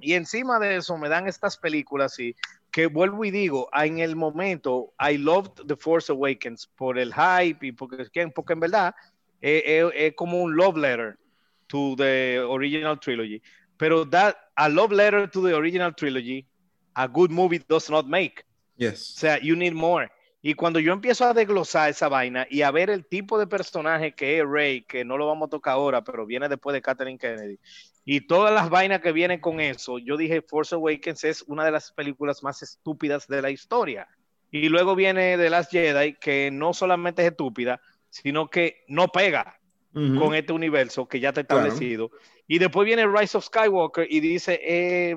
Y 0.00 0.14
encima 0.14 0.58
de 0.58 0.76
eso 0.76 0.96
me 0.98 1.08
dan 1.08 1.28
estas 1.28 1.56
películas 1.56 2.12
así, 2.12 2.34
que 2.70 2.86
vuelvo 2.86 3.24
y 3.24 3.30
digo, 3.30 3.68
en 3.72 3.98
el 3.98 4.16
momento, 4.16 4.94
I 4.98 5.18
loved 5.18 5.66
The 5.66 5.76
Force 5.76 6.10
Awakens 6.10 6.66
por 6.66 6.98
el 6.98 7.12
hype 7.12 7.66
y 7.66 7.72
porque, 7.72 8.08
porque 8.34 8.52
en 8.54 8.60
verdad 8.60 8.94
eh, 9.40 9.62
eh, 9.64 9.90
es 9.94 10.14
como 10.14 10.42
un 10.42 10.56
love 10.56 10.76
letter 10.76 11.18
to 11.66 11.94
the 11.96 12.40
original 12.40 12.98
trilogy. 12.98 13.42
Pero 13.76 14.08
that, 14.08 14.36
a 14.56 14.68
love 14.68 14.92
letter 14.92 15.28
to 15.30 15.42
the 15.42 15.54
original 15.54 15.94
trilogy, 15.94 16.46
a 16.94 17.06
good 17.06 17.30
movie 17.30 17.60
does 17.68 17.90
not 17.90 18.06
make. 18.06 18.42
O 18.42 18.52
Yes. 18.76 19.14
sea, 19.14 19.38
you 19.38 19.54
need 19.54 19.74
more. 19.74 20.10
Y 20.40 20.54
cuando 20.54 20.80
yo 20.80 20.92
empiezo 20.92 21.24
a 21.24 21.34
desglosar 21.34 21.90
esa 21.90 22.08
vaina 22.08 22.46
y 22.50 22.62
a 22.62 22.70
ver 22.72 22.90
el 22.90 23.06
tipo 23.06 23.38
de 23.38 23.46
personaje 23.46 24.12
que 24.12 24.38
es 24.38 24.44
Rey, 24.46 24.82
que 24.82 25.04
no 25.04 25.16
lo 25.16 25.26
vamos 25.28 25.46
a 25.46 25.50
tocar 25.50 25.74
ahora, 25.74 26.02
pero 26.02 26.26
viene 26.26 26.48
después 26.48 26.74
de 26.74 26.82
Kathleen 26.82 27.16
Kennedy, 27.16 27.60
y 28.04 28.26
todas 28.26 28.52
las 28.52 28.68
vainas 28.70 29.00
que 29.00 29.12
vienen 29.12 29.40
con 29.40 29.60
eso, 29.60 29.98
yo 29.98 30.16
dije 30.16 30.42
Force 30.42 30.74
Awakens 30.74 31.24
es 31.24 31.42
una 31.42 31.64
de 31.64 31.70
las 31.70 31.92
películas 31.92 32.42
más 32.42 32.62
estúpidas 32.62 33.26
de 33.28 33.42
la 33.42 33.50
historia. 33.50 34.08
Y 34.50 34.68
luego 34.68 34.94
viene 34.94 35.36
The 35.38 35.48
Last 35.50 35.70
Jedi, 35.70 36.14
que 36.14 36.50
no 36.52 36.74
solamente 36.74 37.22
es 37.22 37.30
estúpida, 37.30 37.80
sino 38.10 38.48
que 38.50 38.84
no 38.88 39.08
pega 39.08 39.58
Ujú. 39.94 40.18
con 40.18 40.34
este 40.34 40.52
universo 40.52 41.06
que 41.06 41.20
ya 41.20 41.28
está 41.30 41.44
Claro. 41.44 41.66
establecido. 41.66 42.10
Y 42.46 42.58
después 42.58 42.84
viene 42.84 43.06
Rise 43.06 43.38
of 43.38 43.44
Skywalker 43.46 44.06
y 44.10 44.20
dice, 44.20 44.60
eh, 44.62 45.16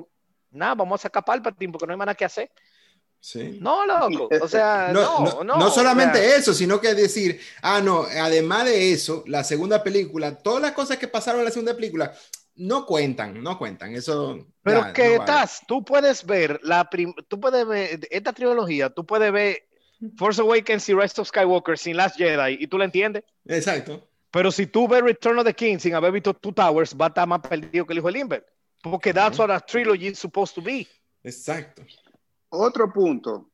nada, 0.50 0.74
vamos 0.74 1.00
a 1.00 1.02
sacar 1.02 1.24
Palpatine 1.24 1.72
porque 1.72 1.86
no 1.86 1.92
hay 1.92 1.98
más 1.98 2.06
nada 2.06 2.14
que 2.14 2.24
hacer. 2.24 2.50
Sí. 3.20 3.58
No, 3.60 3.84
loco. 3.84 4.28
O 4.42 4.48
sea, 4.48 4.90
No, 4.92 5.02
no, 5.02 5.24
no, 5.24 5.44
no. 5.44 5.56
no 5.58 5.66
o 5.66 5.70
solamente 5.70 6.18
sea, 6.18 6.36
eso, 6.36 6.54
sino 6.54 6.80
que 6.80 6.94
decir, 6.94 7.40
ah, 7.62 7.80
no, 7.82 8.02
además 8.04 8.66
de 8.66 8.92
eso, 8.92 9.24
la 9.26 9.42
segunda 9.44 9.82
película, 9.82 10.38
todas 10.38 10.62
las 10.62 10.72
cosas 10.72 10.96
que 10.98 11.08
pasaron 11.08 11.40
en 11.40 11.46
la 11.46 11.50
segunda 11.50 11.74
película 11.74 12.14
no 12.56 12.86
cuentan, 12.86 13.42
no 13.42 13.58
cuentan. 13.58 13.94
Eso. 13.94 14.38
Pero 14.62 14.80
ya, 14.80 14.92
que 14.92 15.02
no 15.04 15.18
vale. 15.18 15.32
estás, 15.32 15.62
tú 15.66 15.84
puedes 15.84 16.24
ver 16.24 16.60
la 16.62 16.88
prim- 16.88 17.14
tú 17.28 17.38
puedes 17.40 17.66
ver 17.66 18.00
esta 18.10 18.32
trilogía, 18.32 18.90
tú 18.90 19.04
puedes 19.06 19.30
ver 19.32 19.68
Force 20.16 20.40
Awakens 20.40 20.88
y 20.88 20.94
Rise 20.94 21.20
of 21.20 21.28
Skywalker 21.28 21.78
sin 21.78 21.96
Last 21.96 22.16
Jedi 22.16 22.58
y 22.60 22.66
tú 22.66 22.78
la 22.78 22.84
entiendes. 22.86 23.24
Exacto. 23.46 24.06
Pero 24.30 24.50
si 24.50 24.66
tú 24.66 24.86
ves 24.88 25.02
Return 25.02 25.38
of 25.38 25.44
the 25.46 25.54
King 25.54 25.78
sin 25.78 25.94
haber 25.94 26.12
visto 26.12 26.34
Two 26.34 26.52
Towers, 26.52 26.94
va 26.94 27.06
a 27.06 27.08
estar 27.08 27.26
más 27.26 27.40
perdido 27.40 27.86
que 27.86 27.92
el 27.92 27.98
hijo 28.00 28.08
de 28.08 28.12
Lindbergh. 28.12 28.44
Porque 28.82 29.12
that's 29.12 29.38
what 29.38 29.50
a 29.50 29.58
trilogy 29.60 30.08
is 30.08 30.18
supposed 30.18 30.54
to 30.54 30.60
be. 30.60 30.86
Exacto. 31.22 31.82
Otro 32.50 32.92
punto, 32.92 33.50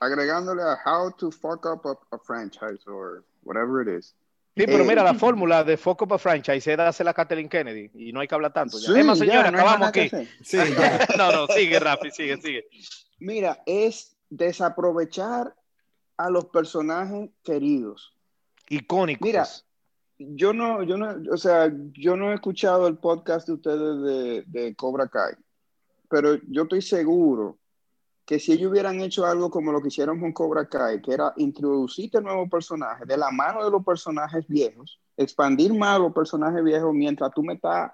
agregándole 0.00 0.62
a 0.62 0.78
how 0.84 1.10
to 1.10 1.30
fuck 1.30 1.66
up 1.66 1.84
a, 1.86 1.98
a 2.14 2.18
franchise 2.18 2.80
or 2.86 3.24
whatever 3.42 3.80
it 3.80 3.88
is. 3.88 4.14
Sí, 4.58 4.66
pero 4.66 4.82
Eh, 4.82 4.86
mira, 4.86 5.04
la 5.04 5.14
fórmula 5.14 5.62
de 5.62 5.76
Foco 5.76 6.06
para 6.08 6.18
franchise 6.18 6.72
es 6.72 6.76
dársela 6.76 7.12
a 7.12 7.14
Kathleen 7.14 7.48
Kennedy 7.48 7.90
y 7.94 8.12
no 8.12 8.20
hay 8.20 8.26
que 8.28 8.34
hablar 8.34 8.52
tanto. 8.52 8.78
Ya. 8.78 8.92
Sí, 8.92 8.98
es 8.98 9.04
más, 9.06 9.18
ya, 9.18 9.24
señora, 9.26 9.50
no 9.50 9.58
acabamos 9.58 9.88
aquí. 9.88 10.10
Sí, 10.42 10.56
no, 11.16 11.32
no, 11.32 11.46
sigue, 11.46 11.78
Rafi, 11.78 12.10
sigue, 12.10 12.36
sigue. 12.38 12.68
Mira, 13.20 13.62
es 13.66 14.16
desaprovechar 14.28 15.54
a 16.16 16.30
los 16.30 16.46
personajes 16.46 17.30
queridos. 17.44 18.12
Icónicos. 18.68 19.24
Mira, 19.24 19.46
Yo 20.18 20.52
no, 20.52 20.82
yo 20.82 20.96
no, 20.96 21.14
o 21.32 21.36
sea, 21.36 21.72
yo 21.92 22.16
no 22.16 22.32
he 22.32 22.34
escuchado 22.34 22.88
el 22.88 22.98
podcast 22.98 23.46
de 23.46 23.52
ustedes 23.54 24.02
de, 24.02 24.44
de 24.46 24.74
Cobra 24.74 25.06
Kai, 25.08 25.34
pero 26.10 26.34
yo 26.48 26.62
estoy 26.64 26.82
seguro 26.82 27.58
que 28.28 28.38
si 28.38 28.52
ellos 28.52 28.70
hubieran 28.70 29.00
hecho 29.00 29.24
algo 29.24 29.50
como 29.50 29.72
lo 29.72 29.80
que 29.80 29.88
hicieron 29.88 30.20
con 30.20 30.34
Cobra 30.34 30.68
Kai, 30.68 31.00
que 31.00 31.14
era 31.14 31.32
introducirte 31.38 32.20
nuevos 32.20 32.50
personajes 32.50 33.08
de 33.08 33.16
la 33.16 33.30
mano 33.30 33.64
de 33.64 33.70
los 33.70 33.82
personajes 33.82 34.46
viejos, 34.46 35.00
expandir 35.16 35.72
más 35.72 35.98
los 35.98 36.12
personajes 36.12 36.62
viejos 36.62 36.92
mientras 36.92 37.32
tú 37.32 37.42
me 37.42 37.54
estás 37.54 37.90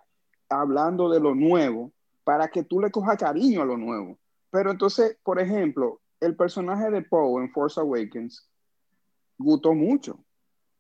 hablando 0.49 1.09
de 1.09 1.20
lo 1.20 1.37
nuevo, 1.37 1.93
para 2.24 2.49
que 2.49 2.64
tú 2.64 2.80
le 2.80 2.91
cojas 2.91 3.16
cariño 3.16 3.62
a 3.62 3.64
lo 3.64 3.76
nuevo. 3.76 4.18
Pero 4.51 4.72
entonces, 4.72 5.16
por 5.22 5.39
ejemplo, 5.39 6.01
el 6.18 6.35
personaje 6.35 6.91
de 6.91 7.03
Poe 7.03 7.41
en 7.41 7.53
Force 7.53 7.78
Awakens 7.78 8.51
gustó 9.39 9.72
mucho. 9.72 10.18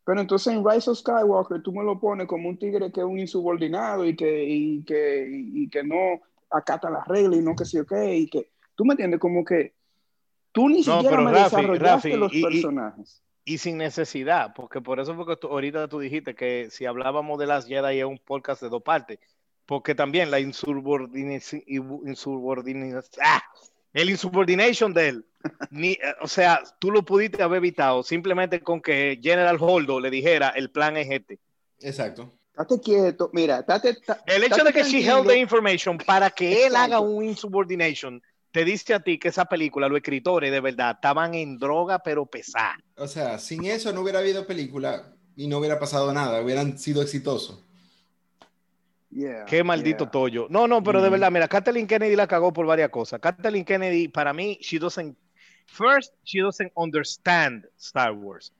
Pero 0.04 0.20
entonces 0.20 0.52
en 0.52 0.68
Rise 0.68 0.90
of 0.90 0.98
Skywalker 0.98 1.62
tú 1.62 1.70
me 1.70 1.84
lo 1.84 2.00
pones 2.00 2.26
como 2.26 2.48
un 2.48 2.58
tigre 2.58 2.90
que 2.90 3.02
es 3.02 3.06
un 3.06 3.20
insubordinado 3.20 4.04
y 4.04 4.16
que, 4.16 4.46
y 4.46 4.82
que, 4.82 5.28
y 5.30 5.70
que 5.70 5.84
no 5.84 6.20
acata 6.50 6.90
las 6.90 7.06
reglas 7.06 7.38
y 7.38 7.42
no 7.42 7.54
que 7.54 7.64
sí 7.64 7.78
o 7.78 7.86
y 8.04 8.28
que 8.28 8.53
tú 8.74 8.84
me 8.84 8.92
entiendes 8.94 9.20
como 9.20 9.44
que 9.44 9.74
tú 10.52 10.68
ni 10.68 10.82
No, 10.82 11.00
siquiera 11.00 11.20
me 11.22 11.30
Rafi, 11.32 11.44
desarrollaste 11.56 12.08
Rafi, 12.08 12.16
los 12.16 12.32
y- 12.32 12.38
y- 12.38 12.42
personajes. 12.42 13.22
y 13.44 13.58
sin 13.58 13.76
necesidad, 13.78 14.52
porque 14.54 14.80
por 14.80 15.00
eso 15.00 15.14
fue 15.14 15.26
que 15.26 15.36
tú- 15.36 15.48
ahorita 15.48 15.88
tú 15.88 15.98
dijiste 16.00 16.34
que 16.34 16.68
si 16.70 16.86
hablábamos 16.86 17.38
de 17.38 17.46
las 17.46 17.66
Jedi 17.66 17.98
es 18.00 18.04
un 18.04 18.18
podcast 18.18 18.62
de 18.62 18.68
dos 18.68 18.82
partes, 18.82 19.18
porque 19.66 19.94
también 19.94 20.30
la 20.30 20.40
insubordinación, 20.40 21.62
¡ah! 23.22 23.42
el 23.92 24.10
insubordination 24.10 24.92
de 24.92 25.08
él, 25.08 25.26
ni, 25.70 25.92
eh, 25.92 25.98
o 26.20 26.28
sea, 26.28 26.62
tú 26.78 26.90
lo 26.90 27.04
pudiste 27.04 27.42
haber 27.42 27.58
evitado 27.58 28.02
simplemente 28.02 28.60
con 28.60 28.80
que 28.80 29.18
General 29.22 29.56
Holdo 29.60 30.00
le 30.00 30.10
dijera 30.10 30.48
el 30.50 30.70
plan 30.70 30.96
es 30.96 31.08
este. 31.10 31.38
Exacto. 31.80 32.32
Estate 32.56 32.80
quieto, 32.80 33.30
mira, 33.32 33.58
estate, 33.60 33.94
ta- 34.06 34.20
El 34.26 34.44
hecho 34.44 34.62
de 34.62 34.72
que 34.72 34.84
she 34.84 35.02
tranquilo. 35.02 35.18
held 35.18 35.28
the 35.28 35.38
information 35.38 35.98
para 35.98 36.30
que 36.30 36.66
él 36.66 36.72
Exacto. 36.72 36.78
haga 36.94 37.00
un 37.00 37.24
insubordination, 37.24 38.22
te 38.54 38.64
dice 38.64 38.94
a 38.94 39.00
ti 39.00 39.18
que 39.18 39.28
esa 39.28 39.46
película, 39.46 39.88
los 39.88 39.96
escritores 39.96 40.52
de 40.52 40.60
verdad 40.60 40.92
estaban 40.94 41.34
en 41.34 41.58
droga, 41.58 41.98
pero 41.98 42.24
pesada. 42.24 42.76
O 42.96 43.08
sea, 43.08 43.36
sin 43.40 43.64
eso 43.64 43.92
no 43.92 44.02
hubiera 44.02 44.20
habido 44.20 44.46
película 44.46 45.12
y 45.34 45.48
no 45.48 45.58
hubiera 45.58 45.80
pasado 45.80 46.12
nada, 46.12 46.40
hubieran 46.40 46.78
sido 46.78 47.02
exitosos. 47.02 47.64
Yeah, 49.10 49.44
Qué 49.46 49.64
maldito 49.64 50.04
yeah. 50.04 50.10
tollo. 50.12 50.46
No, 50.50 50.68
no, 50.68 50.84
pero 50.84 51.02
de 51.02 51.08
Mm. 51.08 51.12
verdad, 51.12 51.30
mira, 51.32 51.48
Kathleen 51.48 51.88
Kennedy 51.88 52.14
la 52.14 52.28
cagó 52.28 52.52
por 52.52 52.64
varias 52.64 52.90
cosas. 52.90 53.18
Kathleen 53.20 53.64
Kennedy, 53.64 54.06
para 54.06 54.32
mí, 54.32 54.56
she 54.60 54.78
doesn't, 54.78 55.16
first, 55.66 56.14
she 56.22 56.40
doesn't 56.40 56.70
understand 56.76 57.66
Star 57.76 58.12
Wars. 58.12 58.52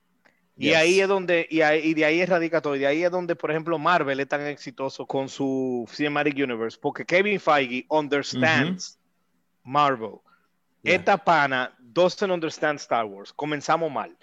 Y 0.57 0.67
Yes. 0.71 0.77
ahí 0.77 1.01
es 1.01 1.07
donde, 1.09 1.47
y, 1.49 1.61
ahí- 1.61 1.83
y 1.85 1.95
de 1.95 2.05
ahí 2.05 2.21
es 2.21 2.29
radica 2.29 2.61
todo. 2.61 2.75
Y 2.75 2.81
de 2.81 2.87
ahí 2.89 3.05
es 3.05 3.11
donde, 3.13 3.37
por 3.37 3.53
ejemplo, 3.53 3.79
Marvel 3.79 4.19
es 4.19 4.27
tan 4.29 4.45
exitoso 4.47 5.07
con 5.07 5.29
su 5.29 5.89
Cinematic 5.89 6.35
Universe, 6.35 6.79
porque 6.81 7.05
Kevin 7.05 7.39
Feige 7.39 7.87
understands 7.89 8.99
Marvel. 9.65 10.21
Yeah. 10.83 10.97
Esta 10.97 11.17
pana 11.17 11.73
doesn't 11.79 12.31
understand 12.31 12.79
Star 12.79 13.07
Wars. 13.07 13.33
Comenzamos 13.35 13.91
mal. 13.91 14.17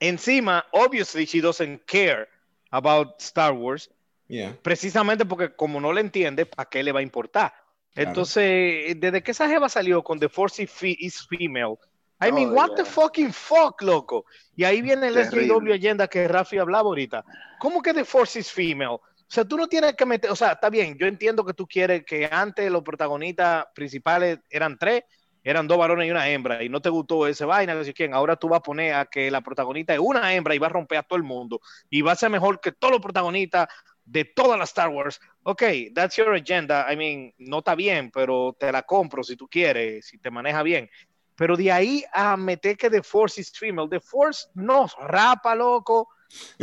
Encima, 0.00 0.64
obviously, 0.72 1.26
she 1.26 1.40
doesn't 1.40 1.84
care 1.86 2.28
about 2.70 3.20
Star 3.20 3.52
Wars 3.52 3.90
Yeah. 4.26 4.56
precisamente 4.62 5.26
porque 5.26 5.54
como 5.54 5.80
no 5.80 5.92
le 5.92 6.00
entiende, 6.00 6.48
¿a 6.56 6.64
qué 6.64 6.82
le 6.82 6.92
va 6.92 7.00
a 7.00 7.02
importar? 7.02 7.52
Claro. 7.92 8.08
Entonces, 8.08 8.98
desde 8.98 9.22
que 9.22 9.30
esa 9.32 9.48
jeva 9.48 9.68
salió 9.68 10.02
con 10.02 10.18
The 10.18 10.28
Force 10.28 10.62
is 10.62 10.70
fe- 10.70 10.96
is 10.98 11.26
Female, 11.28 11.76
I 12.20 12.32
mean, 12.32 12.48
Oh, 12.50 12.54
what 12.54 12.68
yeah. 12.68 12.76
the 12.76 12.84
fucking 12.86 13.32
fuck, 13.32 13.82
loco. 13.82 14.24
Y 14.56 14.64
ahí 14.64 14.80
viene 14.82 15.08
el. 15.08 15.14
SJW 15.16 15.74
agenda 15.74 16.08
que 16.08 16.26
Rafi 16.26 16.58
hablaba 16.58 16.88
ahorita. 16.88 17.24
¿Cómo 17.58 17.82
que 17.82 17.92
The 17.92 18.04
Force 18.04 18.38
is 18.38 18.50
Female? 18.50 18.98
O 19.26 19.32
sea, 19.34 19.44
tú 19.44 19.56
no 19.56 19.66
tienes 19.66 19.94
que 19.94 20.06
meter, 20.06 20.30
o 20.30 20.36
sea, 20.36 20.52
está 20.52 20.70
bien, 20.70 20.96
yo 20.98 21.06
entiendo 21.06 21.44
que 21.44 21.54
tú 21.54 21.66
quieres 21.66 22.04
que 22.04 22.28
antes 22.30 22.70
los 22.70 22.82
protagonistas 22.82 23.66
principales 23.74 24.38
eran 24.50 24.78
tres, 24.78 25.02
eran 25.42 25.66
dos 25.66 25.76
varones 25.76 26.06
y 26.06 26.10
una 26.10 26.28
hembra, 26.28 26.62
y 26.62 26.68
no 26.68 26.80
te 26.80 26.88
gustó 26.88 27.26
ese 27.26 27.44
vaina, 27.44 27.82
sé 27.84 27.92
quién. 27.92 28.14
Ahora 28.14 28.36
tú 28.36 28.48
vas 28.48 28.58
a 28.58 28.62
poner 28.62 28.94
a 28.94 29.06
que 29.06 29.30
la 29.30 29.40
protagonista 29.40 29.92
es 29.92 30.00
una 30.00 30.32
hembra 30.34 30.54
y 30.54 30.58
va 30.58 30.68
a 30.68 30.70
romper 30.70 30.98
a 30.98 31.02
todo 31.02 31.16
el 31.16 31.22
mundo, 31.22 31.60
y 31.90 32.02
va 32.02 32.12
a 32.12 32.16
ser 32.16 32.30
mejor 32.30 32.60
que 32.60 32.72
todos 32.72 32.92
los 32.92 33.02
protagonistas 33.02 33.68
de 34.04 34.24
todas 34.24 34.58
las 34.58 34.70
Star 34.70 34.88
Wars. 34.88 35.20
Ok, 35.42 35.62
that's 35.94 36.16
your 36.16 36.34
agenda. 36.34 36.86
I 36.90 36.96
mean, 36.96 37.34
no 37.38 37.58
está 37.58 37.74
bien, 37.74 38.10
pero 38.10 38.54
te 38.58 38.70
la 38.70 38.82
compro 38.82 39.22
si 39.22 39.36
tú 39.36 39.48
quieres, 39.48 40.06
si 40.06 40.18
te 40.18 40.30
maneja 40.30 40.62
bien. 40.62 40.90
Pero 41.36 41.56
de 41.56 41.72
ahí 41.72 42.04
a 42.12 42.36
meter 42.36 42.76
que 42.76 42.90
The 42.90 43.02
Force 43.02 43.40
is 43.40 43.50
female, 43.50 43.88
The 43.88 44.00
Force 44.00 44.48
no 44.54 44.86
rapa, 44.98 45.54
loco. 45.54 46.08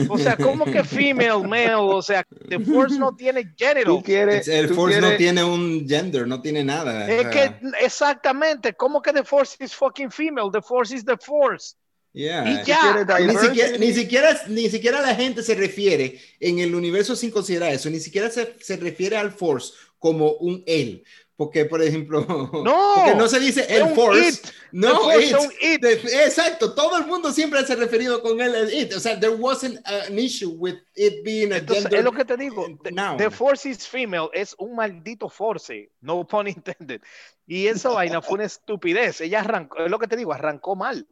O 0.09 0.17
sea, 0.17 0.37
¿cómo 0.37 0.65
que 0.65 0.83
female, 0.83 1.47
male? 1.47 1.75
O 1.75 2.01
sea, 2.01 2.25
The 2.49 2.59
Force 2.59 2.97
no 2.97 3.15
tiene 3.15 3.53
género. 3.57 3.95
Tú 3.97 4.03
quieres, 4.03 4.47
El 4.47 4.69
Force 4.69 4.99
no 4.99 5.07
quieres- 5.07 5.17
tiene 5.17 5.43
un 5.43 5.87
gender, 5.87 6.27
no 6.27 6.41
tiene 6.41 6.63
nada. 6.63 7.09
Es 7.11 7.27
que 7.27 7.55
exactamente, 7.81 8.73
¿cómo 8.73 9.01
que 9.01 9.13
The 9.13 9.23
Force 9.23 9.55
is 9.63 9.73
fucking 9.75 10.11
female? 10.11 10.49
The 10.51 10.61
Force 10.61 10.95
is 10.95 11.05
the 11.05 11.17
Force. 11.17 11.75
yeah. 12.13 12.43
Y 12.45 12.65
ya. 12.65 13.05
Ni 13.19 13.35
siquiera, 13.37 13.77
ni, 13.77 13.93
siquiera, 13.93 14.41
ni 14.47 14.69
siquiera 14.69 15.01
la 15.01 15.15
gente 15.15 15.43
se 15.43 15.55
refiere 15.55 16.19
en 16.39 16.59
el 16.59 16.75
universo 16.75 17.15
sin 17.15 17.31
considerar 17.31 17.71
eso, 17.73 17.89
ni 17.89 17.99
siquiera 17.99 18.29
se, 18.29 18.55
se 18.59 18.75
refiere 18.77 19.15
al 19.17 19.31
Force 19.31 19.73
como 19.97 20.31
un 20.33 20.63
él. 20.65 21.03
Porque, 21.35 21.65
por 21.65 21.81
ejemplo, 21.81 22.21
No, 22.63 22.93
porque 22.95 23.15
no 23.15 23.27
se 23.27 23.39
dice 23.39 23.65
el 23.67 23.95
Force, 23.95 24.27
it. 24.29 24.45
no, 24.71 24.89
The 25.09 25.29
Force 25.29 25.57
it. 25.61 25.83
it. 25.83 26.05
Exacto, 26.05 26.73
todo 26.75 26.97
el 26.97 27.07
mundo 27.07 27.31
siempre 27.31 27.65
se 27.65 27.73
ha 27.73 27.75
referido 27.77 28.21
con 28.21 28.39
él 28.41 28.53
el 28.53 28.73
it. 28.73 28.93
O 28.93 28.99
sea, 28.99 29.19
there 29.19 29.33
wasn't 29.33 29.79
an 29.87 30.19
issue 30.19 30.49
with 30.49 30.75
it 30.95 31.23
being 31.23 31.51
a 31.51 31.57
Entonces, 31.57 31.83
gender 31.83 31.99
es 31.99 32.05
lo 32.05 32.11
que 32.11 32.25
te 32.25 32.37
digo. 32.37 32.67
The, 32.83 32.93
the 33.17 33.31
Force 33.31 33.67
is 33.67 33.87
female 33.87 34.29
es 34.33 34.55
un 34.59 34.75
maldito 34.75 35.29
force, 35.29 35.89
no 36.01 36.27
pun 36.27 36.47
intended. 36.47 37.01
Y 37.47 37.67
esa 37.67 37.89
vaina 37.95 38.21
fue 38.21 38.35
una 38.35 38.45
estupidez. 38.45 39.21
Ella 39.21 39.39
arrancó, 39.39 39.83
es 39.83 39.89
lo 39.89 39.97
que 39.99 40.07
te 40.07 40.17
digo, 40.17 40.33
arrancó 40.33 40.75
mal. 40.75 41.07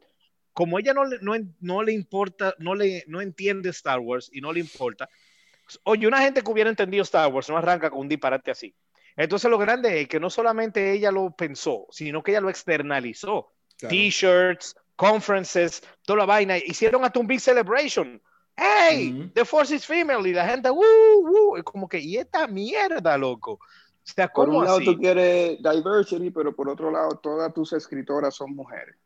Como 0.52 0.78
ella 0.78 0.94
no 0.94 1.04
le, 1.04 1.18
no, 1.20 1.34
no 1.60 1.82
le 1.82 1.92
importa, 1.92 2.54
no 2.58 2.74
le 2.74 3.04
no 3.06 3.20
entiende 3.20 3.70
Star 3.70 4.00
Wars 4.00 4.30
y 4.32 4.40
no 4.40 4.52
le 4.52 4.60
importa. 4.60 5.08
Oye, 5.84 6.06
una 6.06 6.20
gente 6.20 6.42
que 6.42 6.50
hubiera 6.50 6.70
entendido 6.70 7.02
Star 7.02 7.32
Wars 7.32 7.48
no 7.48 7.56
arranca 7.56 7.90
con 7.90 8.00
un 8.00 8.08
disparate 8.08 8.50
así. 8.50 8.74
Entonces 9.16 9.50
lo 9.50 9.58
grande 9.58 10.00
es 10.00 10.08
que 10.08 10.20
no 10.20 10.30
solamente 10.30 10.92
ella 10.92 11.10
lo 11.10 11.30
pensó, 11.32 11.86
sino 11.90 12.22
que 12.22 12.32
ella 12.32 12.40
lo 12.40 12.50
externalizó. 12.50 13.52
Claro. 13.78 13.90
T-shirts, 13.94 14.76
conferences, 14.96 15.82
toda 16.02 16.20
la 16.20 16.26
vaina. 16.26 16.56
Hicieron 16.58 17.04
hasta 17.04 17.18
un 17.20 17.26
big 17.26 17.40
celebration. 17.40 18.20
¡Hey! 18.56 19.30
The 19.34 19.44
Force 19.44 19.74
is 19.74 19.86
female. 19.86 20.28
Y 20.28 20.32
la 20.34 20.46
gente, 20.46 20.70
¡uh! 20.70 20.76
¡uh! 20.82 21.56
Es 21.56 21.62
como 21.62 21.88
que, 21.88 21.98
¿y 21.98 22.16
esta 22.18 22.46
mierda, 22.46 23.16
loco? 23.16 23.52
O 23.52 23.58
sea, 24.02 24.28
Por 24.28 24.46
¿cómo 24.46 24.58
un 24.58 24.64
lado 24.64 24.76
así? 24.78 24.86
tú 24.86 24.98
quieres 24.98 25.58
diversity, 25.62 26.30
pero 26.30 26.54
por 26.54 26.68
otro 26.68 26.90
lado 26.90 27.18
todas 27.22 27.52
tus 27.54 27.72
escritoras 27.72 28.34
son 28.34 28.54
mujeres. 28.54 28.96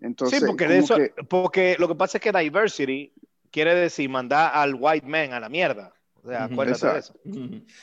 Entonces, 0.00 0.40
sí, 0.40 0.46
porque, 0.46 0.68
de 0.68 0.78
eso, 0.78 0.96
que- 0.96 1.12
porque 1.28 1.76
lo 1.78 1.88
que 1.88 1.94
pasa 1.94 2.18
es 2.18 2.22
que 2.22 2.32
diversity 2.32 3.12
quiere 3.50 3.74
decir 3.74 4.08
mandar 4.10 4.50
al 4.54 4.74
white 4.78 5.06
man 5.06 5.32
a 5.32 5.40
la 5.40 5.48
mierda. 5.48 5.92
O 6.24 6.28
sea, 6.30 6.44
acuérdate 6.44 6.86
de 6.86 6.98
eso. 6.98 7.14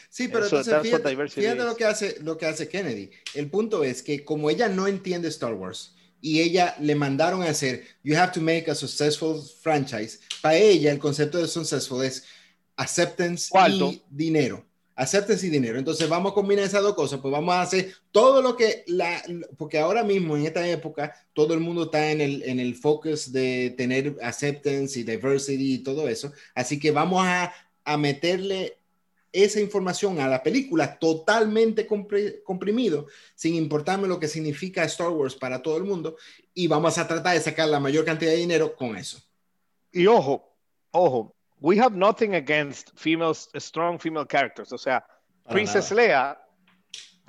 Sí, 0.09 0.27
pero 0.27 0.45
Eso, 0.47 0.57
entonces 0.57 0.81
fíjate, 0.81 1.09
fíjate 1.29 1.57
is. 1.59 1.63
lo 1.63 1.75
que 1.75 1.85
hace 1.85 2.17
lo 2.21 2.37
que 2.37 2.47
hace 2.47 2.67
Kennedy. 2.67 3.11
El 3.35 3.49
punto 3.51 3.83
es 3.83 4.01
que 4.01 4.25
como 4.25 4.49
ella 4.49 4.67
no 4.67 4.87
entiende 4.87 5.27
Star 5.27 5.53
Wars 5.53 5.95
y 6.21 6.41
ella 6.41 6.75
le 6.79 6.95
mandaron 6.95 7.43
a 7.43 7.49
hacer 7.49 7.83
you 8.03 8.15
have 8.17 8.31
to 8.31 8.41
make 8.41 8.69
a 8.69 8.73
successful 8.75 9.39
franchise, 9.61 10.19
para 10.41 10.55
ella 10.57 10.91
el 10.91 10.97
concepto 10.97 11.37
de 11.37 11.47
successful 11.47 12.03
es 12.03 12.23
acceptance 12.77 13.47
¿Cuánto? 13.49 13.91
y 13.91 14.01
dinero. 14.09 14.65
Acceptance 14.95 15.45
y 15.45 15.49
dinero. 15.49 15.77
Entonces 15.77 16.09
vamos 16.09 16.31
a 16.31 16.35
combinar 16.35 16.65
esas 16.65 16.81
dos 16.81 16.95
cosas, 16.95 17.19
pues 17.19 17.31
vamos 17.31 17.53
a 17.53 17.61
hacer 17.61 17.93
todo 18.11 18.41
lo 18.41 18.55
que 18.57 18.83
la 18.87 19.21
porque 19.55 19.77
ahora 19.77 20.03
mismo 20.03 20.35
en 20.35 20.47
esta 20.47 20.67
época 20.67 21.13
todo 21.33 21.53
el 21.53 21.59
mundo 21.59 21.83
está 21.83 22.11
en 22.11 22.21
el 22.21 22.41
en 22.43 22.59
el 22.59 22.73
focus 22.73 23.31
de 23.31 23.73
tener 23.77 24.17
acceptance 24.23 24.99
y 24.99 25.03
diversity 25.03 25.75
y 25.75 25.79
todo 25.79 26.07
eso, 26.09 26.31
así 26.55 26.79
que 26.79 26.89
vamos 26.89 27.23
a 27.23 27.53
a 27.83 27.97
meterle 27.97 28.77
esa 29.33 29.61
información 29.61 30.19
a 30.19 30.27
la 30.27 30.43
película 30.43 30.99
totalmente 30.99 31.87
compri- 31.87 32.43
comprimido, 32.43 33.07
sin 33.33 33.55
importarme 33.55 34.07
lo 34.07 34.19
que 34.19 34.27
significa 34.27 34.83
Star 34.83 35.09
Wars 35.09 35.35
para 35.35 35.61
todo 35.61 35.77
el 35.77 35.85
mundo, 35.85 36.17
y 36.53 36.67
vamos 36.67 36.97
a 36.97 37.07
tratar 37.07 37.33
de 37.35 37.39
sacar 37.39 37.69
la 37.69 37.79
mayor 37.79 38.03
cantidad 38.03 38.31
de 38.31 38.37
dinero 38.37 38.75
con 38.75 38.97
eso. 38.97 39.21
Y 39.93 40.05
ojo, 40.05 40.53
ojo, 40.91 41.33
we 41.61 41.79
have 41.79 41.95
nothing 41.95 42.35
against 42.35 42.89
females, 42.95 43.49
strong 43.55 43.99
female 43.99 44.25
characters. 44.27 44.73
O 44.73 44.77
sea, 44.77 45.05
Para 45.43 45.53
Princess 45.53 45.91
nada. 45.91 46.01
Leia 46.01 46.41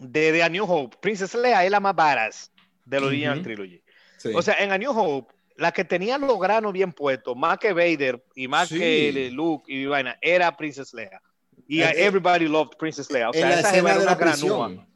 de, 0.00 0.32
de 0.32 0.42
A 0.42 0.48
New 0.48 0.64
Hope. 0.64 0.96
Princess 1.00 1.34
Leia 1.34 1.64
es 1.64 1.70
la 1.70 1.78
más 1.80 1.94
badass 1.94 2.50
del 2.84 3.04
original 3.04 3.38
Ujú. 3.38 3.44
trilogy. 3.44 3.82
Sí. 4.18 4.32
O 4.34 4.42
sea, 4.42 4.54
en 4.54 4.72
A 4.72 4.78
New 4.78 4.90
Hope, 4.90 5.32
la 5.56 5.72
que 5.72 5.84
tenía 5.84 6.18
los 6.18 6.38
granos 6.38 6.72
bien 6.72 6.92
puestos, 6.92 7.36
más 7.36 7.58
que 7.58 7.72
Vader 7.72 8.22
y 8.34 8.48
más 8.48 8.68
Sí. 8.68 8.78
que 8.78 9.30
Luke 9.32 9.64
y 9.72 9.86
vaina, 9.86 10.16
era 10.20 10.56
Princess 10.56 10.92
Leia. 10.94 11.20
Y 11.68 11.80
Eh, 11.82 11.90
eh, 11.90 12.06
everybody 12.06 12.48
loved 12.48 12.76
Princess 12.78 13.10
Leia. 13.10 13.30
O 13.30 13.32
sea, 13.32 13.50
esa 13.50 13.68
escena 13.70 13.90
era 13.90 13.98
de 14.00 14.06
una 14.06 14.14
granúa. 14.14 14.86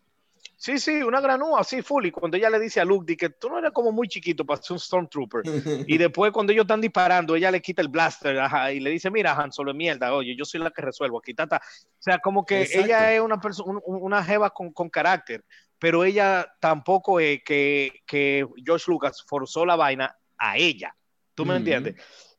Sí, 0.59 0.79
sí, 0.79 1.03
una 1.03 1.21
granúa, 1.21 1.61
así 1.61 1.83
full. 1.83 2.07
Y 2.07 2.11
cuando 2.11 2.37
ella 2.39 2.49
le 2.49 2.59
dice 2.59 2.81
a 2.81 2.85
Luke, 2.85 3.05
di 3.07 3.15
que 3.17 3.29
tú 3.29 3.51
no 3.51 3.59
eres 3.59 3.73
como 3.73 3.93
muy 3.93 4.09
chiquito 4.09 4.45
para 4.45 4.61
ser 4.61 4.73
un 4.73 4.81
Stormtrooper. 4.81 5.43
Y 5.87 5.99
después, 5.99 6.33
cuando 6.33 6.53
ellos 6.53 6.63
están 6.65 6.81
disparando, 6.81 7.37
ella 7.37 7.51
le 7.51 7.61
quita 7.61 7.83
el 7.83 7.89
blaster 7.89 8.39
ajá, 8.41 8.73
y 8.73 8.81
le 8.81 8.91
dice: 8.91 9.11
Mira, 9.11 9.35
Han 9.35 9.53
Solo 9.53 9.73
es 9.73 9.77
mierda, 9.77 10.15
oye, 10.15 10.35
yo 10.35 10.45
soy 10.47 10.61
la 10.61 10.71
que 10.71 10.81
resuelvo. 10.83 11.19
Aquí 11.19 11.35
tata. 11.35 11.61
O 11.63 12.03
sea, 12.03 12.19
como 12.19 12.45
que 12.47 12.63
Exacto. 12.63 12.87
ella 12.87 13.13
es 13.15 13.21
una 13.21 13.39
persona, 13.39 13.79
una 13.85 14.25
jeva 14.25 14.49
con, 14.51 14.73
con 14.73 14.89
carácter, 14.89 15.45
pero 15.79 16.05
ella 16.05 16.51
tampoco 16.59 17.21
es 17.21 17.43
que, 17.45 18.01
que 18.07 18.47
George 18.65 18.87
Lucas 18.91 19.23
forzó 19.29 19.67
la 19.67 19.77
vaina 19.77 20.17
a 20.39 20.57
ella. 20.57 20.95
¿Tú 21.34 21.45
me 21.45 21.51
Ujú. 21.53 21.59
entiendes? 21.59 21.97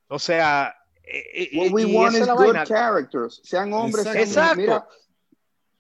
O 0.07 0.19
sea, 0.19 0.75
eh, 1.03 1.23
eh, 1.33 1.49
What 1.57 1.71
we 1.71 1.83
y 1.83 1.95
want 1.95 2.09
esa 2.15 2.17
is 2.17 2.21
es 2.21 2.27
la 2.27 2.33
good 2.33 2.43
vaina. 2.53 2.65
characters. 2.65 3.41
Sean 3.43 3.73
hombres, 3.73 4.03
sean 4.03 4.17
Exacto. 4.17 4.55
mujeres. 4.61 4.81
Mira, 4.81 4.87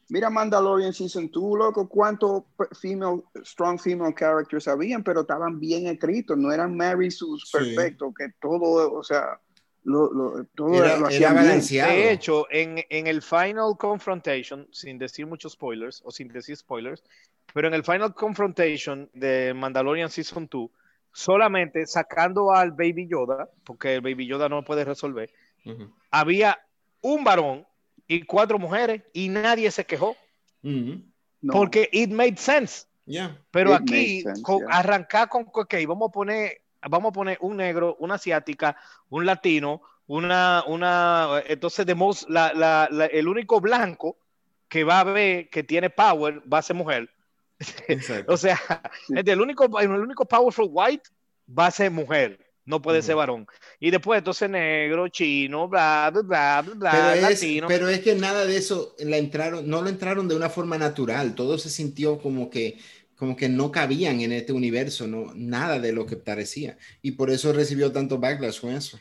mira 0.09 0.29
Mandalorian 0.29 0.93
Season 0.93 1.29
2, 1.31 1.57
loco, 1.57 1.87
cuántos 1.89 2.43
female, 2.79 3.23
strong 3.43 3.79
female 3.79 4.13
characters 4.15 4.67
habían, 4.67 5.03
pero 5.03 5.21
estaban 5.21 5.59
bien 5.59 5.87
escritos, 5.87 6.37
no 6.37 6.51
eran 6.51 6.75
Mary 6.75 7.11
sus 7.11 7.43
Sí. 7.49 7.57
perfectos, 7.57 8.13
que 8.17 8.29
todo, 8.39 8.93
o 8.93 9.03
sea, 9.03 9.39
lo, 9.83 10.11
lo- 10.13 10.45
todo 10.55 10.73
Era- 10.83 10.97
lo 10.97 11.07
hacían 11.07 11.35
bien. 11.41 11.59
De 11.61 12.11
hecho, 12.11 12.45
en, 12.51 12.83
en 12.89 13.07
el 13.07 13.21
Final 13.21 13.75
Confrontation, 13.77 14.67
sin 14.71 14.97
decir 14.97 15.25
muchos 15.25 15.53
spoilers 15.53 16.01
o 16.05 16.11
sin 16.11 16.27
decir 16.29 16.55
spoilers, 16.57 17.03
pero 17.53 17.67
en 17.69 17.73
el 17.73 17.83
Final 17.83 18.13
Confrontation 18.13 19.09
de 19.13 19.53
Mandalorian 19.53 20.09
Season 20.09 20.47
2, 20.51 20.69
solamente 21.17 21.87
sacando 21.87 22.51
al 22.53 22.71
Baby 22.73 23.07
Yoda, 23.07 23.49
porque 23.63 23.95
el 23.95 24.01
Baby 24.01 24.27
Yoda 24.27 24.47
no 24.49 24.63
puede 24.63 24.85
resolver, 24.85 25.31
había 26.11 26.59
un 27.01 27.23
varón 27.23 27.65
y 28.07 28.21
cuatro 28.21 28.59
mujeres 28.59 29.01
y 29.13 29.27
nadie 29.29 29.71
se 29.71 29.83
quejó. 29.83 30.15
No. 30.61 31.53
porque 31.53 31.89
it 31.91 32.11
made 32.11 32.37
sense. 32.37 32.85
Pero 33.51 33.71
It 33.73 33.81
aquí, 33.81 33.93
makes 33.93 34.21
sense, 34.23 34.41
con- 34.43 34.59
yeah. 34.59 34.77
arrancar 34.77 35.29
con, 35.29 35.47
ok, 35.51 35.73
vamos 35.87 36.09
a 36.09 36.11
poner, 36.11 36.61
vamos 36.87 37.09
a 37.09 37.13
poner 37.13 37.37
un 37.41 37.57
negro, 37.57 37.95
una 37.99 38.15
asiática, 38.15 38.75
un 39.09 39.25
latino, 39.25 39.81
una, 40.07 40.63
una, 40.67 41.41
entonces 41.47 41.85
de 41.85 41.95
most- 41.95 42.27
la, 42.29 42.53
la- 42.53 42.89
la- 42.91 43.05
el 43.07 43.27
único 43.27 43.59
blanco 43.59 44.17
que 44.67 44.83
va 44.83 44.99
a 44.99 45.03
ver 45.05 45.49
que 45.49 45.63
tiene 45.63 45.89
power 45.89 46.41
va 46.51 46.59
a 46.59 46.61
ser 46.61 46.75
mujer. 46.75 47.09
Exacto. 47.87 48.31
O 48.33 48.37
sea, 48.37 48.59
el 49.09 49.41
único, 49.41 49.79
el 49.79 49.89
único 49.89 50.25
powerful 50.25 50.67
white 50.69 51.09
va 51.47 51.67
a 51.67 51.71
ser 51.71 51.91
mujer, 51.91 52.39
no 52.65 52.81
puede 52.81 53.01
ser 53.01 53.15
varón. 53.15 53.47
Y 53.79 53.91
después 53.91 54.17
entonces 54.19 54.49
negro, 54.49 55.07
chino, 55.07 55.67
bla, 55.67 56.09
bla, 56.11 56.21
bla, 56.21 56.61
bla, 56.61 56.73
bla, 56.75 56.91
pero, 56.91 57.09
es, 57.13 57.21
latino. 57.21 57.67
pero 57.67 57.89
es 57.89 57.99
que 58.01 58.15
nada 58.15 58.45
de 58.45 58.57
eso 58.57 58.95
la 58.99 59.17
entraron, 59.17 59.67
no 59.69 59.81
lo 59.81 59.89
entraron 59.89 60.27
de 60.27 60.35
una 60.35 60.49
forma 60.49 60.77
natural. 60.77 61.35
Todo 61.35 61.57
se 61.57 61.69
sintió 61.69 62.19
como 62.19 62.49
que, 62.49 62.77
como 63.15 63.35
que 63.35 63.49
no 63.49 63.71
cabían 63.71 64.21
en 64.21 64.31
este 64.33 64.53
universo, 64.53 65.07
no, 65.07 65.31
nada 65.33 65.79
de 65.79 65.93
lo 65.93 66.05
que 66.05 66.17
parecía. 66.17 66.77
Y 67.01 67.11
por 67.11 67.31
eso 67.31 67.53
recibió 67.53 67.91
tanto 67.91 68.17
backlash 68.19 68.59
con 68.59 68.71
eso. 68.71 68.99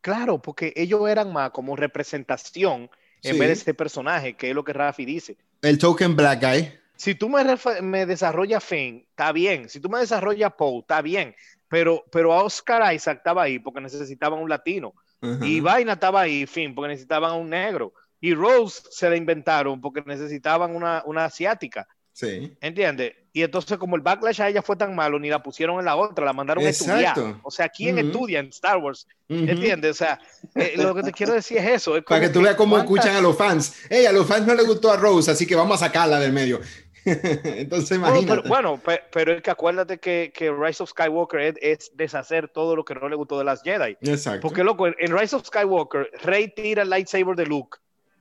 Claro, 0.00 0.42
porque 0.42 0.72
ellos 0.76 1.08
eran 1.08 1.32
más 1.32 1.50
como 1.50 1.76
representación 1.76 2.90
en 3.22 3.32
Sí. 3.34 3.38
vez 3.38 3.48
de 3.48 3.52
este 3.54 3.72
personaje, 3.74 4.34
que 4.36 4.50
es 4.50 4.54
lo 4.54 4.64
que 4.64 4.74
Rafi 4.74 5.06
dice. 5.06 5.38
El 5.62 5.78
token 5.78 6.14
black 6.14 6.42
guy. 6.42 6.72
Si 7.04 7.14
tú 7.14 7.28
me, 7.28 7.44
me 7.82 8.06
desarrollas 8.06 8.64
Finn, 8.64 9.06
está 9.10 9.30
bien. 9.30 9.68
Si 9.68 9.78
tú 9.78 9.90
me 9.90 9.98
desarrollas 9.98 10.54
Poe, 10.56 10.78
está 10.78 11.02
bien. 11.02 11.34
Pero, 11.68 12.02
pero 12.10 12.32
a 12.32 12.42
Oscar 12.42 12.94
Isaac 12.94 13.18
estaba 13.18 13.42
ahí 13.42 13.58
porque 13.58 13.82
necesitaban 13.82 14.38
un 14.38 14.48
latino. 14.48 14.94
Y 15.42 15.60
Vaina 15.60 15.92
estaba 15.94 16.22
ahí, 16.22 16.46
Finn, 16.46 16.74
porque 16.74 16.88
necesitaban 16.88 17.30
a 17.32 17.34
un 17.34 17.50
negro. 17.50 17.92
Y 18.22 18.32
Rose 18.34 18.80
se 18.90 19.10
la 19.10 19.16
inventaron 19.16 19.82
porque 19.82 20.02
necesitaban 20.06 20.74
una, 20.74 21.02
una 21.04 21.26
asiática. 21.26 21.86
Sí. 22.12 22.56
¿Entiendes? 22.60 23.12
Y 23.32 23.42
entonces, 23.42 23.76
como 23.76 23.96
el 23.96 24.02
backlash 24.02 24.40
a 24.40 24.48
ella 24.48 24.62
fue 24.62 24.76
tan 24.76 24.94
malo, 24.94 25.18
ni 25.18 25.28
la 25.28 25.42
pusieron 25.42 25.78
en 25.80 25.84
la 25.84 25.96
otra, 25.96 26.24
la 26.24 26.32
mandaron 26.32 26.64
a 26.64 26.68
Exacto. 26.70 26.94
estudiar. 27.20 27.36
O 27.42 27.50
sea, 27.50 27.68
¿quién 27.68 27.98
estudia 27.98 28.38
en 28.38 28.46
Star 28.46 28.78
Wars? 28.78 29.06
¿Entiendes? 29.28 29.90
O 29.90 29.94
sea, 29.94 30.20
eh, 30.54 30.74
lo 30.76 30.94
que 30.94 31.02
te 31.02 31.12
quiero 31.12 31.32
decir 31.34 31.58
es 31.58 31.66
eso. 31.66 31.96
es 31.96 32.04
Para 32.04 32.20
que 32.20 32.28
tú 32.28 32.40
veas 32.40 32.54
cómo 32.54 32.76
cuántas- 32.76 32.94
escuchan 32.94 33.16
a 33.16 33.20
los 33.20 33.36
fans. 33.36 33.74
Hey, 33.90 34.06
a 34.06 34.12
los 34.12 34.26
fans 34.26 34.46
no 34.46 34.54
les 34.54 34.66
gustó 34.66 34.90
a 34.92 34.96
Rose, 34.96 35.30
así 35.30 35.44
que 35.46 35.56
vamos 35.56 35.82
a 35.82 35.86
sacarla 35.86 36.20
del 36.20 36.32
medio. 36.32 36.60
Entonces, 37.44 37.98
No, 37.98 38.08
imagínate. 38.08 38.42
pero, 38.42 38.48
bueno, 38.48 38.78
pe- 38.78 39.02
pero 39.12 39.32
es 39.32 39.42
que 39.42 39.50
acuérdate 39.50 39.98
que, 39.98 40.32
que 40.34 40.50
Rise 40.50 40.82
of 40.82 40.90
Skywalker 40.90 41.40
es, 41.40 41.54
es 41.60 41.90
deshacer 41.94 42.48
todo 42.48 42.74
lo 42.76 42.84
que 42.84 42.94
no 42.94 43.08
le 43.08 43.16
gustó 43.16 43.38
de 43.38 43.44
las 43.44 43.62
Jedi. 43.62 43.96
Exacto. 44.00 44.40
Porque, 44.40 44.64
loco, 44.64 44.86
en, 44.86 44.94
en 44.98 45.16
Rise 45.16 45.36
of 45.36 45.46
Skywalker, 45.46 46.10
Rey 46.22 46.48
tira 46.54 46.82
el 46.82 46.90
lightsaber 46.90 47.36
de 47.36 47.46
Luke. 47.46 47.78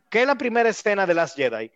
¿Qué 0.09 0.21
es 0.21 0.27
la 0.27 0.35
primera 0.37 0.69
escena 0.69 1.05
de 1.07 1.13
las 1.13 1.33
Jedi? 1.35 1.71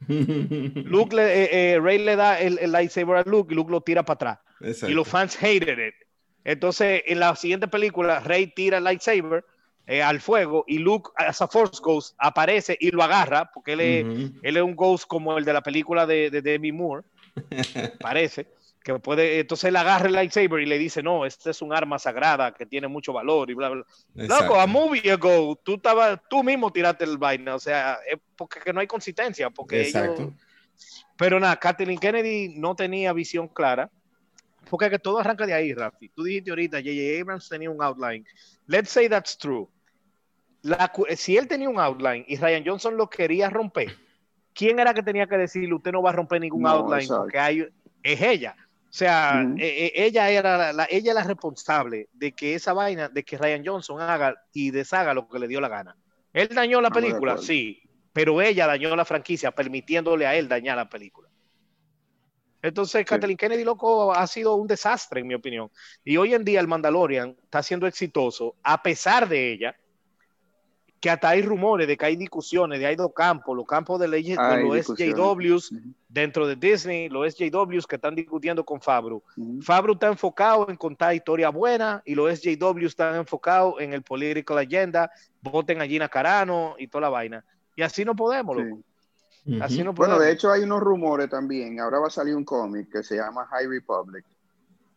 Luke 0.08 1.14
le, 1.14 1.44
eh, 1.44 1.72
eh, 1.74 1.80
Rey 1.80 1.98
le 1.98 2.16
da 2.16 2.40
el, 2.40 2.58
el 2.58 2.72
lightsaber 2.72 3.16
a 3.18 3.22
Luke 3.22 3.52
y 3.52 3.56
Luke 3.56 3.70
lo 3.70 3.80
tira 3.80 4.04
para 4.04 4.14
atrás. 4.14 4.38
Exacto. 4.60 4.90
Y 4.90 4.94
los 4.94 5.08
fans 5.08 5.36
hated 5.36 5.78
it. 5.78 5.94
Entonces, 6.44 7.02
en 7.06 7.20
la 7.20 7.36
siguiente 7.36 7.68
película, 7.68 8.20
Rey 8.20 8.48
tira 8.48 8.78
el 8.78 8.84
lightsaber 8.84 9.44
eh, 9.86 10.02
al 10.02 10.20
fuego 10.20 10.64
y 10.66 10.78
Luke, 10.78 11.10
as 11.16 11.42
a 11.42 11.48
Force 11.48 11.80
Ghost, 11.82 12.14
aparece 12.18 12.76
y 12.78 12.90
lo 12.90 13.02
agarra, 13.02 13.50
porque 13.52 13.72
él 13.72 13.80
es, 13.80 14.04
Ujú. 14.04 14.38
él 14.42 14.56
es 14.56 14.62
un 14.62 14.76
ghost 14.76 15.06
como 15.06 15.36
el 15.36 15.44
de 15.44 15.52
la 15.52 15.60
película 15.60 16.06
de, 16.06 16.30
de 16.30 16.42
Demi 16.42 16.70
Moore, 16.72 17.04
parece, 18.00 18.46
que 18.82 18.94
puede, 18.98 19.40
entonces 19.40 19.68
él 19.68 19.76
agarra 19.76 20.06
el 20.06 20.12
lightsaber 20.12 20.60
y 20.60 20.66
le 20.66 20.78
dice, 20.78 21.02
no, 21.02 21.26
este 21.26 21.50
es 21.50 21.62
un 21.62 21.72
arma 21.72 21.98
sagrada 21.98 22.52
que 22.52 22.66
tiene 22.66 22.88
mucho 22.88 23.12
valor 23.12 23.50
y 23.50 23.54
bla, 23.54 23.70
bla. 23.70 23.84
Exacto. 24.16 24.44
Loco, 24.44 24.60
a 24.60 24.66
movie 24.66 25.10
ago, 25.10 25.56
tú, 25.62 25.74
estabas, 25.74 26.20
tú 26.28 26.42
mismo 26.42 26.72
tiraste 26.72 27.04
el 27.04 27.18
vaina, 27.18 27.54
o 27.54 27.60
sea, 27.60 27.98
es 28.08 28.18
porque 28.36 28.60
que 28.60 28.72
no 28.72 28.80
hay 28.80 28.86
consistencia, 28.86 29.50
porque 29.50 29.82
Exacto. 29.82 30.22
ellos... 30.22 30.34
Pero 31.16 31.38
nada, 31.38 31.56
Kathleen 31.56 31.98
Kennedy 31.98 32.54
no 32.56 32.74
tenía 32.74 33.12
visión 33.12 33.46
clara, 33.46 33.90
porque 34.72 34.88
que 34.88 34.98
todo 34.98 35.18
arranca 35.18 35.44
de 35.44 35.52
ahí, 35.52 35.74
Rafi. 35.74 36.08
Tú 36.08 36.22
dijiste 36.22 36.48
ahorita, 36.48 36.78
J.J. 36.78 37.20
Abrams 37.20 37.46
tenía 37.46 37.68
un 37.70 37.82
outline. 37.82 38.24
Let's 38.66 38.88
say 38.88 39.06
that's 39.06 39.36
true. 39.36 39.68
La 40.62 40.88
cu- 40.88 41.04
si 41.14 41.36
él 41.36 41.46
tenía 41.46 41.68
un 41.68 41.78
outline 41.78 42.24
y 42.26 42.36
Ryan 42.36 42.64
Johnson 42.64 42.96
lo 42.96 43.10
quería 43.10 43.50
romper, 43.50 43.94
¿quién 44.54 44.78
era 44.78 44.94
que 44.94 45.02
tenía 45.02 45.26
que 45.26 45.36
decirle, 45.36 45.74
usted 45.74 45.92
no 45.92 46.00
va 46.00 46.08
a 46.08 46.14
romper 46.14 46.40
ningún 46.40 46.62
No, 46.62 46.68
outline? 46.70 47.02
exacto. 47.02 47.22
Porque 47.24 47.38
hay, 47.38 47.68
es 48.02 48.20
ella. 48.22 48.56
O 48.58 48.94
sea, 48.94 49.42
eh, 49.58 49.86
eh, 49.86 49.92
ella 49.96 50.30
era 50.30 50.56
la, 50.56 50.72
la- 50.72 50.88
ella 50.90 51.12
la 51.12 51.24
responsable 51.24 52.08
de 52.14 52.32
que 52.32 52.54
esa 52.54 52.72
vaina, 52.72 53.10
de 53.10 53.22
que 53.24 53.36
Ryan 53.36 53.62
Johnson 53.66 54.00
haga 54.00 54.34
y 54.54 54.70
deshaga 54.70 55.12
lo 55.12 55.28
que 55.28 55.38
le 55.38 55.48
dio 55.48 55.60
la 55.60 55.68
gana. 55.68 55.96
Él 56.32 56.48
dañó 56.48 56.80
la 56.80 56.88
película, 56.90 57.36
sí, 57.36 57.82
pero 58.14 58.40
ella 58.40 58.66
dañó 58.66 58.96
la 58.96 59.04
franquicia, 59.04 59.50
permitiéndole 59.50 60.26
a 60.26 60.34
él 60.34 60.48
dañar 60.48 60.76
la 60.78 60.88
película. 60.88 61.28
Entonces, 62.62 63.04
Kathleen 63.04 63.36
Kennedy, 63.36 63.64
loco, 63.64 64.14
ha 64.14 64.26
sido 64.28 64.54
un 64.54 64.68
desastre, 64.68 65.20
en 65.20 65.26
mi 65.26 65.34
opinión. 65.34 65.68
Y 66.04 66.16
hoy 66.16 66.32
en 66.32 66.44
día 66.44 66.60
el 66.60 66.68
Mandalorian 66.68 67.36
está 67.42 67.60
siendo 67.62 67.88
exitoso, 67.88 68.54
a 68.62 68.80
pesar 68.80 69.28
de 69.28 69.52
ella, 69.52 69.76
que 71.00 71.10
hasta 71.10 71.30
hay 71.30 71.42
rumores 71.42 71.88
de 71.88 71.96
que 71.96 72.06
hay 72.06 72.14
discusiones, 72.14 72.78
de 72.78 72.86
hay 72.86 72.94
dos 72.94 73.12
campos, 73.12 73.56
los 73.56 73.66
campos 73.66 73.98
de, 73.98 74.06
leyes, 74.06 74.38
los. 74.38 74.86
SJWs 74.86 75.74
dentro 76.08 76.46
de 76.46 76.54
Disney, 76.54 77.08
los 77.08 77.34
SJWs 77.34 77.88
que 77.88 77.96
están 77.96 78.14
discutiendo 78.14 78.64
con 78.64 78.80
Fabro. 78.80 79.24
Ujú. 79.36 79.60
Fabro 79.62 79.94
está 79.94 80.06
enfocado 80.06 80.68
en 80.70 80.76
contar 80.76 81.12
historias 81.12 81.52
buenas 81.52 82.02
y 82.04 82.14
los 82.14 82.32
SJWs 82.32 82.84
están 82.84 83.16
enfocados 83.16 83.80
en 83.80 83.92
el 83.92 84.02
political 84.02 84.58
agenda, 84.58 85.10
voten 85.40 85.82
a 85.82 85.86
Gina 85.86 86.08
Carano 86.08 86.76
y 86.78 86.86
toda 86.86 87.02
la 87.02 87.08
vaina. 87.08 87.44
Y 87.74 87.82
así 87.82 88.04
no 88.04 88.14
podemos, 88.14 88.56
Sí. 88.56 88.62
loco. 88.62 88.82
Así 89.60 89.76
Ujú. 89.76 89.84
no. 89.86 89.92
Bueno, 89.92 90.18
de 90.18 90.30
hecho 90.30 90.50
hay 90.52 90.62
unos 90.62 90.80
rumores 90.80 91.28
también. 91.28 91.80
Ahora 91.80 91.98
va 91.98 92.06
a 92.06 92.10
salir 92.10 92.36
un 92.36 92.44
cómic 92.44 92.90
que 92.90 93.02
se 93.02 93.16
llama 93.16 93.46
High 93.46 93.66
Republic. 93.66 94.24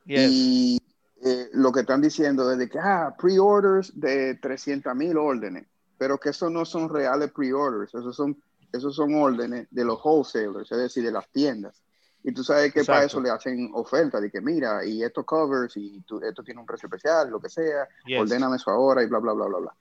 Yes. 0.06 0.30
Y 0.32 0.80
eh, 1.24 1.50
lo 1.54 1.72
que 1.72 1.80
están 1.80 2.02
diciendo 2.02 2.52
es 2.52 2.58
de 2.60 2.70
que, 2.70 2.78
ah, 2.80 3.16
pre-orders 3.18 4.00
de 4.00 4.36
300 4.36 4.96
mil 4.96 5.18
órdenes, 5.18 5.66
pero 5.98 6.20
que 6.20 6.30
esos 6.30 6.52
no 6.52 6.64
son 6.66 6.89
reales 6.89 7.32
pre-orders, 7.32 7.96
esos 7.96 8.16
son, 8.16 8.38
esos 8.72 8.96
son 8.96 9.16
órdenes 9.16 9.68
de 9.72 9.84
los 9.86 10.00
wholesalers, 10.04 10.72
es 10.72 10.78
decir, 10.78 11.04
de 11.04 11.12
las 11.12 11.28
tiendas. 11.30 11.82
Y 12.24 12.32
tú 12.34 12.43
sabes 12.43 12.72
que 12.74 12.84
para 12.84 13.00
Exacto. 13.04 13.18
eso 13.18 13.22
le 13.22 13.30
hacen 13.32 13.72
oferta 13.74 14.20
de 14.20 14.30
que, 14.30 14.41
mira, 14.41 14.86
y 14.86 15.04
estos 15.04 15.26
covers, 15.26 15.76
y 15.78 16.02
tú- 16.02 16.20
esto 16.22 16.43
tiene 16.43 16.60
un 16.60 16.66
precio 16.68 16.88
especial, 16.88 17.30
lo 17.32 17.39
que 17.39 17.50
sea, 17.50 17.88
Yes. 18.06 18.20
ordéname 18.20 18.58
eso 18.58 18.70
ahora, 18.70 19.02
y 19.02 19.08
bla, 19.08 19.20
bla, 19.20 19.34
bla, 19.34 19.46
bla, 19.48 19.58
bla. 19.60 19.74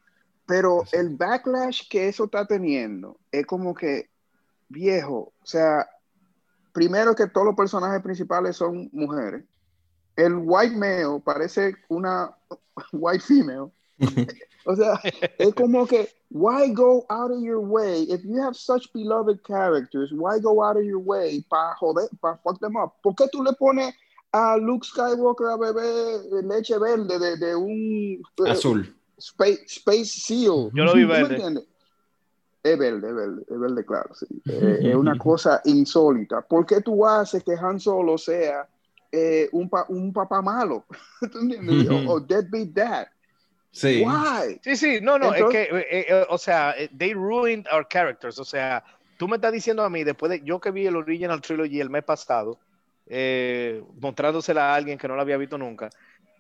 Pero 0.47 0.85
el 0.93 1.11
backlash 1.17 1.89
que 1.89 2.09
eso 2.09 2.25
está 2.25 2.47
teniendo 2.47 3.19
es 3.33 3.47
como 3.47 3.75
que, 3.75 4.11
viejo, 4.75 5.33
o 5.41 5.47
sea, 5.47 5.89
primero 6.73 7.15
que 7.15 7.29
todos 7.29 7.47
los 7.47 7.57
personajes 7.57 8.03
principales 8.03 8.57
son 8.57 8.91
mujeres. 8.93 9.45
El 10.17 10.35
white 10.37 10.77
male 10.77 11.21
parece 11.25 11.75
una 11.89 12.37
white 12.93 13.25
female. 13.25 13.71
o 14.67 14.77
sea, 14.77 15.01
es 15.39 15.55
como 15.55 15.87
que, 15.87 16.09
why 16.31 16.69
go 16.73 17.07
out 17.09 17.31
of 17.31 17.43
your 17.43 17.61
way? 17.61 18.03
If 18.03 18.25
you 18.25 18.43
have 18.43 18.55
such 18.55 18.93
beloved 18.93 19.43
characters, 19.45 20.13
why 20.13 20.41
go 20.41 20.63
out 20.63 20.77
of 20.77 20.85
your 20.85 20.99
way 20.99 21.45
para 21.49 21.75
joder, 21.77 22.09
para 22.21 22.39
fuck 22.43 22.59
them 22.61 22.77
up? 22.77 22.95
¿Por 23.03 23.15
qué 23.15 23.29
tú 23.31 23.43
le 23.43 23.53
pones 23.53 23.95
a 24.33 24.57
Luke 24.57 24.85
Skywalker 24.85 25.47
a 25.47 25.57
beber 25.57 26.45
leche 26.45 26.77
verde 26.79 27.19
de, 27.19 27.37
de 27.37 27.55
un 27.55 28.23
eh, 28.45 28.51
Azul. 28.51 28.93
Space, 29.17 29.63
Space 29.67 30.07
Seal? 30.07 30.71
Yo 30.75 30.85
lo 30.85 30.93
vi 30.95 31.03
¿Tú 31.03 31.09
me 31.09 31.23
verde. 31.23 31.67
Es 32.65 32.79
verde, 32.79 33.07
es 33.09 33.15
verde, 33.15 33.43
es 33.49 33.61
verde, 33.61 33.85
claro. 33.85 34.15
sí. 34.15 34.27
Eh, 34.51 34.79
es 34.91 34.95
una 34.97 35.17
cosa 35.19 35.61
insólita. 35.67 36.41
¿Por 36.41 36.65
qué 36.67 36.81
tú 36.81 37.07
haces 37.07 37.45
que 37.45 37.53
Han 37.53 37.79
Solo 37.79 38.17
sea 38.19 38.67
eh, 39.13 39.49
un, 39.53 39.69
pa- 39.69 39.87
un 39.89 40.13
papá 40.13 40.41
malo? 40.43 40.85
¿Tú 41.31 41.39
entiendes? 41.41 41.89
O, 41.91 42.15
o 42.15 42.21
deadbeat 42.21 42.69
dad. 42.71 43.07
Sí. 43.71 44.03
Why? 44.07 44.59
Sí, 44.63 44.77
sí, 44.77 44.99
no, 45.03 45.19
no, 45.19 45.35
Entonces- 45.35 45.61
es 45.61 45.69
que, 45.69 45.77
eh, 45.79 46.07
eh, 46.09 46.27
o 46.29 46.39
sea, 46.39 46.75
they 46.97 47.13
ruined 47.13 47.67
our 47.73 47.87
characters. 47.87 48.39
O 48.39 48.45
sea, 48.45 48.83
tú 49.19 49.29
me 49.29 49.37
estás 49.37 49.53
diciendo 49.53 49.83
a 49.85 49.91
mí, 49.91 50.03
después 50.03 50.31
de 50.31 50.41
yo 50.43 50.59
que 50.61 50.71
vi 50.71 50.87
el 50.87 50.97
Original 50.97 51.41
Trilogy 51.43 51.81
el 51.81 51.91
mes 51.91 52.03
pasado, 52.05 52.59
eh, 53.09 53.85
mostrándosela 54.01 54.73
a 54.73 54.75
alguien 54.77 54.97
que 54.97 55.07
no 55.07 55.17
la 55.17 55.23
había 55.23 55.37
visto 55.37 55.59
nunca, 55.59 55.91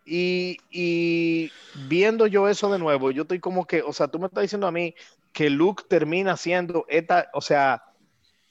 y, 0.06 0.58
y 0.70 1.50
viendo 1.88 2.26
yo 2.26 2.48
eso 2.48 2.70
de 2.72 2.78
nuevo, 2.78 3.10
yo 3.10 3.22
estoy 3.22 3.40
como 3.40 3.66
que, 3.66 3.82
o 3.82 3.92
sea, 3.92 4.06
tú 4.08 4.18
me 4.18 4.26
estás 4.26 4.42
diciendo 4.42 4.66
a 4.66 4.70
mí 4.72 4.94
que 5.34 5.50
Luke 5.50 5.84
termina 5.88 6.36
siendo 6.38 6.86
esta, 6.88 7.28
o 7.34 7.40
sea, 7.42 7.82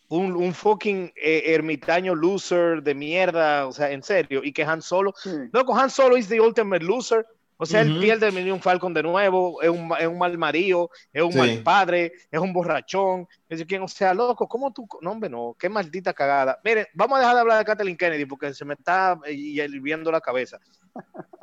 un, 0.09 0.36
un 0.36 0.53
fucking 0.53 1.11
eh, 1.15 1.43
ermitaño 1.47 2.13
loser 2.13 2.84
de 2.84 2.93
mierda, 2.93 3.65
o 3.65 3.71
sea, 3.71 3.89
en 3.89 4.03
serio, 4.03 4.41
y 4.43 4.51
que 4.53 4.63
Han 4.63 4.81
Solo, 4.84 5.13
Sí. 5.17 5.31
Loco, 5.51 5.75
Han 5.75 5.89
Solo 5.89 6.17
is 6.17 6.27
the 6.27 6.39
ultimate 6.39 6.84
loser. 6.86 7.25
O 7.57 7.65
sea, 7.65 7.81
él 7.81 7.91
Ujú. 7.91 8.01
pierde 8.01 8.27
el 8.27 8.34
Millennium 8.34 8.59
Falcon 8.59 8.93
de 8.93 9.01
nuevo, 9.03 9.61
es 9.61 9.69
un, 9.69 9.93
es 9.97 10.07
un 10.07 10.17
mal 10.17 10.38
marido, 10.38 10.89
es 11.13 11.23
un 11.23 11.31
Sí. 11.31 11.38
mal 11.38 11.63
padre, 11.63 12.11
es 12.29 12.39
un 12.39 12.51
borrachón. 12.51 13.21
Es 13.43 13.49
decir, 13.49 13.67
¿quién? 13.67 13.81
O 13.84 13.88
sea, 13.88 14.13
loco, 14.13 14.47
¿cómo 14.47 14.73
tú? 14.73 14.86
No, 15.01 15.11
hombre, 15.11 15.29
no, 15.29 15.55
qué 15.57 15.69
maldita 15.69 16.13
cagada. 16.13 16.59
Miren, 16.65 16.86
vamos 16.93 17.17
a 17.17 17.19
dejar 17.21 17.36
de 17.36 17.41
hablar 17.41 17.57
de 17.59 17.65
Kathleen 17.65 17.95
Kennedy 17.95 18.25
porque 18.25 18.53
se 18.53 18.65
me 18.65 18.73
está 18.73 19.17
eh, 19.25 19.31
hirviendo 19.34 20.11
la 20.11 20.19
cabeza. 20.19 20.59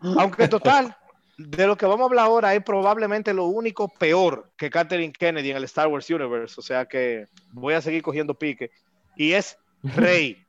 Aunque 0.00 0.46
total, 0.46 0.96
de 1.38 1.66
lo 1.66 1.76
que 1.76 1.86
vamos 1.86 2.02
a 2.02 2.04
hablar 2.10 2.26
ahora 2.26 2.54
es 2.54 2.62
probablemente 2.64 3.32
lo 3.32 3.44
único 3.46 3.88
peor 3.88 4.50
que 4.56 4.68
Kathleen 4.70 5.12
Kennedy 5.12 5.50
en 5.52 5.56
el 5.56 5.64
Star 5.64 5.86
Wars 5.88 6.10
Universe. 6.10 6.56
O 6.58 6.62
sea 6.62 6.84
que 6.86 7.26
voy 7.52 7.74
a 7.74 7.80
seguir 7.80 8.02
cogiendo 8.02 8.34
pique. 8.34 8.70
Y 9.16 9.32
es 9.32 9.56
Rey. 9.82 10.44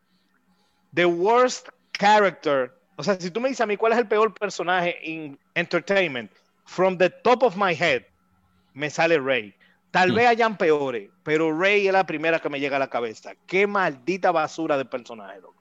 The 0.94 1.06
worst 1.06 1.70
character. 1.94 2.72
O 2.96 3.04
sea, 3.04 3.16
si 3.20 3.30
tú 3.32 3.40
me 3.40 3.50
dices 3.50 3.62
a 3.62 3.66
mí 3.68 3.78
cuál 3.78 3.94
es 3.94 4.00
el 4.00 4.08
peor 4.08 4.34
personaje 4.34 4.98
en 5.10 5.38
entertainment, 5.56 6.32
from 6.66 6.98
the 6.98 7.10
top 7.10 7.44
of 7.44 7.56
my 7.56 7.74
head, 7.74 8.04
me 8.74 8.90
sale 8.90 9.20
Rey. 9.20 9.54
Tal 9.92 10.12
Mm. 10.12 10.16
vez 10.16 10.28
hayan 10.28 10.58
peores, 10.58 11.10
pero 11.24 11.58
Rey 11.58 11.88
es 11.88 11.94
la 11.94 12.06
primera 12.06 12.40
que 12.40 12.50
me 12.50 12.60
llega 12.60 12.76
a 12.78 12.80
la 12.80 12.90
cabeza. 12.90 13.34
Qué 13.48 13.66
maldita 13.68 14.32
basura 14.32 14.78
de 14.78 14.86
personaje, 14.86 15.40
loco. 15.40 15.59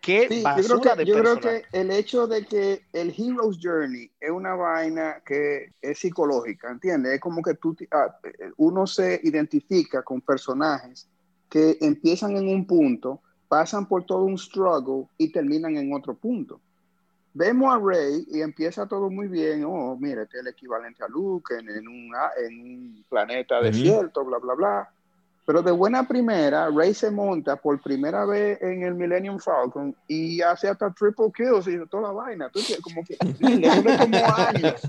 Qué 0.00 0.28
Sí, 0.28 0.42
yo 0.42 0.64
creo, 0.64 0.80
que, 0.80 0.96
de 0.96 1.04
yo 1.04 1.14
creo 1.14 1.34
personaje. 1.34 1.64
que 1.70 1.80
el 1.80 1.90
hecho 1.90 2.26
de 2.26 2.46
que 2.46 2.82
el 2.92 3.14
Hero's 3.16 3.58
Journey 3.62 4.10
es 4.18 4.30
una 4.30 4.54
vaina 4.54 5.22
que 5.26 5.72
es 5.82 5.98
psicológica, 5.98 6.70
¿entiendes? 6.70 7.14
Es 7.14 7.20
como 7.20 7.42
que 7.42 7.54
tú, 7.54 7.76
ah, 7.90 8.16
uno 8.56 8.86
se 8.86 9.20
identifica 9.22 10.02
con 10.02 10.20
personajes 10.20 11.06
que 11.50 11.76
empiezan 11.80 12.36
en 12.36 12.48
un 12.48 12.66
punto, 12.66 13.20
pasan 13.48 13.86
por 13.86 14.04
todo 14.04 14.24
un 14.24 14.38
struggle 14.38 15.06
y 15.18 15.30
terminan 15.30 15.76
en 15.76 15.92
otro 15.92 16.14
punto. 16.14 16.60
Vemos 17.32 17.72
a 17.72 17.78
Rey 17.78 18.24
y 18.28 18.40
empieza 18.40 18.86
todo 18.86 19.10
muy 19.10 19.28
bien. 19.28 19.64
Oh, 19.64 19.96
mira, 19.96 20.22
este 20.22 20.38
es 20.38 20.42
el 20.42 20.48
equivalente 20.48 21.04
a 21.04 21.08
Luke 21.08 21.54
en, 21.54 21.68
en 21.68 21.86
un, 21.86 22.10
en 22.44 22.60
un 22.60 23.04
planeta 23.08 23.60
desierto, 23.60 24.24
bla, 24.24 24.38
bla, 24.38 24.54
bla. 24.54 24.94
Pero 25.50 25.62
de 25.62 25.72
buena 25.72 26.06
primera, 26.06 26.70
Rey 26.70 26.94
se 26.94 27.10
monta 27.10 27.56
por 27.56 27.82
primera 27.82 28.24
vez 28.24 28.62
en 28.62 28.84
el 28.84 28.94
Millennium 28.94 29.40
Falcon 29.40 29.92
y 30.06 30.40
hace 30.42 30.68
hasta 30.68 30.92
triple 30.92 31.32
kills 31.34 31.66
y 31.66 31.84
toda 31.88 32.04
la 32.04 32.12
vaina. 32.12 32.48
Tú 32.50 32.60
como 32.82 33.04
que 33.04 33.14
eso 33.14 33.82
le 33.82 33.98
tomó 33.98 34.24
años. 34.32 34.80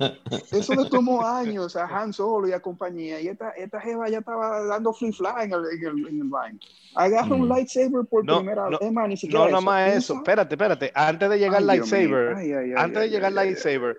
Eso 0.51 0.75
le 0.75 0.87
tomó 0.87 1.25
años 1.25 1.75
a 1.75 1.85
Han 1.87 2.13
Solo 2.13 2.47
y 2.47 2.51
a 2.53 2.59
compañía. 2.59 3.19
Y 3.19 3.29
esta, 3.29 3.49
esta 3.57 3.81
jeva 3.81 4.07
ya 4.07 4.19
estaba 4.19 4.63
dando 4.65 4.93
free 4.93 5.11
fly 5.11 5.45
en 5.45 5.53
el, 5.53 5.65
en 5.65 5.87
el, 5.87 6.07
en 6.09 6.21
el 6.21 6.27
vaina. 6.27 6.59
Agarra 6.93 7.33
un 7.33 7.47
Mm. 7.47 7.49
lightsaber 7.49 8.05
por 8.07 8.23
No, 8.23 8.37
primera 8.37 8.69
no, 8.69 8.77
vez, 8.77 8.91
man, 8.91 9.09
ni 9.09 9.17
siquiera 9.17 9.45
No, 9.45 9.49
nada 9.49 9.61
más 9.61 9.95
eso. 9.95 10.13
Espérate, 10.13 10.53
espérate. 10.53 10.91
Antes 10.93 11.27
de 11.27 11.39
llegar 11.39 11.61
Ay, 11.61 11.65
lightsaber, 11.65 12.35
Ay, 12.35 12.53
ay, 12.53 12.73
antes 12.77 13.01
de 13.01 13.09
llegar 13.09 13.31
lightsaber, 13.33 13.97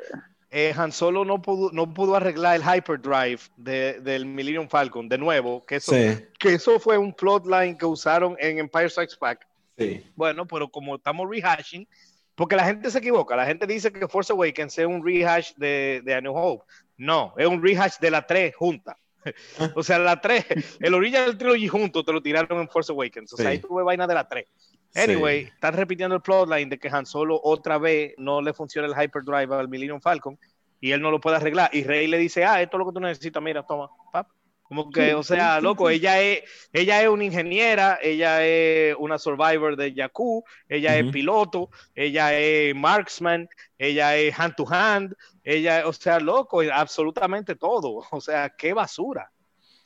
eh, 0.52 0.72
Han 0.76 0.92
Solo 0.92 1.24
no 1.24 1.40
pudo, 1.42 1.70
no 1.72 1.92
pudo 1.92 2.14
arreglar 2.14 2.56
el 2.56 2.62
hyperdrive 2.62 3.40
de, 3.56 4.00
del 4.00 4.26
Millennium 4.26 4.68
Falcon 4.68 5.08
de 5.08 5.18
nuevo, 5.18 5.64
que 5.66 5.76
eso, 5.76 5.92
Sí, 5.92 6.24
que 6.38 6.54
eso 6.54 6.78
fue 6.78 6.98
un 6.98 7.12
plotline 7.12 7.76
que 7.76 7.86
usaron 7.86 8.36
en 8.38 8.58
Empire 8.58 8.88
Strikes 8.90 9.16
Back. 9.20 9.46
sí. 9.78 10.04
Bueno, 10.14 10.46
pero 10.46 10.68
como 10.68 10.96
estamos 10.96 11.28
rehashing, 11.28 11.88
porque 12.34 12.54
la 12.56 12.64
gente 12.64 12.90
se 12.90 12.98
equivoca, 12.98 13.34
la 13.34 13.46
gente 13.46 13.66
dice 13.66 13.92
que 13.92 14.06
Force 14.06 14.32
Awakens 14.32 14.78
es 14.78 14.86
un 14.86 15.04
rehash 15.04 15.52
de, 15.56 16.02
de 16.04 16.14
A 16.14 16.20
New 16.20 16.34
Hope. 16.36 16.64
No, 16.96 17.34
es 17.36 17.46
un 17.46 17.62
rehash 17.62 17.98
de 17.98 18.10
la 18.10 18.26
3 18.26 18.54
junta. 18.54 18.96
o 19.76 19.82
sea, 19.82 19.98
la 19.98 20.20
3, 20.20 20.44
el 20.80 20.94
original 20.94 21.38
trilogy 21.38 21.68
junto 21.68 22.04
te 22.04 22.12
lo 22.12 22.20
tiraron 22.20 22.60
en 22.60 22.68
Force 22.68 22.90
Awakens. 22.92 23.32
O 23.32 23.36
sea, 23.36 23.46
Sí. 23.46 23.52
ahí 23.52 23.58
tuve 23.58 23.82
vaina 23.82 24.06
de 24.06 24.14
la 24.14 24.28
3. 24.28 24.46
Anyway, 24.94 25.44
Sí. 25.44 25.50
están 25.54 25.74
repitiendo 25.74 26.14
el 26.16 26.22
plotline 26.22 26.68
de 26.68 26.78
que 26.78 26.88
Han 26.88 27.06
Solo 27.06 27.40
otra 27.42 27.78
vez 27.78 28.14
no 28.18 28.40
le 28.42 28.52
funciona 28.52 28.86
el 28.88 28.94
hyperdrive 29.04 29.54
al 29.54 29.68
Millennium 29.68 30.00
Falcon 30.00 30.38
y 30.80 30.92
él 30.92 31.00
no 31.00 31.10
lo 31.10 31.20
puede 31.20 31.36
arreglar. 31.36 31.70
Y 31.72 31.84
Rey 31.84 32.06
le 32.06 32.18
dice, 32.18 32.44
ah, 32.44 32.60
esto 32.60 32.76
es 32.76 32.78
lo 32.80 32.86
que 32.86 32.92
tú 32.94 33.00
necesitas, 33.00 33.42
mira, 33.42 33.64
toma, 33.66 33.88
pap. 34.12 34.28
Como 34.62 34.90
que, 34.90 35.08
Sí, 35.08 35.12
o 35.12 35.22
sea, 35.22 35.56
sí, 35.58 35.62
loco, 35.64 35.88
sí. 35.88 35.94
ella 35.96 36.20
es, 36.20 36.42
ella 36.72 37.02
es 37.02 37.08
una 37.08 37.24
ingeniera, 37.24 37.98
ella 38.02 38.44
es 38.44 38.96
una 38.98 39.18
survivor 39.18 39.76
de 39.76 39.92
Jakku, 39.94 40.44
ella 40.68 40.96
es 40.96 41.10
piloto, 41.12 41.68
ella 41.94 42.34
es 42.38 42.74
marksman, 42.74 43.48
ella 43.78 44.16
es 44.16 44.38
hand 44.38 44.54
to 44.56 44.66
hand, 44.70 45.14
ella, 45.44 45.86
o 45.86 45.92
sea, 45.92 46.18
loco, 46.20 46.62
absolutamente 46.72 47.54
todo. 47.54 48.02
O 48.12 48.20
sea, 48.20 48.48
qué 48.50 48.72
basura. 48.72 49.30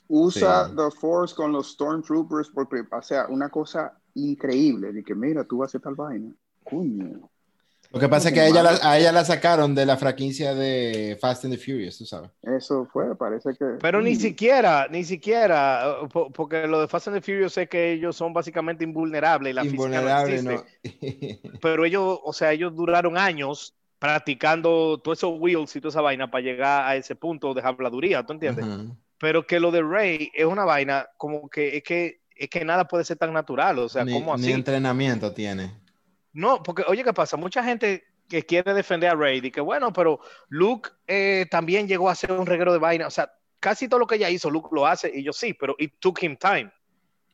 Usa 0.08 0.68
Sí. 0.68 0.76
The 0.76 0.90
Force 1.00 1.34
con 1.34 1.50
los 1.52 1.72
Stormtroopers, 1.72 2.50
por, 2.50 2.68
prim- 2.68 2.88
o 2.92 3.02
sea, 3.02 3.26
una 3.28 3.48
cosa 3.48 3.92
increíble. 4.16 4.92
De 4.92 5.02
que, 5.04 5.14
mira, 5.14 5.44
tú 5.44 5.58
vas 5.58 5.66
a 5.66 5.70
hacer 5.70 5.80
tal 5.82 5.94
vaina. 5.94 6.32
Coño. 6.64 7.28
Lo 7.92 8.00
que 8.00 8.08
pasa 8.08 8.28
es 8.28 8.34
que 8.34 8.40
a 8.40 8.48
ella, 8.48 8.62
la, 8.64 8.78
a 8.82 8.98
ella 8.98 9.12
la 9.12 9.24
sacaron 9.24 9.72
de 9.74 9.86
la 9.86 9.96
franquicia 9.96 10.54
de 10.54 11.16
Fast 11.20 11.44
and 11.44 11.54
the 11.54 11.58
Furious, 11.58 11.96
tú 11.96 12.04
sabes. 12.04 12.30
Eso 12.42 12.84
fue, 12.92 13.16
parece 13.16 13.54
que. 13.56 13.64
Pero 13.80 14.02
ni 14.02 14.16
siquiera, 14.16 14.88
ni 14.90 15.04
siquiera, 15.04 16.02
uh, 16.02 16.08
po- 16.08 16.30
porque 16.32 16.66
lo 16.66 16.80
de 16.80 16.88
Fast 16.88 17.08
and 17.08 17.16
the 17.16 17.22
Furious 17.22 17.56
es 17.56 17.68
que 17.68 17.92
ellos 17.92 18.16
son 18.16 18.32
básicamente 18.32 18.82
invulnerables 18.82 19.52
y 19.52 19.54
la 19.54 19.62
física 19.62 19.78
no 19.78 19.84
Invulnerable, 19.86 20.34
existe. 20.34 21.40
¿no? 21.44 21.58
Pero 21.62 21.84
ellos, 21.84 22.18
o 22.24 22.32
sea, 22.32 22.52
ellos 22.52 22.74
duraron 22.74 23.16
años 23.16 23.72
practicando 24.00 24.98
todos 24.98 25.18
esos 25.18 25.38
wheels 25.38 25.74
y 25.76 25.80
toda 25.80 25.90
esa 25.90 26.00
vaina 26.00 26.30
para 26.30 26.42
llegar 26.42 26.88
a 26.88 26.96
ese 26.96 27.14
punto 27.14 27.54
de 27.54 27.62
habladuría, 27.62 28.24
¿tú 28.24 28.32
entiendes? 28.32 28.64
Ajá. 28.64 28.84
Pero 29.18 29.46
que 29.46 29.60
lo 29.60 29.70
de 29.70 29.82
Rey 29.82 30.30
es 30.34 30.44
una 30.44 30.64
vaina 30.64 31.06
como 31.16 31.48
que 31.48 31.76
es 31.76 31.82
que 31.84 32.20
es 32.36 32.48
que 32.50 32.64
nada 32.64 32.86
puede 32.86 33.04
ser 33.04 33.16
tan 33.18 33.32
natural, 33.32 33.78
o 33.78 33.88
sea, 33.88 34.04
ni, 34.04 34.10
¿cómo 34.10 34.34
ni 34.34 34.50
así? 34.50 34.52
entrenamiento 34.52 35.32
tiene. 35.32 35.72
No, 36.32 36.62
porque 36.62 36.84
oye, 36.86 37.02
¿qué 37.04 37.12
pasa? 37.12 37.36
Mucha 37.36 37.64
gente 37.64 38.04
que 38.28 38.42
quiere 38.44 38.74
defender 38.74 39.10
a 39.10 39.14
Rey, 39.14 39.40
y 39.42 39.50
que 39.50 39.60
bueno, 39.60 39.92
pero 39.92 40.20
Luke 40.48 40.90
eh, 41.06 41.46
también 41.50 41.88
llegó 41.88 42.08
a 42.08 42.12
hacer 42.12 42.32
un 42.32 42.46
reguero 42.46 42.72
de 42.72 42.78
vaina, 42.78 43.06
o 43.06 43.10
sea, 43.10 43.30
casi 43.60 43.88
todo 43.88 44.00
lo 44.00 44.06
que 44.06 44.16
ella 44.16 44.30
hizo, 44.30 44.50
Luke 44.50 44.68
lo 44.72 44.86
hace, 44.86 45.10
y 45.14 45.22
yo 45.22 45.32
sí, 45.32 45.54
pero 45.54 45.74
it 45.78 45.94
took 46.00 46.22
him 46.22 46.36
time. 46.36 46.70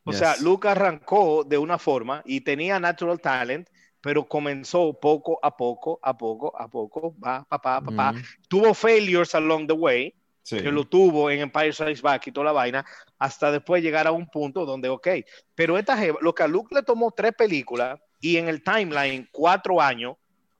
O 0.05 0.13
Yes. 0.13 0.19
sea, 0.19 0.37
Luke 0.39 0.69
arrancó 0.69 1.45
de 1.45 1.59
una 1.59 1.79
forma 1.79 2.23
y 2.25 2.41
tenía 2.43 2.81
natural 2.81 3.21
talent, 3.21 3.69
pero 4.01 4.27
comenzó 4.29 4.99
poco 5.01 5.39
a 5.43 5.57
poco, 5.57 6.01
a 6.03 6.17
poco, 6.17 6.53
a 6.59 6.69
poco, 6.69 7.15
va, 7.21 7.45
papá, 7.49 7.81
papá. 7.83 8.11
Ujú. 8.13 8.21
Tuvo 8.49 8.75
failures 8.75 9.35
along 9.35 9.67
the 9.69 9.75
way, 9.75 10.15
Sí. 10.43 10.57
que 10.61 10.73
lo 10.73 10.85
tuvo 10.85 11.31
en 11.31 11.41
Empire 11.41 11.73
Strikes 11.73 12.03
Back 12.03 12.27
y 12.27 12.33
toda 12.33 12.47
la 12.47 12.53
vaina, 12.53 12.85
hasta 13.19 13.53
después 13.53 13.83
llegar 13.83 14.07
a 14.09 14.13
un 14.13 14.27
punto 14.29 14.67
donde, 14.67 14.89
ok, 14.89 15.09
pero 15.55 15.79
esta 15.79 15.97
jeva, 15.97 16.19
lo 16.21 16.35
que 16.35 16.43
a 16.43 16.49
Luke 16.49 16.75
le 16.75 16.83
tomó 16.83 17.13
tres 17.13 17.33
películas 17.33 18.01
y 18.21 18.37
en 18.39 18.49
el 18.49 18.63
timeline 18.63 19.29
cuatro 19.33 19.81
años, 19.81 20.17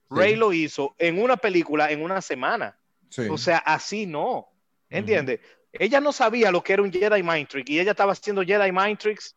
Sí. 0.09 0.19
Rey 0.19 0.35
lo 0.35 0.53
hizo 0.53 0.93
en 0.99 1.19
una 1.19 1.37
película 1.37 1.89
en 1.91 2.03
una 2.03 2.21
semana. 2.21 2.77
Sí. 3.09 3.23
O 3.31 3.37
sea, 3.37 3.57
así 3.57 4.05
no. 4.05 4.47
¿Entiendes? 4.89 5.39
Ella 5.71 5.99
no 5.99 6.11
sabía 6.11 6.51
lo 6.51 6.61
que 6.61 6.73
era 6.73 6.83
un 6.83 6.91
Jedi 6.91 7.23
Mind 7.23 7.47
Trick 7.47 7.67
y 7.69 7.79
ella 7.79 7.91
estaba 7.91 8.11
haciendo 8.11 8.43
Jedi 8.43 8.71
Mind 8.71 8.99
Tricks. 8.99 9.35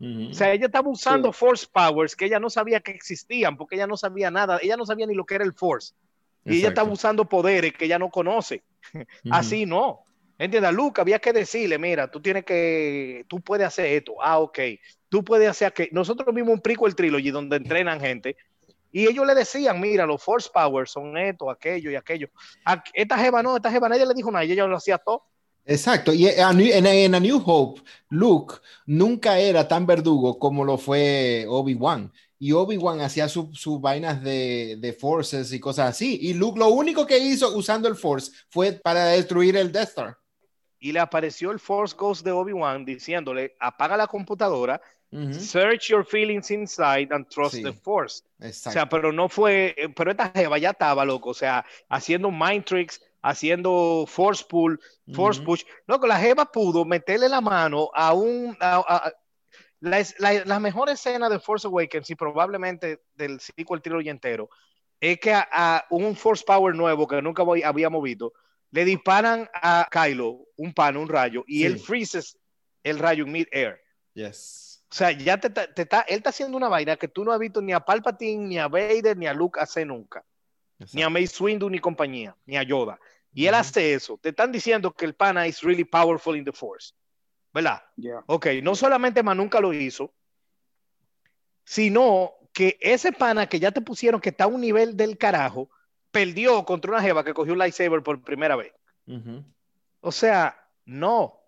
O 0.00 0.34
sea, 0.34 0.52
ella 0.52 0.66
estaba 0.66 0.88
usando 0.88 1.32
Sí. 1.32 1.38
Force 1.38 1.66
Powers 1.72 2.16
que 2.16 2.24
ella 2.24 2.40
no 2.40 2.50
sabía 2.50 2.80
que 2.80 2.90
existían 2.90 3.56
porque 3.56 3.76
ella 3.76 3.86
no 3.86 3.96
sabía 3.96 4.32
nada. 4.32 4.58
Ella 4.60 4.76
no 4.76 4.84
sabía 4.84 5.06
ni 5.06 5.14
lo 5.14 5.24
que 5.24 5.36
era 5.36 5.44
el 5.44 5.52
Force. 5.54 5.94
Y 6.44 6.58
ella 6.58 6.68
estaba 6.70 6.90
usando 6.90 7.28
poderes 7.28 7.72
que 7.72 7.84
ella 7.84 8.00
no 8.00 8.10
conoce. 8.10 8.64
Así 9.28 9.66
no. 9.66 10.04
¿Entiendes? 10.38 10.68
A 10.70 10.72
Luke 10.72 11.00
había 11.00 11.18
que 11.20 11.32
decirle, 11.32 11.78
mira, 11.78 12.10
tú 12.10 12.20
tienes 12.20 12.44
que, 12.44 13.24
tú 13.28 13.40
puedes 13.40 13.66
hacer 13.66 13.86
esto. 13.86 14.14
Ah, 14.20 14.40
ok. 14.40 14.58
Tú 15.08 15.24
puedes 15.24 15.48
hacer 15.48 15.72
que 15.72 15.88
nosotros 15.92 16.34
vimos 16.34 16.54
un 16.54 16.60
prequel 16.60 16.94
trilogy 16.96 17.30
donde 17.30 17.56
entrenan 17.56 18.00
gente 18.00 18.36
Y 18.92 19.06
ellos 19.08 19.26
le 19.26 19.34
decían, 19.34 19.80
mira, 19.80 20.06
los 20.06 20.22
Force 20.22 20.50
Powers 20.52 20.92
son 20.92 21.16
esto, 21.18 21.50
aquello 21.50 21.90
y 21.90 21.96
aquello. 21.96 22.28
A- 22.64 22.82
esta 22.94 23.18
jeva 23.18 23.42
no, 23.42 23.56
esta 23.56 23.70
jeva 23.70 23.88
nadie 23.90 24.06
le 24.06 24.14
dijo 24.14 24.30
nada, 24.32 24.44
ella 24.44 24.66
lo 24.66 24.76
hacía 24.76 24.98
todo. 24.98 25.24
Exacto, 25.64 26.12
y 26.12 26.26
en, 26.26 26.60
en 26.86 27.14
A 27.14 27.20
New 27.20 27.40
Hope, 27.46 27.82
Luke 28.08 28.56
nunca 28.86 29.38
era 29.38 29.68
tan 29.68 29.86
verdugo 29.86 30.38
como 30.38 30.64
lo 30.64 30.76
fue 30.76 31.46
Obi-Wan. 31.48 32.12
Y 32.44 32.50
Obi-Wan 32.50 33.00
hacía 33.02 33.28
sus 33.28 33.80
vainas 33.80 34.20
de, 34.20 34.74
de 34.80 34.92
forces 34.92 35.52
y 35.52 35.60
cosas 35.60 35.90
así. 35.90 36.18
Y 36.22 36.34
Luke 36.34 36.58
lo 36.58 36.70
único 36.70 37.06
que 37.06 37.16
hizo 37.16 37.56
usando 37.56 37.86
el 37.86 37.94
force 37.94 38.32
fue 38.48 38.72
para 38.72 39.04
destruir 39.04 39.56
el 39.56 39.70
Death 39.70 39.90
Star. 39.90 40.16
Y 40.80 40.90
le 40.90 40.98
apareció 40.98 41.52
el 41.52 41.60
Force 41.60 41.94
Ghost 41.96 42.24
de 42.24 42.32
Obi-Wan 42.32 42.84
diciéndole, 42.84 43.54
apaga 43.60 43.96
la 43.96 44.08
computadora, 44.08 44.80
search 45.30 45.90
your 45.90 46.04
feelings 46.04 46.50
inside 46.50 47.08
and 47.12 47.28
trust 47.28 47.54
Sí. 47.54 47.62
the 47.62 47.72
Force. 47.72 48.24
O 48.40 48.50
sea, 48.52 48.88
pero 48.88 49.12
no 49.12 49.28
fue, 49.28 49.76
pero 49.94 50.10
esta 50.10 50.32
jeva 50.34 50.58
ya 50.58 50.70
estaba 50.70 51.04
loco, 51.04 51.30
o 51.30 51.34
sea, 51.34 51.64
haciendo 51.88 52.32
mind 52.32 52.64
tricks, 52.64 53.00
haciendo 53.22 54.04
force 54.08 54.44
pull, 54.48 54.80
force 55.14 55.38
Ujú. 55.40 55.46
push. 55.52 55.62
Loco, 55.86 56.08
la 56.08 56.18
jeva 56.18 56.46
pudo 56.46 56.84
meterle 56.84 57.28
la 57.28 57.40
mano 57.40 57.88
a 57.94 58.12
un, 58.14 58.56
a- 58.58 58.76
a- 58.78 58.96
a- 59.06 59.12
la, 59.82 59.98
es- 59.98 60.14
la- 60.18 60.44
la 60.44 60.58
mejor 60.60 60.88
escena 60.88 61.28
de 61.28 61.38
Force 61.38 61.66
Awakens 61.66 62.08
y 62.10 62.14
probablemente 62.14 63.02
del 63.14 63.40
sequel 63.40 63.82
trilogy 63.82 64.08
entero, 64.08 64.48
es 65.00 65.18
que 65.18 65.32
a, 65.32 65.46
a 65.50 65.86
un 65.90 66.14
Force 66.16 66.44
Power 66.46 66.74
nuevo 66.74 67.06
que 67.06 67.20
nunca 67.20 67.42
voy- 67.42 67.62
habíamos 67.62 68.02
visto, 68.02 68.32
le 68.70 68.84
disparan 68.84 69.48
a 69.52 69.86
Kylo 69.90 70.46
un 70.56 70.72
pan, 70.72 70.96
un 70.96 71.08
rayo, 71.08 71.44
y 71.46 71.58
Sí. 71.58 71.64
él 71.66 71.78
freezes 71.78 72.38
el 72.82 72.98
rayo 72.98 73.24
en 73.24 73.32
mid-air. 73.32 73.80
Yes. 74.14 74.84
O 74.90 74.94
sea, 74.94 75.10
ya 75.10 75.38
te, 75.38 75.50
ta- 75.50 75.72
te 75.72 75.82
está, 75.82 76.02
él 76.02 76.16
está 76.18 76.30
haciendo 76.30 76.56
una 76.56 76.68
vaina 76.68 76.96
que 76.96 77.08
tú 77.08 77.24
no 77.24 77.32
has 77.32 77.38
visto 77.38 77.60
ni 77.62 77.72
a 77.72 77.80
Palpatine, 77.80 78.46
ni 78.46 78.58
a 78.58 78.68
Vader, 78.68 79.16
ni 79.16 79.26
a 79.26 79.34
Luke 79.34 79.58
hacer 79.60 79.86
nunca. 79.86 80.24
Ni 80.92 81.02
a 81.02 81.08
Mace 81.08 81.42
Windu, 81.42 81.70
ni 81.70 81.78
compañía, 81.78 82.36
ni 82.44 82.56
a 82.56 82.62
Yoda. 82.62 82.98
Y 83.32 83.46
él 83.46 83.54
hace 83.54 83.94
eso. 83.94 84.18
Te 84.20 84.30
están 84.30 84.50
diciendo 84.52 84.92
que 84.92 85.04
el 85.06 85.14
pana 85.14 85.46
is 85.46 85.62
really 85.62 85.84
powerful 85.84 86.36
in 86.36 86.44
the 86.44 86.52
Force. 86.52 86.92
¿Verdad? 87.52 87.82
Yeah. 87.96 88.22
Ok, 88.26 88.46
no 88.62 88.74
solamente 88.74 89.22
más 89.22 89.36
nunca 89.36 89.60
lo 89.60 89.72
hizo, 89.72 90.12
sino 91.64 92.32
que 92.52 92.78
ese 92.80 93.12
pana 93.12 93.46
que 93.46 93.60
ya 93.60 93.70
te 93.70 93.80
pusieron 93.80 94.20
que 94.20 94.30
está 94.30 94.44
a 94.44 94.48
un 94.48 94.60
nivel 94.60 94.96
del 94.96 95.18
carajo, 95.18 95.70
perdió 96.10 96.64
contra 96.64 96.92
una 96.92 97.02
jeva 97.02 97.24
que 97.24 97.34
cogió 97.34 97.52
un 97.52 97.58
lightsaber 97.58 98.02
por 98.02 98.22
primera 98.22 98.56
vez. 98.56 98.72
O 100.00 100.12
sea, 100.12 100.68
no. 100.84 101.40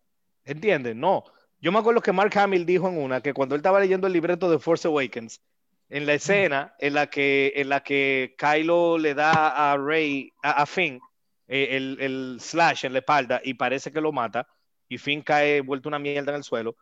¿Entiendes? 0.44 0.96
No. 0.96 1.24
Yo 1.60 1.72
me 1.72 1.78
acuerdo 1.78 2.00
que 2.00 2.12
Mark 2.12 2.36
Hamill 2.36 2.66
dijo 2.66 2.88
en 2.88 2.98
una 2.98 3.20
que 3.20 3.32
cuando 3.32 3.54
él 3.54 3.60
estaba 3.60 3.80
leyendo 3.80 4.06
el 4.06 4.12
libreto 4.12 4.50
de 4.50 4.58
Force 4.58 4.86
Awakens, 4.86 5.40
en 5.88 6.06
la 6.06 6.14
escena 6.14 6.74
en 6.78 6.94
la 6.94 7.08
que, 7.08 7.52
en 7.56 7.68
la 7.68 7.82
que 7.82 8.34
Kylo 8.38 8.98
le 8.98 9.14
da 9.14 9.72
a 9.72 9.76
Rey, 9.76 10.32
a, 10.42 10.62
a 10.62 10.66
Finn, 10.66 11.00
eh, 11.46 11.68
el, 11.72 11.98
el 12.00 12.38
slash 12.40 12.86
en 12.86 12.94
la 12.94 13.00
espalda 13.00 13.40
y 13.44 13.54
parece 13.54 13.92
que 13.92 14.00
lo 14.00 14.12
mata, 14.12 14.48
y 14.88 14.98
Finn 14.98 15.22
cae 15.22 15.60
vuelto 15.60 15.88
una 15.88 15.98
mierda 15.98 16.32
en 16.32 16.36
el 16.36 16.44
suelo, 16.44 16.76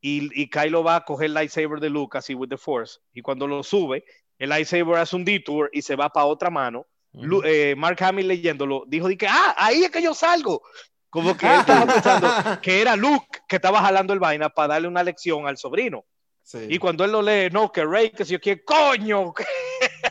y, 0.00 0.28
y 0.40 0.48
Kylo 0.50 0.84
va 0.84 0.96
a 0.96 1.04
coger 1.04 1.26
el 1.26 1.34
lightsaber 1.34 1.80
de 1.80 1.90
Luke 1.90 2.16
así 2.18 2.34
with 2.34 2.48
the 2.48 2.56
Force, 2.56 2.98
y 3.12 3.22
cuando 3.22 3.46
lo 3.46 3.62
sube, 3.62 4.04
el 4.38 4.50
lightsaber 4.50 4.96
hace 4.96 5.16
un 5.16 5.24
detour 5.24 5.70
y 5.72 5.82
se 5.82 5.96
va 5.96 6.08
para 6.10 6.26
otra 6.26 6.50
mano, 6.50 6.86
Lu- 7.12 7.42
eh, 7.44 7.74
Mark 7.76 8.02
Hamill 8.02 8.28
leyéndolo, 8.28 8.84
dijo 8.86 9.08
de 9.08 9.16
que, 9.16 9.26
ah, 9.26 9.54
ahí 9.56 9.84
es 9.84 9.90
que 9.90 10.02
yo 10.02 10.12
salgo. 10.12 10.62
Como 11.08 11.34
que 11.34 11.46
él 11.46 11.60
estaba 11.60 11.86
pensando 11.94 12.60
que 12.60 12.82
era 12.82 12.94
Luke 12.94 13.38
que 13.48 13.56
estaba 13.56 13.80
jalando 13.80 14.12
el 14.12 14.18
vaina 14.18 14.50
para 14.50 14.74
darle 14.74 14.88
una 14.88 15.02
lección 15.02 15.46
al 15.46 15.56
sobrino. 15.56 16.04
Sí. 16.42 16.66
Y 16.68 16.78
cuando 16.78 17.04
él 17.06 17.12
lo 17.12 17.22
lee, 17.22 17.48
no, 17.50 17.72
que 17.72 17.86
Rey, 17.86 18.10
que 18.10 18.26
si 18.26 18.32
yo 18.34 18.40
quiero, 18.40 18.60
coño. 18.66 19.32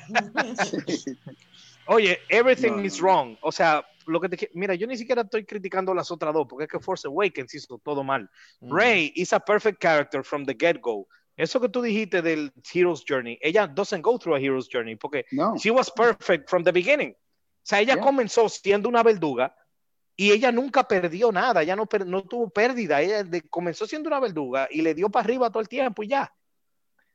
Oye, 1.88 2.20
everything 2.30 2.78
No, 2.78 2.84
is 2.84 3.00
wrong. 3.00 3.38
O 3.42 3.52
sea, 3.52 3.86
lo 4.08 4.20
que 4.22 4.30
te 4.30 4.50
mira, 4.54 4.76
yo 4.76 4.88
ni 4.88 4.98
siquiera 4.98 5.22
estoy 5.24 5.46
criticando 5.46 5.94
las 5.94 6.12
otras 6.12 6.34
dos, 6.34 6.46
porque 6.50 6.66
es 6.66 6.70
que 6.70 6.80
Force 6.80 7.08
Awakens 7.08 7.54
hizo 7.56 7.78
todo 7.80 8.04
mal. 8.04 8.30
Ujú. 8.62 8.76
Rey 8.76 9.12
is 9.16 9.34
a 9.34 9.40
perfect 9.40 9.82
character 9.82 10.24
from 10.24 10.46
the 10.46 10.56
get-go. 10.60 11.08
Eso 11.38 11.60
que 11.60 11.68
tú 11.70 11.82
dijiste 11.82 12.22
del 12.22 12.54
Hero's 12.74 13.04
Journey, 13.08 13.38
ella 13.42 13.68
doesn't 13.68 14.02
go 14.02 14.18
through 14.18 14.36
a 14.36 14.40
Hero's 14.40 14.70
Journey, 14.72 14.96
porque 14.96 15.26
No. 15.32 15.56
she 15.58 15.70
was 15.70 15.92
perfect 15.92 16.50
from 16.50 16.64
the 16.64 16.72
beginning. 16.72 17.12
O 17.12 17.18
sea, 17.68 17.82
ella 17.82 17.96
Yeah. 17.96 18.04
comenzó 18.04 18.48
siendo 18.48 18.88
una 18.88 19.04
verduga 19.04 19.54
y 20.16 20.32
ella 20.32 20.52
nunca 20.52 20.88
perdió 20.88 21.32
nada, 21.34 21.62
ella 21.62 21.76
no, 21.76 21.90
no 22.06 22.24
tuvo 22.24 22.50
pérdida, 22.50 23.02
ella 23.02 23.24
de- 23.24 23.42
comenzó 23.50 23.86
siendo 23.86 24.08
una 24.08 24.20
verduga 24.22 24.68
y 24.72 24.82
le 24.82 24.94
dio 24.94 25.10
para 25.10 25.26
arriba 25.26 25.50
todo 25.50 25.60
el 25.62 25.68
tiempo 25.68 26.04
y 26.04 26.08
ya. 26.10 26.34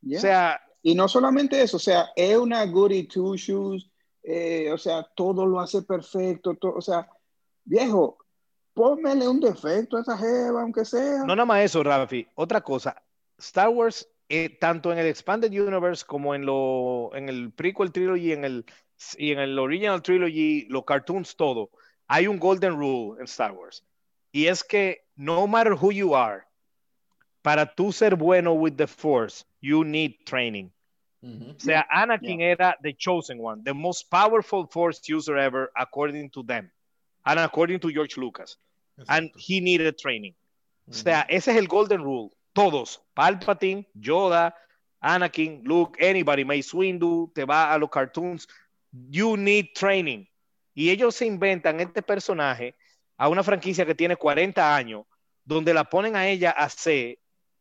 Yeah. 0.03 0.18
O 0.18 0.20
sea, 0.20 0.61
Y 0.82 0.95
no 0.95 1.09
solamente 1.09 1.61
eso, 1.62 1.76
o 1.76 1.80
sea, 1.80 2.09
es 2.16 2.36
una 2.36 2.64
goody 2.64 3.05
two 3.07 3.36
shoes, 3.36 3.89
eh, 4.22 4.70
o 4.72 4.78
sea, 4.78 5.06
todo 5.14 5.46
lo 5.46 5.60
hace 5.60 5.82
perfecto, 5.82 6.54
to- 6.54 6.74
o 6.74 6.80
sea, 6.80 7.08
viejo, 7.64 8.18
pónmele 8.74 9.28
un 9.28 9.40
defecto 9.40 9.96
a 9.96 10.00
esa 10.00 10.16
jeva, 10.18 10.62
aunque 10.62 10.84
sea. 10.84 11.18
no 11.24 11.34
nada 11.36 11.44
más 11.46 11.62
eso, 11.62 11.82
Rafi, 11.82 12.26
otra 12.34 12.60
cosa, 12.60 13.02
Star 13.38 13.68
Wars, 13.70 14.08
eh, 14.28 14.48
tanto 14.60 14.92
en 14.92 14.98
el 14.98 15.06
Expanded 15.06 15.50
Universe 15.50 16.04
como 16.06 16.34
en, 16.34 16.46
lo, 16.46 17.10
en 17.14 17.28
el 17.28 17.52
prequel 17.52 17.90
trilogy 17.92 18.32
en 18.32 18.44
el, 18.44 18.64
y 19.16 19.32
en 19.32 19.38
el 19.40 19.58
original 19.58 20.02
trilogy, 20.02 20.66
los 20.68 20.84
cartoons, 20.84 21.34
todo, 21.36 21.70
hay 22.06 22.26
un 22.26 22.38
golden 22.38 22.76
rule 22.78 23.18
en 23.18 23.24
Star 23.24 23.52
Wars. 23.52 23.84
Y 24.32 24.46
es 24.46 24.62
que 24.62 25.04
no 25.16 25.46
matter 25.46 25.72
who 25.72 25.90
you 25.90 26.14
are, 26.14 26.42
para 27.42 27.66
tú 27.74 27.90
ser 27.90 28.14
bueno 28.16 28.52
with 28.52 28.74
the 28.76 28.86
Force, 28.86 29.44
you 29.60 29.82
need 29.82 30.12
training. 30.24 30.70
O 31.22 31.60
sea, 31.60 31.86
Anakin 31.90 32.40
era 32.40 32.76
the 32.82 32.94
chosen 32.94 33.38
one, 33.38 33.62
the 33.62 33.74
most 33.74 34.10
powerful 34.10 34.66
Force 34.66 35.00
user 35.06 35.36
ever, 35.36 35.70
according 35.76 36.30
to 36.30 36.42
them, 36.42 36.70
and 37.24 37.38
according 37.38 37.78
to 37.80 37.92
George 37.92 38.16
Lucas. 38.16 38.56
And 39.08 39.30
he 39.36 39.60
needed 39.60 39.96
training. 39.98 40.34
O 40.88 40.92
sea, 40.92 41.26
ese 41.28 41.48
es 41.48 41.56
el 41.56 41.66
golden 41.66 42.02
rule. 42.02 42.30
Todos, 42.52 43.00
Palpatine, 43.14 43.86
Yoda, 43.94 44.54
Anakin, 45.02 45.62
Luke, 45.64 45.96
anybody, 46.00 46.44
Mace 46.44 46.76
Windu, 46.76 47.30
te 47.32 47.44
va 47.44 47.72
a 47.72 47.78
los 47.78 47.90
cartoons. 47.90 48.48
You 48.92 49.36
need 49.36 49.68
training. 49.74 50.26
Y 50.74 50.90
ellos 50.90 51.14
se 51.14 51.26
inventan 51.26 51.80
este 51.80 52.02
personaje 52.02 52.74
a 53.16 53.28
una 53.28 53.42
franquicia 53.42 53.86
que 53.86 53.94
tiene 53.94 54.16
40 54.16 54.74
años, 54.74 55.04
donde 55.44 55.72
la 55.74 55.84
ponen 55.84 56.16
a 56.16 56.26
ella 56.26 56.50
a 56.50 56.68
ser 56.68 57.19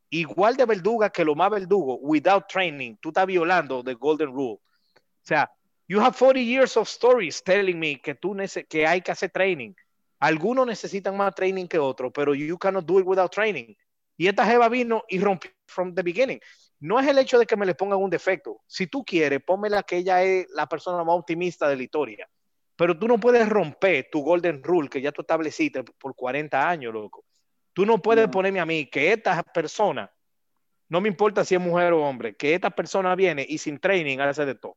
igual 0.10 0.55
de 0.55 0.66
verduga 0.66 1.10
que 1.10 1.24
lo 1.24 1.36
más 1.36 1.51
verdugo, 1.51 1.97
without 1.97 2.47
training. 2.47 2.95
Tú 2.99 3.10
estás 3.10 3.26
violando 3.26 3.84
the 3.84 3.93
golden 3.93 4.34
rule. 4.34 4.60
O 4.60 4.62
sea, 5.24 5.51
you 5.88 5.99
have 5.99 6.16
40 6.18 6.39
years 6.39 6.78
of 6.78 6.88
stories 6.88 7.43
telling 7.43 7.80
me 7.80 8.01
que, 8.01 8.16
tú 8.16 8.36
que 8.68 8.88
hay 8.88 9.01
que 9.01 9.12
hacer 9.12 9.30
training. 9.32 9.74
Algunos 10.20 10.68
necesitan 10.68 11.16
más 11.16 11.34
training 11.34 11.68
que 11.68 11.80
otros, 11.80 12.12
pero 12.14 12.34
you 12.34 12.57
cannot 12.57 12.86
do 12.86 12.99
it 12.99 13.05
without 13.05 13.32
training. 13.32 13.74
Y 14.18 14.28
esta 14.28 14.45
jeva 14.45 14.68
vino 14.68 15.05
y 15.07 15.20
rompió 15.20 15.51
from 15.66 15.95
the 15.95 16.01
beginning. 16.01 16.39
No 16.82 16.99
es 16.99 17.07
el 17.07 17.18
hecho 17.18 17.39
de 17.39 17.45
que 17.45 17.55
me 17.55 17.66
le 17.66 17.76
pongan 17.76 17.99
un 17.99 18.10
defecto. 18.10 18.62
Si 18.68 18.88
tú 18.88 19.03
quieres, 19.05 19.41
pónmela 19.45 19.84
que 19.84 19.97
ella 19.97 20.24
es 20.24 20.47
la 20.51 20.68
persona 20.68 21.03
más 21.03 21.16
optimista 21.16 21.70
de 21.70 21.78
la 21.78 21.84
historia. 21.84 22.30
Pero 22.76 22.97
tú 22.97 23.07
no 23.07 23.18
puedes 23.18 23.47
romper 23.47 24.07
tu 24.12 24.22
golden 24.22 24.64
rule 24.64 24.89
que 24.89 25.01
ya 25.01 25.12
tú 25.12 25.22
estableciste 25.22 25.84
por 25.84 26.16
40 26.16 26.70
años, 26.70 26.93
loco. 26.93 27.26
Tú 27.80 27.86
no 27.86 27.98
puedes 27.98 28.26
No. 28.26 28.32
ponerme 28.32 28.60
a 28.60 28.66
mí 28.66 28.88
que 28.88 29.14
esta 29.14 29.42
persona, 29.42 30.12
no 30.90 31.00
me 31.00 31.08
importa 31.08 31.46
si 31.46 31.56
es 31.56 31.62
mujer 31.62 31.94
o 31.94 32.04
hombre, 32.04 32.36
que 32.36 32.54
esta 32.54 32.70
persona 32.70 33.16
viene 33.16 33.46
y 33.48 33.58
sin 33.58 33.80
training 33.80 34.20
hace 34.20 34.46
de 34.46 34.54
todo 34.54 34.76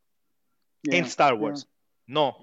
Yeah, 0.84 0.98
en 0.98 1.06
Star 1.06 1.32
yeah. 1.32 1.42
Wars. 1.42 1.68
No. 2.06 2.36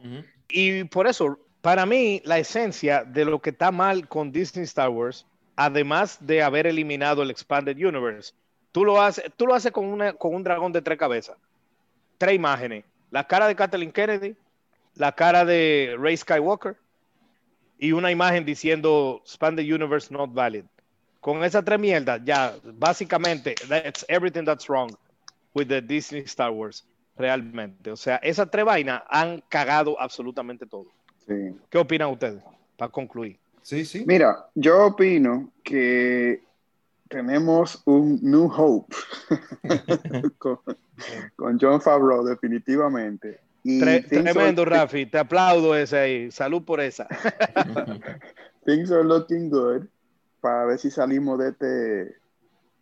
Y 0.50 0.84
por 0.84 1.08
eso, 1.08 1.40
para 1.62 1.86
mí, 1.86 2.22
la 2.26 2.40
esencia 2.40 3.06
de 3.06 3.24
lo 3.24 3.40
que 3.40 3.52
está 3.52 3.72
mal 3.72 4.10
con 4.10 4.34
Disney 4.34 4.66
Star 4.66 4.90
Wars, 4.90 5.26
además 5.56 6.18
de 6.20 6.44
haber 6.44 6.68
eliminado 6.68 7.24
el 7.24 7.32
Expanded 7.32 7.78
Universe, 7.78 8.34
tú 8.74 8.84
lo 8.84 9.02
haces, 9.02 9.32
tú 9.38 9.48
lo 9.48 9.56
haces 9.56 9.72
con, 9.72 9.86
una, 9.86 10.12
con 10.12 10.36
un 10.36 10.44
dragón 10.44 10.74
de 10.74 10.82
tres 10.82 10.98
cabezas. 10.98 11.38
Tres 12.18 12.36
imágenes. 12.36 12.84
La 13.12 13.26
cara 13.26 13.48
de 13.48 13.56
Kathleen 13.56 13.94
Kennedy, 13.94 14.36
la 14.96 15.14
cara 15.14 15.46
de 15.46 15.96
Ray 15.98 16.18
Skywalker 16.18 16.76
y 17.80 17.94
una 17.94 18.12
imagen 18.12 18.46
diciendo 18.46 19.22
Expanded 19.24 19.66
Universe 19.66 20.14
not 20.14 20.34
valid. 20.34 20.66
Con 21.22 21.44
esas 21.44 21.66
tres 21.66 21.80
mierdas, 21.80 22.22
ya, 22.24 22.56
básicamente, 22.64 23.56
that's 23.68 24.06
everything 24.08 24.44
that's 24.44 24.68
wrong 24.70 24.90
with 25.54 25.68
the 25.68 25.82
Disney 25.82 26.22
Star 26.22 26.52
Wars, 26.52 26.86
realmente. 27.18 27.92
O 27.92 27.96
sea, 27.96 28.18
esas 28.18 28.50
tres 28.52 28.66
vainas 28.66 29.02
han 29.10 29.42
cagado 29.50 30.00
absolutamente 30.00 30.66
todo. 30.66 30.88
Sí. 31.26 31.56
¿Qué 31.70 31.78
opinan 31.78 32.12
ustedes? 32.12 32.44
Para 32.78 32.92
concluir. 32.92 33.38
Sí, 33.62 33.86
sí. 33.86 34.04
Mira, 34.06 34.46
yo 34.56 34.86
opino 34.86 35.52
que 35.64 36.42
tenemos 37.10 37.82
un 37.86 38.20
New 38.22 38.50
Hope 38.56 38.96
con, 40.38 40.60
con 41.36 41.60
John 41.60 41.82
Favreau, 41.82 42.24
definitivamente. 42.24 43.42
Y 43.64 43.80
Tre- 43.80 44.02
things 44.08 44.26
are- 44.26 44.34
tremendo, 44.34 44.66
Rafi. 44.66 45.06
Te 45.06 45.18
aplaudo 45.18 45.76
ese 45.76 45.98
ahí. 45.98 46.32
Salud 46.32 46.64
por 46.64 46.80
esa. 46.80 47.08
Things 48.66 48.92
are 48.92 49.04
looking 49.04 49.50
good 49.50 49.88
para 50.42 50.66
ver 50.66 50.80
si 50.80 50.90
salimos 50.92 51.40
de 51.40 51.50
este 51.50 52.02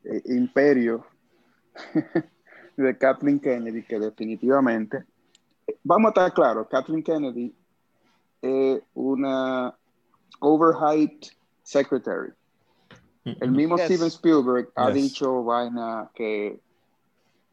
eh, 0.04 0.22
imperio 0.26 1.06
de 2.78 2.98
Kathleen 2.98 3.40
Kennedy, 3.40 3.84
que 3.84 4.00
definitivamente, 4.00 5.04
vamos 5.84 6.10
a 6.10 6.10
estar 6.10 6.34
claros, 6.34 6.68
Kathleen 6.70 7.04
Kennedy 7.04 7.56
es 8.42 8.82
una 8.94 9.74
overhyped 10.40 11.30
secretary. 11.64 12.32
El 13.24 13.52
mismo 13.52 13.76
Yes. 13.78 13.86
Steven 13.86 14.08
Spielberg 14.08 14.70
ha 14.76 14.92
Yes. 14.92 14.96
dicho 15.04 15.44
vaina 15.44 16.10
que 16.14 16.60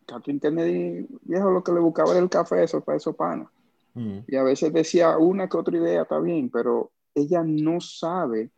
Kathleen 0.06 0.40
Kennedy, 0.40 1.06
viejo, 1.22 1.50
lo 1.50 1.62
que 1.62 1.72
le 1.72 1.80
buscaba 1.80 2.10
era 2.12 2.20
el 2.20 2.28
café, 2.28 2.62
eso 2.64 2.80
para 2.82 2.96
eso 2.98 3.12
pana. 3.14 3.50
Mm. 3.94 4.18
Y 4.26 4.36
a 4.36 4.42
veces 4.42 4.72
decía 4.72 5.16
una 5.18 5.48
que 5.48 5.56
otra 5.56 5.76
idea, 5.76 6.02
está 6.02 6.18
bien, 6.18 6.50
pero 6.50 6.90
ella 7.14 7.42
no 7.44 7.80
sabe 7.80 8.50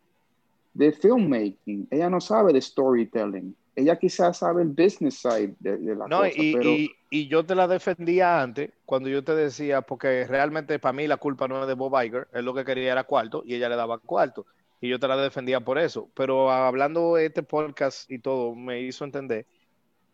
de 0.73 0.91
filmmaking, 0.91 1.87
ella 1.91 2.09
no 2.09 2.21
sabe 2.21 2.53
de 2.53 2.61
storytelling. 2.61 3.55
Ella 3.75 3.95
quizás 3.97 4.39
sabe 4.39 4.63
el 4.63 4.69
business 4.69 5.19
side 5.19 5.53
de, 5.59 5.77
de 5.77 5.95
la 5.95 6.07
No, 6.07 6.19
cosa, 6.19 6.31
y, 6.35 6.53
pero 6.53 6.69
y- 6.71 6.91
y 7.11 7.27
yo 7.27 7.45
te 7.45 7.53
la 7.53 7.67
defendía 7.67 8.41
antes, 8.41 8.71
cuando 8.85 9.07
yo 9.07 9.23
te 9.23 9.35
decía, 9.35 9.81
porque 9.81 10.25
realmente 10.25 10.79
para 10.79 10.93
mí 10.93 11.05
la 11.07 11.17
culpa 11.17 11.47
no 11.47 11.61
es 11.61 11.67
de 11.67 11.75
Bob 11.75 11.93
Iger, 12.03 12.27
él 12.33 12.43
lo 12.43 12.55
que 12.55 12.65
quería 12.65 12.91
era 12.91 13.03
cuarto 13.03 13.43
y 13.45 13.53
ella 13.53 13.69
le 13.69 13.75
daba 13.75 13.99
cuarto. 13.99 14.47
Y 14.81 14.89
yo 14.89 14.99
te 14.99 15.07
la 15.07 15.15
defendía 15.17 15.59
por 15.59 15.77
eso. 15.77 16.09
Pero 16.15 16.51
hablando 16.51 17.15
de 17.15 17.27
este 17.27 17.43
podcast 17.43 18.09
y 18.11 18.17
todo, 18.19 18.55
me 18.55 18.81
hizo 18.81 19.05
entender 19.05 19.45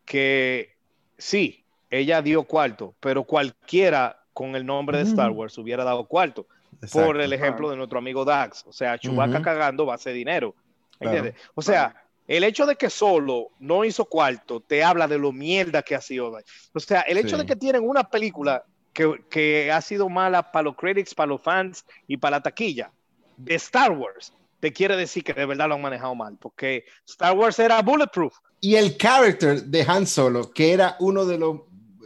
que 0.06 0.73
sí, 1.18 1.64
ella 1.90 2.22
dio 2.22 2.44
cuarto, 2.44 2.96
pero 3.00 3.24
cualquiera 3.24 4.20
con 4.34 4.56
el 4.56 4.66
nombre 4.66 4.98
de 4.98 5.04
Star 5.04 5.32
Wars 5.32 5.58
hubiera 5.58 5.84
dado 5.84 6.06
cuarto. 6.06 6.48
por 6.92 7.22
el 7.22 7.32
ejemplo 7.32 7.70
de 7.70 7.78
nuestro 7.78 8.00
amigo 8.00 8.26
Dax. 8.26 8.66
O 8.68 8.74
sea, 8.74 8.98
Chewbacca 8.98 9.36
Ujú. 9.36 9.44
cagando 9.44 9.86
va 9.86 9.94
a 9.96 9.98
ser 9.98 10.14
dinero. 10.16 10.54
Claro. 11.00 11.18
¿Entiendes? 11.18 11.42
O 11.56 11.62
sea, 11.62 11.96
el 12.28 12.44
hecho 12.44 12.66
de 12.66 12.76
que 12.76 12.90
solo 12.90 13.50
no 13.60 13.86
hizo 13.86 14.04
cuarto 14.06 14.60
te 14.60 14.84
habla 14.84 15.08
de 15.08 15.18
lo 15.18 15.32
mierda 15.32 15.82
que 15.82 15.96
ha 15.96 16.02
sido. 16.02 16.38
O 16.74 16.80
sea, 16.82 17.02
el 17.02 17.18
hecho 17.20 17.38
Sí. 17.38 17.44
de 17.44 17.46
que 17.46 17.56
tienen 17.56 17.88
una 17.88 18.04
película 18.04 18.64
que, 18.92 19.24
que 19.30 19.72
ha 19.72 19.80
sido 19.82 20.10
mala 20.10 20.52
para 20.52 20.64
los 20.64 20.76
critics, 20.76 21.16
para 21.16 21.28
los 21.28 21.42
fans 21.42 21.86
y 22.08 22.18
para 22.18 22.38
la 22.38 22.44
taquilla 22.44 22.92
de 23.38 23.56
Star 23.56 23.92
Wars, 23.92 24.34
te 24.60 24.74
quiere 24.74 24.98
decir 24.98 25.24
que 25.24 25.34
de 25.34 25.46
verdad 25.46 25.70
lo 25.70 25.76
han 25.76 25.82
manejado 25.82 26.16
mal. 26.16 26.36
Porque 26.38 26.84
Star 27.08 27.34
Wars 27.38 27.60
era 27.60 27.82
bulletproof. 27.82 28.36
Y 28.66 28.76
el 28.76 28.96
character 28.98 29.62
de 29.66 29.82
Han 29.86 30.08
Solo, 30.08 30.54
que 30.54 30.72
era 30.72 30.96
uno 31.02 31.26
de 31.26 31.38
los 31.38 31.64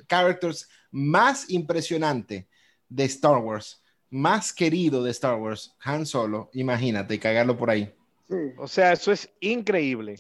characters 0.08 0.68
más 0.90 1.52
impresionantes 1.52 2.46
de 2.90 3.04
Star 3.04 3.38
Wars, 3.38 3.84
más 4.10 4.52
querido 4.54 5.04
de 5.04 5.12
Star 5.12 5.40
Wars, 5.40 5.76
Han 5.84 6.08
Solo, 6.08 6.50
imagínate, 6.54 7.20
cagarlo 7.20 7.56
por 7.56 7.70
ahí. 7.70 7.94
sí. 8.28 8.36
O 8.58 8.68
sea, 8.68 8.94
eso 8.94 9.12
es 9.12 9.30
increíble. 9.40 10.16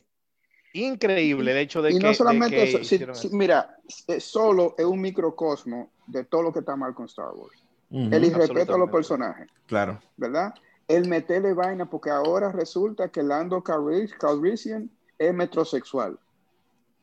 Increíble 0.73 1.53
el 1.53 1.57
hecho 1.57 1.81
de 1.81 1.91
y 1.91 1.97
que. 1.97 1.99
no 2.05 2.13
solamente 2.13 2.55
que 2.55 2.63
eso, 2.69 2.83
si- 2.83 2.99
si- 3.13 3.35
mira, 3.35 3.75
eh, 4.07 4.19
solo 4.19 4.75
es 4.77 4.85
un 4.85 5.01
microcosmo 5.01 5.89
de 6.05 6.23
todo 6.25 6.43
lo 6.43 6.53
que 6.53 6.59
está 6.59 6.75
mal 6.75 6.93
con 6.93 7.07
Star 7.07 7.31
Wars. 7.33 7.63
El 7.89 8.23
irrespeto 8.25 8.75
a 8.75 8.77
los 8.77 8.91
personajes, 8.91 9.47
Claro. 9.65 9.99
¿verdad? 10.17 10.53
El 10.87 11.07
meterle 11.07 11.53
vaina, 11.53 11.89
porque 11.89 12.11
ahora 12.11 12.51
resulta 12.51 13.09
que 13.09 13.23
Lando 13.23 13.63
Calri- 13.63 14.13
Calrissian 14.19 14.91
es 15.17 15.33
metrosexual. 15.33 16.19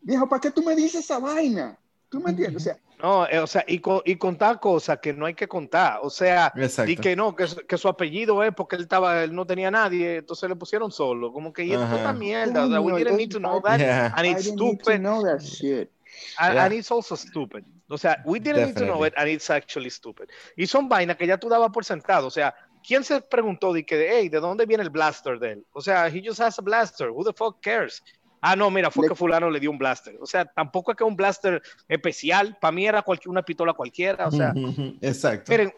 Viejo, 0.05 0.29
¿para 0.29 0.41
qué 0.41 0.51
tú 0.51 0.63
me 0.63 0.77
dices 0.77 1.05
esa 1.05 1.19
vaina? 1.19 1.79
¿Tú 2.09 2.21
me 2.21 2.31
entiendes? 2.31 2.63
O 2.63 2.65
sea, 2.65 2.79
No, 3.03 3.27
eh, 3.27 3.39
o 3.41 3.47
sea, 3.47 3.65
y, 3.67 3.81
co- 3.81 4.03
y 4.07 4.17
contar 4.17 4.61
cosas 4.61 4.99
que 5.01 5.13
no 5.13 5.27
hay 5.27 5.35
que 5.35 5.49
contar. 5.49 5.99
O 6.03 6.09
sea, 6.11 6.53
Exacto. 6.57 6.91
y 6.93 6.97
que 6.97 7.17
no, 7.17 7.35
que, 7.35 7.47
su- 7.49 7.57
que 7.67 7.77
su 7.77 7.89
apellido 7.89 8.43
es 8.45 8.55
porque 8.55 8.77
él 8.77 8.83
estaba, 8.83 9.25
él 9.25 9.35
no 9.35 9.45
tenía 9.47 9.71
nadie, 9.71 10.17
entonces 10.19 10.49
le 10.49 10.55
pusieron 10.57 10.93
solo. 10.93 11.33
Como 11.33 11.53
que 11.53 11.65
y 11.65 11.73
esto 11.73 11.85
es 11.85 12.01
una 12.01 12.13
mierda. 12.13 12.65
O 12.65 12.71
sea, 12.71 12.81
we 12.81 12.99
didn't 13.03 13.17
need 13.17 13.31
to 13.33 13.39
know 13.41 13.61
that. 13.63 13.79
Yeah. 13.79 14.13
And 14.17 14.27
I 14.27 14.31
it's 14.31 14.45
didn't 14.45 14.61
need 14.61 14.79
to 14.79 14.85
stupid. 14.85 15.01
know 15.01 15.23
that 15.25 15.41
shit. 15.41 15.91
And, 16.39 16.55
Yeah. 16.55 16.65
and 16.67 16.75
it's 16.75 16.91
also 16.93 17.17
stupid. 17.17 17.65
O 17.89 17.99
sea, 17.99 18.23
we 18.25 18.39
didn't 18.39 18.67
need 18.67 18.75
to 18.77 18.85
know 18.85 19.03
Definitely. 19.03 19.09
it, 19.09 19.15
and 19.17 19.29
it's 19.29 19.51
actually 19.51 19.91
stupid. 19.91 20.29
Y 20.57 20.67
son 20.67 20.89
vainas 20.89 21.17
que 21.17 21.27
ya 21.27 21.37
tú 21.37 21.49
dabas 21.49 21.71
por 21.73 21.85
sentado. 21.85 22.29
O 22.29 22.31
sea, 22.31 22.55
¿quién 22.87 23.03
se 23.03 23.21
preguntó 23.23 23.73
de 23.73 23.85
que, 23.85 24.09
hey, 24.09 24.29
¿de 24.29 24.39
dónde 24.39 24.65
viene 24.67 24.85
el 24.85 24.91
blaster 24.91 25.39
de 25.41 25.53
él? 25.53 25.67
O 25.73 25.81
sea, 25.83 26.07
he 26.09 26.23
just 26.25 26.41
has 26.41 26.59
a 26.59 26.63
blaster. 26.63 27.11
Who 27.11 27.25
the 27.25 27.33
fuck 27.33 27.61
cares? 27.61 28.03
Ah, 28.47 28.55
no, 28.55 28.71
mira, 28.71 28.91
fue 28.91 29.05
Le- 29.05 29.09
que 29.09 29.15
fulano 29.15 29.49
le 29.49 29.59
dio 29.59 29.71
un 29.71 29.79
blaster. 29.79 30.19
O 30.21 30.27
sea, 30.27 30.45
tampoco 30.45 30.91
es 30.91 30.99
que 30.99 31.05
un 31.05 31.17
blaster 31.17 31.63
especial. 31.89 32.59
Para 32.61 32.73
mí 32.73 32.87
era 32.87 33.01
cualquier, 33.01 33.31
una 33.31 33.43
pistola 33.43 33.73
cualquiera. 33.73 34.29
O 34.29 34.31
sea, 34.31 34.53
Exacto. 35.01 35.51
Miren, 35.51 35.73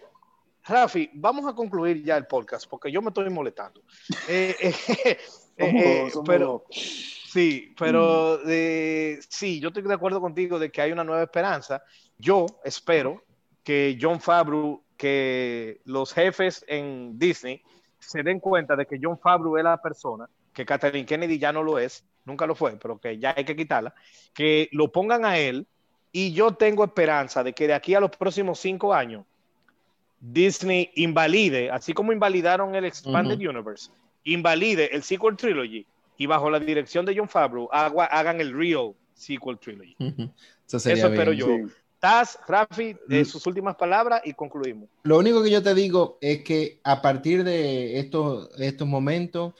Rafi, 0.64 1.08
vamos 1.14 1.46
a 1.46 1.54
concluir 1.54 2.02
ya 2.02 2.16
el 2.16 2.26
podcast 2.26 2.68
porque 2.68 2.90
yo 2.90 3.00
me 3.00 3.10
estoy 3.10 3.30
molestando. 3.30 3.82
Eh, 4.28 4.56
eh, 4.60 4.74
eh, 4.98 5.18
Somos 5.58 5.82
eh, 5.84 6.10
somos 6.10 6.28
pero 6.28 6.64
sí, 6.70 7.72
pero 7.78 8.40
eh, 8.48 9.20
sí, 9.28 9.60
yo 9.60 9.68
estoy 9.68 9.84
de 9.84 9.94
acuerdo 9.94 10.20
contigo 10.20 10.58
de 10.58 10.70
que 10.72 10.82
hay 10.82 10.90
una 10.90 11.04
nueva 11.04 11.22
esperanza. 11.22 11.84
Yo 12.18 12.46
espero 12.64 13.22
que 13.62 13.96
John 14.00 14.20
Favreau, 14.20 14.82
que 14.96 15.80
los 15.84 16.12
jefes 16.12 16.64
en 16.66 17.16
Disney 17.16 17.62
se 18.00 18.24
den 18.24 18.40
cuenta 18.40 18.74
de 18.74 18.86
que 18.86 18.98
John 19.00 19.18
Favreau 19.18 19.56
es 19.56 19.62
la 19.64 19.80
persona, 19.80 20.28
que 20.52 20.66
Kathleen 20.66 21.06
Kennedy 21.06 21.38
ya 21.38 21.52
no 21.52 21.62
lo 21.62 21.78
es, 21.78 22.04
nunca 22.26 22.46
lo 22.46 22.54
fue, 22.54 22.76
pero 22.78 22.98
que 22.98 23.18
ya 23.18 23.32
hay 23.36 23.44
que 23.44 23.56
quitarla, 23.56 23.94
que 24.34 24.68
lo 24.72 24.92
pongan 24.92 25.24
a 25.24 25.38
él 25.38 25.66
y 26.12 26.32
yo 26.32 26.52
tengo 26.52 26.84
esperanza 26.84 27.42
de 27.42 27.52
que 27.54 27.66
de 27.66 27.74
aquí 27.74 27.94
a 27.94 28.00
los 28.00 28.10
próximos 28.10 28.58
cinco 28.60 28.92
años 28.92 29.24
Disney 30.20 30.90
invalide, 30.96 31.70
así 31.70 31.92
como 31.92 32.12
invalidaron 32.12 32.74
el 32.74 32.84
Expanded 32.86 33.38
Universe, 33.38 33.90
invalide 34.24 34.94
el 34.94 35.02
sequel 35.02 35.36
trilogy 35.36 35.86
y 36.16 36.26
bajo 36.26 36.50
la 36.50 36.58
dirección 36.58 37.04
de 37.04 37.14
John 37.16 37.28
Favreau 37.28 37.68
haga- 37.70 38.06
hagan 38.06 38.40
el 38.40 38.52
real 38.56 38.92
sequel 39.14 39.58
trilogy. 39.58 39.94
Ujú. 39.98 40.30
Eso, 40.66 40.78
sería 40.80 40.98
Eso 41.04 41.12
espero 41.12 41.30
bien. 41.32 41.40
yo. 41.62 41.68
Sí. 41.68 41.74
Taz, 41.98 42.38
Rafi, 42.46 42.96
eh, 43.08 43.22
Mm. 43.22 43.24
sus 43.24 43.46
últimas 43.46 43.74
palabras 43.76 44.20
y 44.24 44.32
concluimos. 44.34 44.88
Lo 45.02 45.18
único 45.18 45.42
que 45.42 45.50
yo 45.50 45.62
te 45.62 45.74
digo 45.74 46.18
es 46.20 46.42
que 46.42 46.78
a 46.84 47.00
partir 47.00 47.42
de 47.44 47.98
estos, 47.98 48.50
estos 48.60 48.86
momentos, 48.86 49.54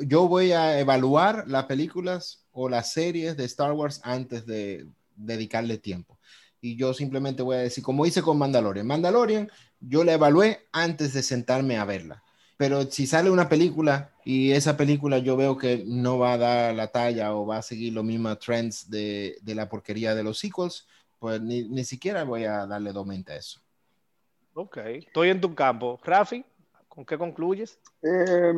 yo 0.00 0.28
voy 0.28 0.52
a 0.52 0.78
evaluar 0.78 1.44
las 1.46 1.64
películas 1.64 2.44
o 2.52 2.68
las 2.68 2.92
series 2.92 3.36
de 3.36 3.44
Star 3.44 3.72
Wars 3.72 4.00
antes 4.04 4.46
de 4.46 4.86
dedicarle 5.16 5.78
tiempo. 5.78 6.18
Y 6.60 6.76
yo 6.76 6.94
simplemente 6.94 7.42
voy 7.42 7.56
a 7.56 7.60
decir, 7.60 7.84
como 7.84 8.06
hice 8.06 8.22
con 8.22 8.38
Mandalorian, 8.38 8.86
Mandalorian, 8.86 9.50
yo 9.80 10.02
la 10.02 10.14
evalué 10.14 10.66
antes 10.72 11.12
de 11.12 11.22
sentarme 11.22 11.76
a 11.76 11.84
verla. 11.84 12.22
Pero 12.56 12.90
si 12.90 13.06
sale 13.06 13.30
una 13.30 13.48
película 13.48 14.12
y 14.24 14.52
esa 14.52 14.76
película 14.76 15.18
yo 15.18 15.36
veo 15.36 15.58
que 15.58 15.84
no 15.86 16.18
va 16.18 16.34
a 16.34 16.38
dar 16.38 16.74
la 16.74 16.86
talla 16.88 17.34
o 17.34 17.46
va 17.46 17.58
a 17.58 17.62
seguir 17.62 17.92
los 17.92 18.04
mismos 18.04 18.38
trends 18.38 18.88
de, 18.88 19.36
de 19.42 19.54
la 19.54 19.68
porquería 19.68 20.14
de 20.14 20.22
los 20.22 20.38
sequels, 20.38 20.86
pues 21.18 21.40
ni, 21.40 21.68
ni 21.68 21.84
siquiera 21.84 22.24
voy 22.24 22.44
a 22.44 22.66
darle 22.66 22.92
dos 22.92 23.06
mente 23.06 23.32
a 23.32 23.36
eso. 23.36 23.60
Ok, 24.54 24.78
estoy 24.78 25.30
en 25.30 25.40
tu 25.40 25.54
campo. 25.54 26.00
Rafi, 26.04 26.44
¿con 26.88 27.04
qué 27.04 27.18
concluyes? 27.18 27.78
Eh, 28.02 28.52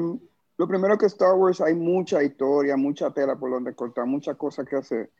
lo 0.59 0.67
primero 0.67 0.97
que 0.97 1.07
Star 1.07 1.35
Wars 1.35 1.61
hay 1.61 1.75
mucha 1.75 2.23
historia, 2.23 2.77
mucha 2.77 3.11
tela 3.11 3.37
por 3.37 3.51
donde 3.51 3.75
cortar, 3.75 4.07
muchas 4.07 4.37
cosas 4.37 4.67
que 4.67 4.77
hacer. 4.77 5.11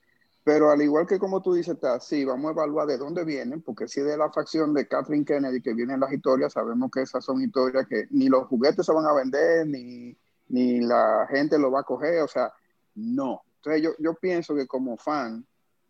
Pero 0.45 0.71
al 0.71 0.81
igual 0.81 1.07
que 1.07 1.19
como 1.19 1.43
tú 1.43 1.55
dices, 1.55 1.79
Taz, 1.81 2.07
sí, 2.07 2.25
vamos 2.25 2.49
a 2.49 2.53
evaluar 2.53 2.87
de 2.87 2.99
dónde 2.99 3.25
vienen, 3.25 3.63
porque 3.63 3.89
si 3.89 4.01
de 4.01 4.17
la 4.17 4.31
facción 4.31 4.73
de 4.73 4.87
Kathleen 4.87 5.25
Kennedy 5.25 5.61
que 5.61 5.75
vienen 5.75 6.01
las 6.01 6.13
historias, 6.13 6.53
sabemos 6.53 6.91
que 6.91 7.03
esas 7.03 7.25
son 7.25 7.43
historias 7.43 7.87
que 7.89 8.07
ni 8.11 8.29
los 8.29 8.47
juguetes 8.47 8.87
se 8.87 8.93
van 8.93 9.07
a 9.07 9.13
vender, 9.13 9.67
ni, 9.67 10.17
ni 10.49 10.81
la 10.81 11.27
gente 11.29 11.59
lo 11.59 11.73
va 11.73 11.81
a 11.81 11.85
coger, 11.85 12.23
o 12.23 12.29
sea, 12.29 12.53
no. 12.95 13.43
Entonces 13.57 13.83
yo, 13.83 13.91
yo 13.99 14.15
pienso 14.15 14.55
que 14.55 14.69
como 14.69 14.97
fan, 14.97 15.45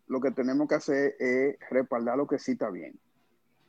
lo 0.07 0.19
que 0.19 0.31
tenemos 0.31 0.67
que 0.67 0.75
hacer 0.75 1.15
es 1.19 1.57
respaldar 1.69 2.17
lo 2.17 2.25
que 2.25 2.39
sí 2.39 2.53
está 2.53 2.71
bien. 2.71 2.99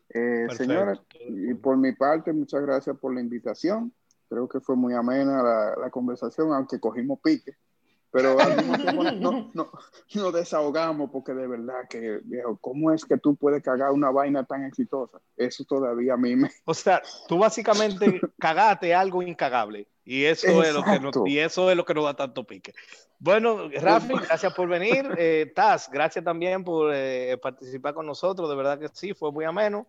Eh, 0.08 0.46
señores, 0.56 1.00
y 1.20 1.52
por 1.52 1.76
mi 1.76 1.92
parte, 1.92 2.32
muchas 2.32 2.62
gracias 2.62 2.96
por 2.96 3.14
la 3.14 3.20
invitación. 3.20 3.92
Creo 4.28 4.48
que 4.48 4.60
fue 4.60 4.76
muy 4.76 4.94
amena 4.94 5.42
la, 5.42 5.76
la 5.76 5.90
conversación, 5.90 6.52
aunque 6.52 6.80
cogimos 6.80 7.18
pique. 7.22 7.56
Pero 8.10 8.40
al 8.40 8.56
mismo 8.56 8.76
tiempo 8.78 9.02
no, 9.12 9.50
no, 9.52 9.70
nos 10.14 10.32
desahogamos 10.32 11.10
porque 11.10 11.34
de 11.34 11.46
verdad 11.46 11.86
que, 11.88 12.20
viejo, 12.24 12.56
¿cómo 12.60 12.92
es 12.92 13.04
que 13.04 13.18
tú 13.18 13.36
puedes 13.36 13.62
cagar 13.62 13.90
una 13.90 14.10
vaina 14.10 14.44
tan 14.44 14.64
exitosa? 14.64 15.18
Eso 15.36 15.64
todavía 15.64 16.14
a 16.14 16.16
mí 16.16 16.34
me... 16.34 16.50
O 16.64 16.74
sea, 16.74 17.02
tú 17.26 17.38
básicamente 17.38 18.20
cagaste 18.38 18.94
algo 18.94 19.22
incagable. 19.22 19.86
Y 20.04 20.24
eso, 20.24 20.62
es 20.62 20.72
lo 20.72 20.82
que 20.82 20.98
nos, 20.98 21.14
y 21.26 21.38
eso 21.38 21.70
es 21.70 21.76
lo 21.76 21.84
que 21.84 21.92
nos 21.92 22.04
da 22.04 22.14
tanto 22.14 22.44
pique. 22.44 22.72
Bueno, 23.18 23.68
Rafi, 23.68 24.14
gracias 24.14 24.54
por 24.54 24.66
venir. 24.66 25.06
Eh, 25.18 25.52
Taz, 25.54 25.90
gracias 25.92 26.24
también 26.24 26.64
por 26.64 26.94
eh, 26.94 27.36
participar 27.42 27.92
con 27.92 28.06
nosotros. 28.06 28.48
De 28.48 28.56
verdad 28.56 28.78
que 28.78 28.88
sí, 28.94 29.12
fue 29.12 29.30
muy 29.30 29.44
ameno. 29.44 29.86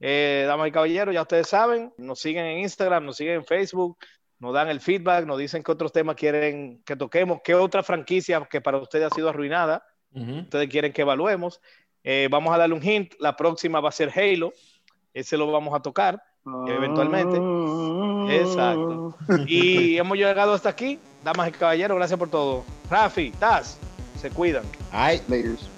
Eh, 0.00 0.44
damas 0.46 0.68
y 0.68 0.72
caballeros, 0.72 1.14
ya 1.14 1.22
ustedes 1.22 1.48
saben, 1.48 1.92
nos 1.96 2.20
siguen 2.20 2.46
en 2.46 2.58
Instagram, 2.60 3.04
nos 3.04 3.16
siguen 3.16 3.36
en 3.36 3.44
Facebook, 3.44 3.98
nos 4.38 4.54
dan 4.54 4.68
el 4.68 4.80
feedback, 4.80 5.26
nos 5.26 5.38
dicen 5.38 5.62
qué 5.62 5.72
otros 5.72 5.92
temas 5.92 6.16
quieren 6.16 6.82
que 6.84 6.96
toquemos, 6.96 7.40
qué 7.42 7.54
otra 7.54 7.82
franquicia 7.82 8.46
que 8.48 8.60
para 8.60 8.78
ustedes 8.78 9.10
ha 9.10 9.14
sido 9.14 9.28
arruinada, 9.28 9.84
ustedes 10.12 10.68
quieren 10.68 10.92
que 10.92 11.02
evaluemos. 11.02 11.60
Eh, 12.04 12.28
vamos 12.30 12.54
a 12.54 12.58
darle 12.58 12.74
un 12.74 12.82
hint, 12.82 13.14
la 13.18 13.36
próxima 13.36 13.80
va 13.80 13.88
a 13.88 13.92
ser 13.92 14.12
Halo, 14.14 14.52
ese 15.12 15.36
lo 15.36 15.50
vamos 15.50 15.74
a 15.74 15.80
tocar. 15.80 16.22
Eventualmente. 16.66 17.36
Exacto. 18.34 19.14
Y 19.46 19.96
hemos 19.98 20.16
llegado 20.16 20.54
hasta 20.54 20.70
aquí. 20.70 20.98
Damas 21.22 21.48
y 21.48 21.52
caballeros, 21.52 21.96
gracias 21.98 22.18
por 22.18 22.30
todo. 22.30 22.64
Rafi, 22.88 23.32
Taz, 23.32 23.78
se 24.20 24.30
cuidan. 24.30 24.64
Ay, 24.90 25.20
Laters. 25.28 25.77